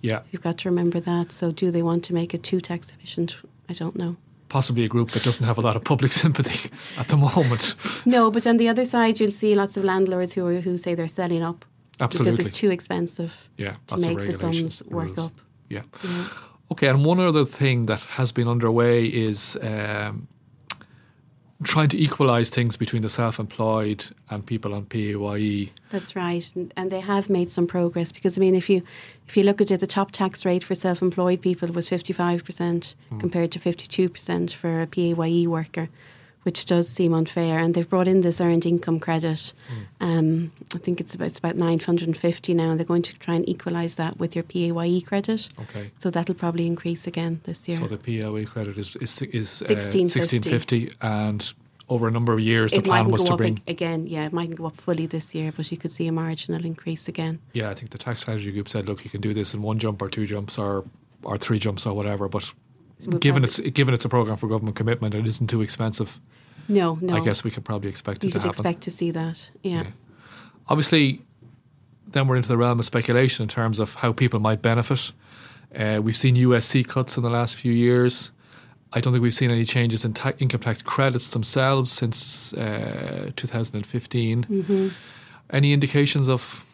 yeah, 0.00 0.20
You've 0.30 0.42
got 0.48 0.58
to 0.58 0.68
remember 0.68 1.00
that. 1.00 1.32
So, 1.32 1.44
do 1.52 1.70
they 1.70 1.82
want 1.82 2.04
to 2.08 2.12
make 2.14 2.30
it 2.36 2.42
too 2.42 2.60
tax 2.60 2.90
efficient? 2.90 3.36
I 3.68 3.74
don't 3.74 3.96
know. 4.02 4.16
Possibly 4.52 4.84
a 4.84 4.88
group 4.88 5.10
that 5.12 5.22
doesn't 5.24 5.46
have 5.46 5.56
a 5.58 5.62
lot 5.62 5.76
of 5.76 5.82
public 5.82 6.12
sympathy 6.22 6.70
at 6.98 7.08
the 7.08 7.16
moment. 7.16 7.74
No, 8.04 8.30
but 8.30 8.46
on 8.46 8.58
the 8.58 8.68
other 8.68 8.84
side, 8.84 9.18
you'll 9.18 9.32
see 9.42 9.54
lots 9.54 9.76
of 9.78 9.82
landlords 9.84 10.34
who 10.34 10.46
are, 10.46 10.60
who 10.60 10.76
say 10.76 10.94
they're 10.94 11.08
selling 11.08 11.42
up 11.42 11.64
Absolutely. 11.98 12.32
because 12.32 12.46
it's 12.46 12.58
too 12.58 12.70
expensive 12.70 13.32
Yeah, 13.56 13.76
to 13.86 13.96
make 13.96 14.26
the 14.26 14.32
sums 14.34 14.82
work 14.84 15.16
up. 15.18 15.32
Yeah. 15.70 15.82
Yeah. 16.04 16.24
Okay, 16.72 16.88
and 16.88 17.04
one 17.04 17.18
other 17.20 17.46
thing 17.46 17.86
that 17.86 18.00
has 18.00 18.32
been 18.32 18.48
underway 18.48 19.06
is 19.06 19.56
um, 19.62 20.28
trying 21.62 21.88
to 21.90 21.98
equalise 22.02 22.50
things 22.50 22.76
between 22.76 23.02
the 23.02 23.08
self-employed 23.08 24.04
and 24.30 24.44
people 24.44 24.74
on. 24.74 24.84
PAYE. 24.86 25.72
That's 25.90 26.14
right, 26.16 26.50
and, 26.54 26.72
and 26.76 26.90
they 26.90 27.00
have 27.00 27.30
made 27.30 27.50
some 27.50 27.66
progress 27.66 28.12
because 28.12 28.36
I 28.36 28.40
mean, 28.40 28.54
if 28.54 28.68
you 28.68 28.82
if 29.28 29.36
you 29.36 29.42
look 29.44 29.60
at 29.60 29.70
it, 29.70 29.80
the 29.80 29.86
top 29.86 30.10
tax 30.12 30.44
rate 30.44 30.64
for 30.64 30.74
self-employed 30.74 31.40
people 31.40 31.68
was 31.72 31.88
fifty 31.88 32.12
five 32.12 32.44
percent 32.44 32.94
Hmm. 33.10 33.18
compared 33.18 33.52
to 33.52 33.58
fifty 33.58 33.86
two 33.86 34.08
percent 34.08 34.52
for 34.52 34.82
a 34.82 34.86
PAYE 34.86 35.46
worker, 35.46 35.88
which 36.42 36.64
does 36.66 36.88
seem 36.88 37.14
unfair. 37.14 37.58
And 37.58 37.74
they've 37.74 37.88
brought 37.88 38.08
in 38.08 38.20
this 38.20 38.40
earned 38.40 38.66
income 38.66 39.00
credit. 39.00 39.52
Hmm. 39.68 40.04
Um, 40.04 40.52
I 40.74 40.78
think 40.78 41.00
it's 41.00 41.14
about 41.14 41.28
it's 41.28 41.38
about 41.38 41.56
nine 41.56 41.78
hundred 41.78 42.08
and 42.08 42.16
fifty 42.16 42.54
now, 42.54 42.70
and 42.70 42.78
they're 42.78 42.86
going 42.86 43.02
to 43.02 43.18
try 43.18 43.34
and 43.34 43.48
equalise 43.48 43.94
that 43.96 44.18
with 44.18 44.34
your 44.34 44.44
PAYE 44.44 45.02
credit. 45.02 45.48
Okay. 45.60 45.90
So 45.98 46.10
that'll 46.10 46.34
probably 46.34 46.66
increase 46.66 47.06
again 47.06 47.40
this 47.44 47.68
year. 47.68 47.78
So 47.78 47.86
the 47.86 47.98
PAYE 47.98 48.44
credit 48.44 48.78
is 48.78 48.96
is, 48.96 49.22
is 49.22 49.62
uh, 49.62 49.74
1650. 49.74 50.02
1650 50.02 50.94
and 51.00 51.52
over 51.88 52.08
a 52.08 52.10
number 52.10 52.32
of 52.32 52.40
years 52.40 52.72
the 52.72 52.80
plan 52.80 53.08
was 53.10 53.22
to 53.24 53.36
bring 53.36 53.58
ag- 53.58 53.62
again. 53.70 54.06
Yeah, 54.06 54.26
it 54.26 54.32
mightn't 54.32 54.56
go 54.56 54.66
up 54.66 54.80
fully 54.80 55.06
this 55.06 55.34
year, 55.34 55.52
but 55.54 55.70
you 55.70 55.76
could 55.76 55.92
see 55.92 56.06
a 56.06 56.12
marginal 56.12 56.64
increase 56.64 57.08
again. 57.08 57.40
Yeah, 57.52 57.70
I 57.70 57.74
think 57.74 57.90
the 57.90 57.98
tax 57.98 58.20
strategy 58.20 58.50
group 58.50 58.68
said 58.68 58.86
look 58.86 59.04
you 59.04 59.10
can 59.10 59.20
do 59.20 59.34
this 59.34 59.54
in 59.54 59.62
one 59.62 59.78
jump 59.78 60.00
or 60.00 60.08
two 60.08 60.26
jumps 60.26 60.58
or 60.58 60.84
or 61.22 61.38
three 61.38 61.58
jumps 61.58 61.86
or 61.86 61.94
whatever 61.94 62.28
but 62.28 62.52
given 63.06 63.42
probably- 63.42 63.64
it's 63.64 63.74
given 63.74 63.94
it's 63.94 64.04
a 64.04 64.08
program 64.08 64.36
for 64.36 64.48
government 64.48 64.76
commitment 64.76 65.14
it 65.14 65.26
isn't 65.26 65.48
too 65.48 65.60
expensive. 65.62 66.20
No, 66.68 66.98
no. 67.00 67.16
I 67.16 67.20
guess 67.20 67.42
we 67.44 67.50
could 67.50 67.64
probably 67.64 67.88
expect 67.90 68.22
it 68.24 68.28
you 68.28 68.32
to 68.32 68.38
could 68.38 68.42
happen. 68.46 68.60
expect 68.66 68.82
to 68.84 68.90
see 68.90 69.10
that. 69.10 69.50
Yeah. 69.62 69.84
Obviously, 70.68 71.22
then 72.06 72.28
we're 72.28 72.36
into 72.36 72.48
the 72.48 72.56
realm 72.56 72.78
of 72.78 72.84
speculation 72.84 73.42
in 73.42 73.48
terms 73.48 73.80
of 73.80 73.94
how 73.96 74.12
people 74.12 74.38
might 74.40 74.62
benefit. 74.62 75.12
Uh, 75.76 76.00
we've 76.02 76.16
seen 76.16 76.36
USC 76.36 76.86
cuts 76.86 77.16
in 77.16 77.22
the 77.22 77.30
last 77.30 77.56
few 77.56 77.72
years. 77.72 78.30
I 78.92 79.00
don't 79.00 79.12
think 79.12 79.22
we've 79.22 79.34
seen 79.34 79.50
any 79.50 79.64
changes 79.64 80.04
in 80.04 80.12
ta- 80.12 80.32
income 80.38 80.60
tax 80.60 80.82
credits 80.82 81.28
themselves 81.30 81.90
since 81.90 82.52
uh, 82.54 83.30
2015. 83.36 84.42
hmm 84.44 84.88
Any 85.50 85.72
indications 85.72 86.28
of 86.28 86.64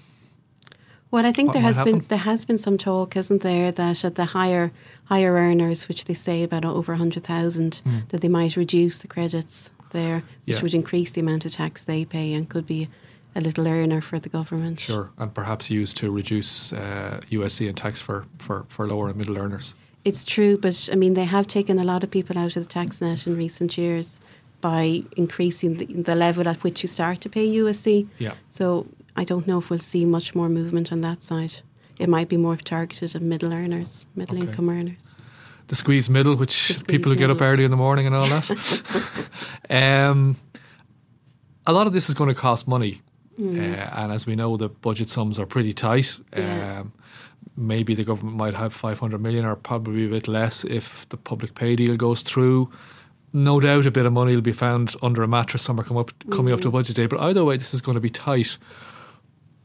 Well, 1.10 1.24
I 1.24 1.32
think 1.32 1.48
What 1.48 1.52
there 1.54 1.62
has 1.62 1.80
been 1.82 2.04
there 2.08 2.18
has 2.18 2.44
been 2.44 2.58
some 2.58 2.76
talk, 2.76 3.16
isn't 3.16 3.40
there, 3.42 3.72
that 3.72 4.04
at 4.04 4.14
the 4.16 4.26
higher 4.26 4.70
higher 5.04 5.32
earners, 5.34 5.88
which 5.88 6.04
they 6.04 6.14
say 6.14 6.42
about 6.42 6.64
over 6.64 6.94
hundred 6.96 7.24
thousand, 7.24 7.80
Mm. 7.86 8.08
that 8.10 8.20
they 8.20 8.28
might 8.28 8.56
reduce 8.56 8.98
the 8.98 9.08
credits 9.08 9.70
there, 9.92 10.22
which 10.44 10.56
Yeah. 10.56 10.62
would 10.62 10.74
increase 10.74 11.10
the 11.10 11.20
amount 11.22 11.46
of 11.46 11.52
tax 11.52 11.84
they 11.84 12.04
pay 12.04 12.34
and 12.34 12.48
could 12.48 12.66
be 12.66 12.88
a 13.34 13.40
little 13.40 13.66
earner 13.66 14.00
for 14.02 14.18
the 14.18 14.28
government. 14.28 14.80
sure, 14.80 15.10
and 15.16 15.32
perhaps 15.32 15.70
used 15.70 15.96
to 15.98 16.10
reduce 16.10 16.72
uh, 16.72 17.20
USC 17.30 17.68
and 17.68 17.76
tax 17.76 18.00
for, 18.00 18.26
for, 18.38 18.64
for 18.68 18.86
lower 18.86 19.08
and 19.08 19.16
middle 19.16 19.38
earners? 19.38 19.74
It's 20.04 20.24
true, 20.24 20.58
but 20.58 20.88
I 20.92 20.96
mean 20.96 21.14
they 21.14 21.24
have 21.26 21.46
taken 21.46 21.78
a 21.78 21.84
lot 21.84 22.02
of 22.04 22.10
people 22.10 22.36
out 22.36 22.56
of 22.56 22.62
the 22.64 22.68
tax 22.68 23.00
net 23.00 23.26
in 23.26 23.36
recent 23.36 23.78
years 23.78 24.20
by 24.60 25.04
increasing 25.16 25.74
the, 25.78 25.86
the 25.86 26.14
level 26.16 26.48
at 26.48 26.62
which 26.64 26.82
you 26.82 26.88
start 26.88 27.20
to 27.22 27.28
pay 27.28 27.46
USC. 27.46 28.08
Yeah. 28.18 28.34
So 28.50 28.86
I 29.18 29.24
don't 29.24 29.46
know 29.48 29.58
if 29.58 29.68
we'll 29.68 29.80
see 29.80 30.04
much 30.04 30.34
more 30.34 30.48
movement 30.48 30.92
on 30.92 31.00
that 31.00 31.24
side. 31.24 31.54
It 31.98 32.08
might 32.08 32.28
be 32.28 32.36
more 32.36 32.56
targeted 32.56 33.16
at 33.16 33.22
middle 33.22 33.52
earners, 33.52 34.06
middle 34.14 34.36
Okay. 34.38 34.46
income 34.46 34.68
earners. 34.70 35.14
the 35.66 35.76
squeeze 35.76 36.08
middle, 36.08 36.34
which 36.36 36.56
squeeze 36.62 36.82
people 36.84 37.10
who 37.12 37.18
get 37.18 37.28
up 37.28 37.42
early 37.42 37.64
in 37.64 37.70
the 37.70 37.76
morning 37.76 38.06
and 38.06 38.14
all 38.14 38.28
that. 38.28 38.46
um, 39.70 40.36
a 41.66 41.72
lot 41.72 41.86
of 41.86 41.92
this 41.92 42.08
is 42.08 42.14
going 42.14 42.28
to 42.28 42.40
cost 42.40 42.66
money. 42.68 43.02
Uh, 43.40 43.42
and 44.00 44.10
as 44.12 44.26
we 44.26 44.34
know, 44.34 44.56
the 44.56 44.68
budget 44.68 45.10
sums 45.10 45.38
are 45.38 45.46
pretty 45.46 45.72
tight. 45.74 46.16
Yeah. 46.36 46.80
Um, 46.80 46.92
maybe 47.56 47.94
the 47.94 48.04
government 48.04 48.36
might 48.36 48.54
have 48.54 48.72
500 48.72 49.20
million 49.20 49.44
or 49.44 49.56
probably 49.56 50.06
a 50.06 50.08
bit 50.08 50.26
less 50.28 50.64
if 50.64 51.08
the 51.10 51.16
public 51.16 51.54
pay 51.54 51.76
deal 51.76 51.96
goes 51.96 52.22
through. 52.22 52.70
No 53.32 53.60
doubt 53.60 53.84
a 53.86 53.90
bit 53.90 54.06
of 54.06 54.12
money 54.12 54.34
will 54.34 54.40
be 54.42 54.52
found 54.52 54.96
under 55.02 55.22
a 55.22 55.28
mattress 55.28 55.62
somewhere 55.62 55.84
come 55.84 55.98
up, 55.98 56.12
coming 56.30 56.54
up 56.54 56.60
to 56.62 56.70
budget 56.70 56.96
day. 56.96 57.06
But 57.06 57.20
either 57.20 57.44
way, 57.44 57.56
this 57.58 57.74
is 57.74 57.82
going 57.82 57.96
to 57.96 58.00
be 58.00 58.10
tight. 58.10 58.56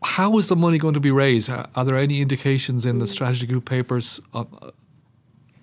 How 0.03 0.37
is 0.37 0.49
the 0.49 0.55
money 0.55 0.77
going 0.77 0.93
to 0.93 0.99
be 0.99 1.11
raised? 1.11 1.49
Are 1.49 1.67
are 1.75 1.85
there 1.85 1.97
any 1.97 2.21
indications 2.21 2.85
in 2.85 2.99
the 2.99 3.07
strategy 3.07 3.47
group 3.47 3.65
papers 3.65 4.19
on, 4.33 4.47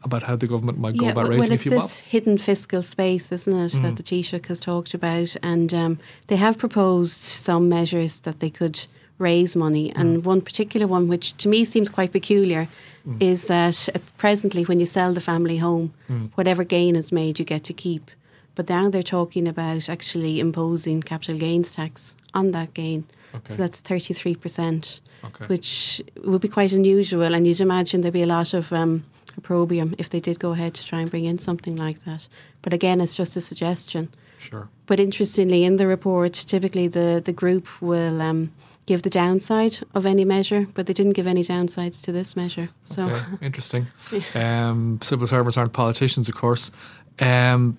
about 0.02 0.22
how 0.22 0.36
the 0.36 0.46
government 0.46 0.78
might 0.78 0.96
go 0.96 1.08
about 1.08 1.24
well, 1.24 1.28
raising 1.28 1.40
well, 1.40 1.50
a 1.50 1.54
it's 1.54 1.62
few 1.62 1.70
this 1.70 1.82
bob? 1.82 1.90
hidden 1.90 2.38
fiscal 2.38 2.82
space, 2.82 3.30
isn't 3.32 3.52
it, 3.52 3.72
that 3.82 3.96
the 3.96 4.02
hmm. 4.02 4.20
Taoiseach 4.20 4.46
has 4.46 4.60
talked 4.60 4.94
about, 4.94 5.36
and 5.42 5.74
um, 5.74 5.98
they 6.28 6.36
have 6.36 6.58
proposed 6.58 7.20
some 7.20 7.68
measures 7.68 8.20
that 8.20 8.40
they 8.40 8.50
could 8.50 8.86
raise 9.18 9.54
money, 9.54 9.90
hmm. 9.90 10.00
and 10.00 10.24
one 10.24 10.40
particular 10.40 10.86
one, 10.86 11.08
which 11.08 11.36
to 11.36 11.48
me 11.48 11.64
seems 11.64 11.88
quite 11.88 12.12
peculiar, 12.12 12.68
hmm. 13.04 13.16
is 13.20 13.46
that 13.46 13.88
at 13.94 14.02
presently, 14.16 14.64
when 14.64 14.80
you 14.80 14.86
sell 14.86 15.12
the 15.12 15.20
family 15.20 15.58
home, 15.58 15.92
whatever 16.34 16.64
gain 16.64 16.96
is 16.96 17.12
made, 17.12 17.38
you 17.38 17.44
get 17.44 17.64
to 17.64 17.72
keep. 17.72 18.10
But 18.54 18.68
now 18.68 18.90
they're 18.90 19.02
talking 19.02 19.46
about 19.46 19.88
actually 19.88 20.40
imposing 20.40 21.02
capital 21.02 21.38
gains 21.38 21.72
tax 21.72 22.16
on 22.34 22.50
that 22.52 22.74
gain. 22.74 23.04
Okay. 23.34 23.54
So 23.54 23.56
that's 23.56 23.80
thirty 23.80 24.14
three 24.14 24.34
percent 24.34 25.00
Okay. 25.24 25.46
which 25.46 26.02
would 26.24 26.40
be 26.40 26.48
quite 26.48 26.72
unusual. 26.72 27.34
And 27.34 27.46
you'd 27.46 27.60
imagine 27.60 28.00
there'd 28.00 28.14
be 28.14 28.22
a 28.22 28.26
lot 28.26 28.54
of 28.54 28.72
um, 28.72 29.04
opprobrium 29.36 29.94
if 29.98 30.08
they 30.08 30.20
did 30.20 30.38
go 30.38 30.52
ahead 30.52 30.74
to 30.74 30.86
try 30.86 31.00
and 31.00 31.10
bring 31.10 31.24
in 31.26 31.38
something 31.38 31.76
like 31.76 32.04
that. 32.04 32.26
But 32.62 32.72
again, 32.72 33.00
it's 33.00 33.14
just 33.14 33.36
a 33.36 33.40
suggestion. 33.40 34.08
Sure. 34.38 34.68
But 34.86 34.98
interestingly, 34.98 35.64
in 35.64 35.76
the 35.76 35.86
report, 35.86 36.32
typically 36.32 36.88
the, 36.88 37.20
the 37.22 37.32
group 37.32 37.68
will 37.82 38.22
um, 38.22 38.50
give 38.86 39.02
the 39.02 39.10
downside 39.10 39.78
of 39.94 40.06
any 40.06 40.24
measure, 40.24 40.66
but 40.72 40.86
they 40.86 40.94
didn't 40.94 41.12
give 41.12 41.26
any 41.26 41.44
downsides 41.44 42.00
to 42.02 42.12
this 42.12 42.34
measure. 42.34 42.70
So, 42.84 43.02
Okay, 43.04 43.24
interesting. 43.42 43.86
Um, 44.34 44.98
civil 45.02 45.26
servants 45.26 45.58
aren't 45.58 45.74
politicians, 45.74 46.28
of 46.28 46.34
course. 46.34 46.70
Um, 47.18 47.76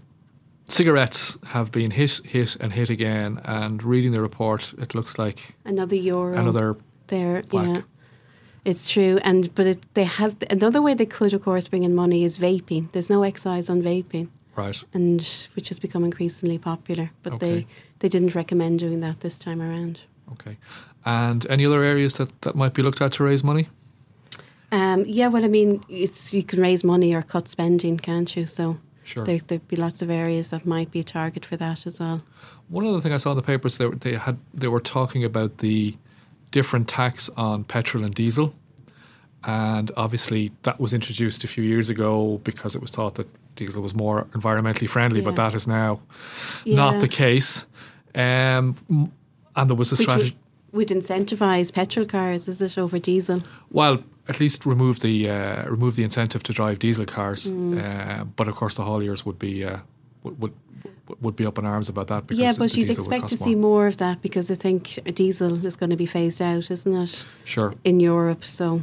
cigarettes 0.72 1.38
have 1.46 1.72
been 1.72 1.92
hit, 1.92 2.22
hit, 2.26 2.56
and 2.60 2.72
hit 2.74 2.90
again. 2.90 3.40
And 3.46 3.84
reading 3.84 4.12
the 4.12 4.22
report, 4.22 4.74
it 4.78 4.96
looks 4.96 5.18
like 5.18 5.56
another 5.66 5.96
euro. 5.96 6.38
another. 6.38 6.76
there. 7.08 7.44
whack. 7.52 7.68
Yeah, 7.68 7.82
it's 8.66 8.90
true. 8.90 9.20
And 9.24 9.54
but 9.56 9.68
it, 9.68 9.94
they 9.94 10.06
have 10.06 10.36
another 10.50 10.82
way 10.82 10.94
they 10.94 11.06
could, 11.06 11.34
of 11.34 11.44
course, 11.44 11.68
bring 11.68 11.84
in 11.84 11.94
money 11.96 12.24
is 12.24 12.38
vaping. 12.38 12.92
There's 12.92 13.10
no 13.10 13.24
excise 13.24 13.70
on 13.70 13.82
vaping. 13.82 14.30
Right. 14.54 14.84
and 14.94 15.22
which 15.56 15.70
has 15.70 15.80
become 15.80 16.04
increasingly 16.04 16.58
popular. 16.58 17.12
But 17.24 17.34
Okay. 17.34 17.40
they, 17.54 17.68
they 18.00 18.10
didn't 18.10 18.36
recommend 18.36 18.80
doing 18.80 19.00
that 19.00 19.22
this 19.22 19.40
time 19.40 19.62
around. 19.62 20.02
Okay. 20.34 20.58
And 21.06 21.48
any 21.50 21.66
other 21.66 21.82
areas 21.84 22.16
that, 22.16 22.42
that 22.42 22.54
might 22.56 22.74
be 22.74 22.84
looked 22.84 23.02
at 23.02 23.14
to 23.14 23.24
raise 23.24 23.46
money? 23.46 23.70
Um, 24.74 25.04
yeah, 25.08 25.28
well, 25.28 25.46
I 25.46 25.48
mean, 25.48 25.84
it's 25.88 26.34
you 26.34 26.44
can 26.44 26.62
raise 26.62 26.84
money 26.84 27.14
or 27.14 27.22
cut 27.22 27.48
spending, 27.48 27.98
can't 27.98 28.36
you? 28.36 28.46
So 28.46 28.78
Sure. 29.04 29.26
there, 29.26 29.40
there'd 29.48 29.68
be 29.68 29.76
lots 29.76 30.02
of 30.02 30.10
areas 30.12 30.50
that 30.50 30.66
might 30.66 30.92
be 30.92 31.00
a 31.00 31.04
target 31.04 31.46
for 31.46 31.58
that 31.58 31.86
as 31.88 32.00
well. 32.00 32.22
One 32.70 32.86
other 32.86 33.02
thing 33.02 33.14
I 33.14 33.18
saw 33.18 33.32
in 33.32 33.38
the 33.38 33.44
papers, 33.44 33.78
they, 33.78 33.86
were- 33.88 33.96
they 33.96 34.16
had 34.16 34.38
they 34.54 34.68
were 34.68 34.80
talking 34.80 35.24
about 35.24 35.58
the 35.60 35.96
different 36.52 36.88
tax 36.88 37.30
on 37.38 37.64
petrol 37.64 38.04
and 38.04 38.14
diesel, 38.14 38.54
and 39.44 39.92
obviously 39.98 40.52
that 40.64 40.80
was 40.80 40.94
introduced 40.94 41.44
a 41.44 41.48
few 41.48 41.64
years 41.64 41.90
ago 41.90 42.40
because 42.44 42.76
it 42.76 42.82
was 42.82 42.92
thought 42.92 43.16
that 43.16 43.28
diesel 43.56 43.82
was 43.82 43.96
more 43.96 44.26
environmentally 44.34 44.88
friendly, 44.90 45.22
but 45.22 45.36
that 45.36 45.54
is 45.56 45.68
now 45.68 46.00
Yeah. 46.64 46.76
not 46.76 47.02
the 47.02 47.08
case. 47.08 47.66
Um, 48.14 48.78
and 49.56 49.70
there 49.70 49.76
was 49.76 49.92
a 49.92 49.96
Which 49.96 50.02
strategy. 50.02 50.30
would, 50.32 50.36
would 50.72 50.90
incentivise 50.90 51.72
petrol 51.74 52.06
cars, 52.06 52.48
is 52.48 52.62
it, 52.62 52.78
over 52.78 53.00
diesel? 53.00 53.44
Well, 53.72 54.04
at 54.28 54.40
least 54.40 54.66
remove 54.66 55.00
the 55.00 55.30
uh, 55.30 55.66
remove 55.70 55.96
the 55.96 56.04
incentive 56.04 56.44
to 56.44 56.54
drive 56.54 56.80
diesel 56.80 57.06
cars, 57.06 57.48
Mm. 57.48 57.80
uh, 57.84 58.24
but 58.24 58.48
of 58.48 58.56
course 58.56 58.76
the 58.76 58.84
hauliers 58.84 59.26
would 59.26 59.40
be 59.40 59.66
uh, 59.66 59.80
would, 60.24 60.40
would 60.40 60.54
would 61.20 61.36
be 61.36 61.46
up 61.46 61.58
in 61.58 61.66
arms 61.66 61.90
about 61.90 62.08
that. 62.08 62.28
Because 62.28 62.40
yeah, 62.40 62.54
but 62.58 62.76
you'd 62.78 62.90
expect 62.90 63.30
to 63.30 63.36
cost 63.36 63.44
see 63.44 63.56
more. 63.56 63.62
more 63.82 63.88
of 63.88 63.98
that 63.98 64.22
because 64.22 64.50
I 64.50 64.56
think 64.56 64.98
diesel 65.14 65.66
is 65.66 65.76
going 65.76 65.90
to 65.90 65.96
be 65.98 66.06
phased 66.06 66.42
out, 66.42 66.72
isn't 66.72 66.94
it, 66.94 67.26
Sure, 67.44 67.74
in 67.84 68.00
Europe? 68.00 68.46
So, 68.46 68.82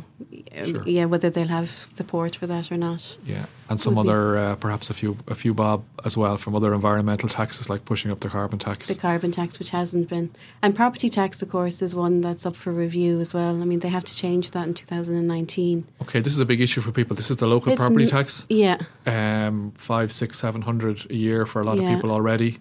um, 0.56 0.66
Sure. 0.66 0.82
yeah, 0.86 1.06
whether 1.06 1.30
they'll 1.30 1.48
have 1.48 1.88
support 1.94 2.36
for 2.36 2.46
that 2.46 2.70
or 2.70 2.76
not. 2.76 3.16
yeah, 3.24 3.46
and 3.70 3.80
some 3.80 3.96
other 3.96 4.36
uh, 4.36 4.56
perhaps 4.56 4.90
a 4.90 4.94
few 4.94 5.16
a 5.28 5.34
few 5.34 5.54
bob 5.54 5.82
as 6.04 6.16
well 6.16 6.36
from 6.36 6.54
other 6.54 6.74
environmental 6.74 7.28
taxes 7.28 7.70
like 7.70 7.84
pushing 7.86 8.10
up 8.10 8.20
the 8.20 8.28
carbon 8.28 8.58
tax. 8.58 8.88
the 8.88 8.94
carbon 8.94 9.32
tax, 9.32 9.58
which 9.58 9.70
hasn't 9.70 10.08
been. 10.10 10.28
And 10.62 10.74
property 10.76 11.08
tax, 11.08 11.40
of 11.42 11.48
course, 11.48 11.80
is 11.80 11.94
one 11.94 12.20
that's 12.20 12.44
up 12.44 12.56
for 12.56 12.72
review 12.72 13.20
as 13.20 13.32
well. 13.32 13.62
I 13.62 13.64
mean, 13.64 13.78
they 13.78 13.88
have 13.88 14.04
to 14.04 14.14
change 14.14 14.50
that 14.50 14.66
in 14.66 14.74
2019. 14.74 15.86
okay, 16.02 16.20
this 16.20 16.34
is 16.34 16.40
a 16.40 16.44
big 16.46 16.60
issue 16.60 16.80
for 16.82 16.92
people. 16.92 17.16
This 17.16 17.30
is 17.30 17.36
the 17.38 17.46
local 17.46 17.72
It's 17.72 17.80
property 17.80 18.04
n- 18.04 18.10
tax, 18.10 18.44
Yeah. 18.50 18.78
um, 19.06 19.72
five, 19.78 20.12
six, 20.12 20.38
seven 20.38 20.62
hundred 20.62 21.06
a 21.10 21.14
year 21.14 21.46
for 21.46 21.60
a 21.62 21.64
lot 21.64 21.77
Yeah. 21.82 21.90
of 21.90 21.96
people 21.96 22.10
already. 22.10 22.58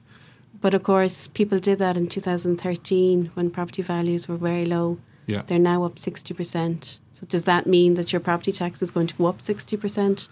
But 0.59 0.73
of 0.73 0.83
course, 0.83 1.27
people 1.27 1.59
did 1.59 1.77
that 1.79 1.95
in 1.97 2.07
2013 2.07 3.31
when 3.35 3.49
property 3.51 3.81
values 3.81 4.27
were 4.27 4.37
very 4.37 4.65
low. 4.65 4.97
Yeah, 5.27 5.43
They're 5.45 5.59
now 5.59 5.83
up 5.83 5.95
60%. 5.95 6.97
So 7.13 7.25
does 7.27 7.43
that 7.43 7.67
mean 7.67 7.95
that 7.95 8.13
your 8.13 8.19
property 8.19 8.51
tax 8.51 8.81
is 8.81 8.91
going 8.91 9.07
to 9.07 9.15
go 9.15 9.25
up 9.25 9.39
60%, 9.41 10.27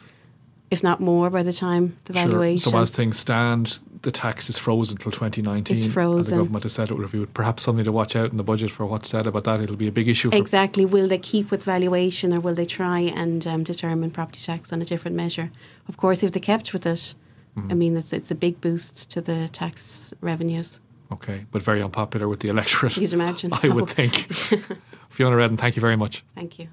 if 0.71 0.81
not 0.81 0.99
more, 1.01 1.29
by 1.29 1.43
the 1.43 1.51
time 1.53 1.97
the 2.05 2.13
valuation? 2.13 2.71
Sure. 2.71 2.71
So 2.71 2.77
as 2.79 2.91
things 2.91 3.19
stand, 3.19 3.79
the 4.03 4.11
tax 4.11 4.49
is 4.49 4.57
frozen 4.57 4.97
till 4.97 5.11
2019. 5.11 5.75
It's 5.75 5.85
And 5.85 5.93
frozen. 5.93 6.37
the 6.37 6.43
government 6.43 6.63
has 6.63 6.73
said 6.73 6.91
it 6.91 6.93
will 6.93 7.01
review 7.01 7.23
it. 7.23 7.33
Perhaps 7.33 7.63
something 7.63 7.83
to 7.85 7.91
watch 7.91 8.15
out 8.15 8.31
in 8.31 8.37
the 8.37 8.43
budget 8.43 8.71
for 8.71 8.85
what's 8.85 9.09
said 9.09 9.27
about 9.27 9.43
that. 9.43 9.59
It'll 9.61 9.75
be 9.75 9.87
a 9.87 9.91
big 9.91 10.07
issue. 10.07 10.31
For, 10.31 10.37
Exactly. 10.37 10.85
Will 10.85 11.07
they 11.07 11.17
keep 11.17 11.51
with 11.51 11.63
valuation 11.63 12.33
or 12.33 12.39
will 12.39 12.55
they 12.55 12.65
try 12.65 12.99
and 12.99 13.45
um, 13.45 13.63
determine 13.63 14.11
property 14.11 14.39
tax 14.41 14.71
on 14.71 14.81
a 14.81 14.85
different 14.85 15.17
measure? 15.17 15.51
Of 15.89 15.97
course, 15.97 16.23
if 16.23 16.31
they 16.31 16.39
kept 16.39 16.71
with 16.71 16.85
it, 16.85 17.15
Mm-hmm. 17.57 17.71
I 17.71 17.73
mean, 17.73 17.97
it's, 17.97 18.13
it's 18.13 18.31
a 18.31 18.35
big 18.35 18.59
boost 18.61 19.09
to 19.11 19.21
the 19.21 19.47
tax 19.49 20.13
revenues. 20.21 20.79
Okay, 21.11 21.45
but 21.51 21.61
very 21.61 21.81
unpopular 21.81 22.27
with 22.27 22.39
the 22.39 22.49
electorate. 22.49 22.97
You'd 22.97 23.13
imagine. 23.13 23.51
I 23.63 23.69
would 23.69 23.89
think. 23.89 24.27
Fiona 25.09 25.35
Reddan, 25.35 25.57
thank 25.57 25.75
you 25.75 25.81
very 25.81 25.95
much. 25.95 26.23
Thank 26.35 26.59
you. 26.59 26.67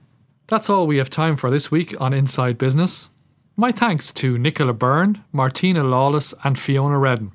That's 0.48 0.68
all 0.68 0.86
we 0.86 0.96
have 0.96 1.10
time 1.10 1.36
for 1.36 1.50
this 1.50 1.70
week 1.70 1.98
on 2.00 2.12
Inside 2.12 2.58
Business. 2.58 3.08
My 3.56 3.70
thanks 3.70 4.12
to 4.14 4.38
Nicola 4.38 4.72
Byrne, 4.72 5.22
Martina 5.30 5.84
Lawless, 5.84 6.34
and 6.42 6.58
Fiona 6.58 6.96
Reddan. 6.96 7.32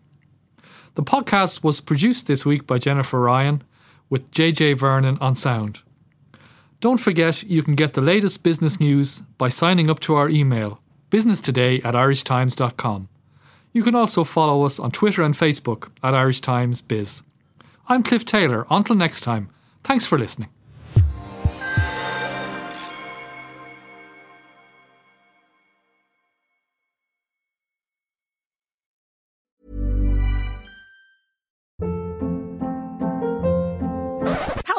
The 0.95 1.03
podcast 1.03 1.63
was 1.63 1.79
produced 1.79 2.25
this 2.25 2.45
week 2.45 2.65
by 2.65 2.79
Jennifer 2.79 3.19
Ryan 3.19 3.63
with 4.09 4.29
JJ 4.31 4.77
Vernon 4.77 5.17
on 5.21 5.35
sound. 5.35 5.81
Don't 6.79 6.99
forget 6.99 7.43
you 7.43 7.63
can 7.63 7.75
get 7.75 7.93
the 7.93 8.01
latest 8.01 8.43
business 8.43 8.79
news 8.79 9.21
by 9.37 9.49
signing 9.49 9.89
up 9.89 9.99
to 10.01 10.15
our 10.15 10.29
email, 10.29 10.81
businesstoday 11.09 11.77
at 11.81 11.93
irishtimes.com. 11.93 13.09
You 13.77 13.83
can 13.83 13.93
also 13.93 14.23
follow 14.23 14.63
us 14.63 14.79
on 14.79 14.89
Twitter 14.89 15.21
and 15.21 15.35
Facebook 15.35 15.91
at 16.01 16.15
Irish 16.15 16.41
Times 16.41 16.81
Biz. 16.81 17.21
I'm 17.87 18.01
Cliff 18.01 18.25
Taylor. 18.25 18.65
Until 18.71 18.95
next 18.95 19.21
time, 19.21 19.51
thanks 19.83 20.03
for 20.03 20.17
listening. 20.17 20.49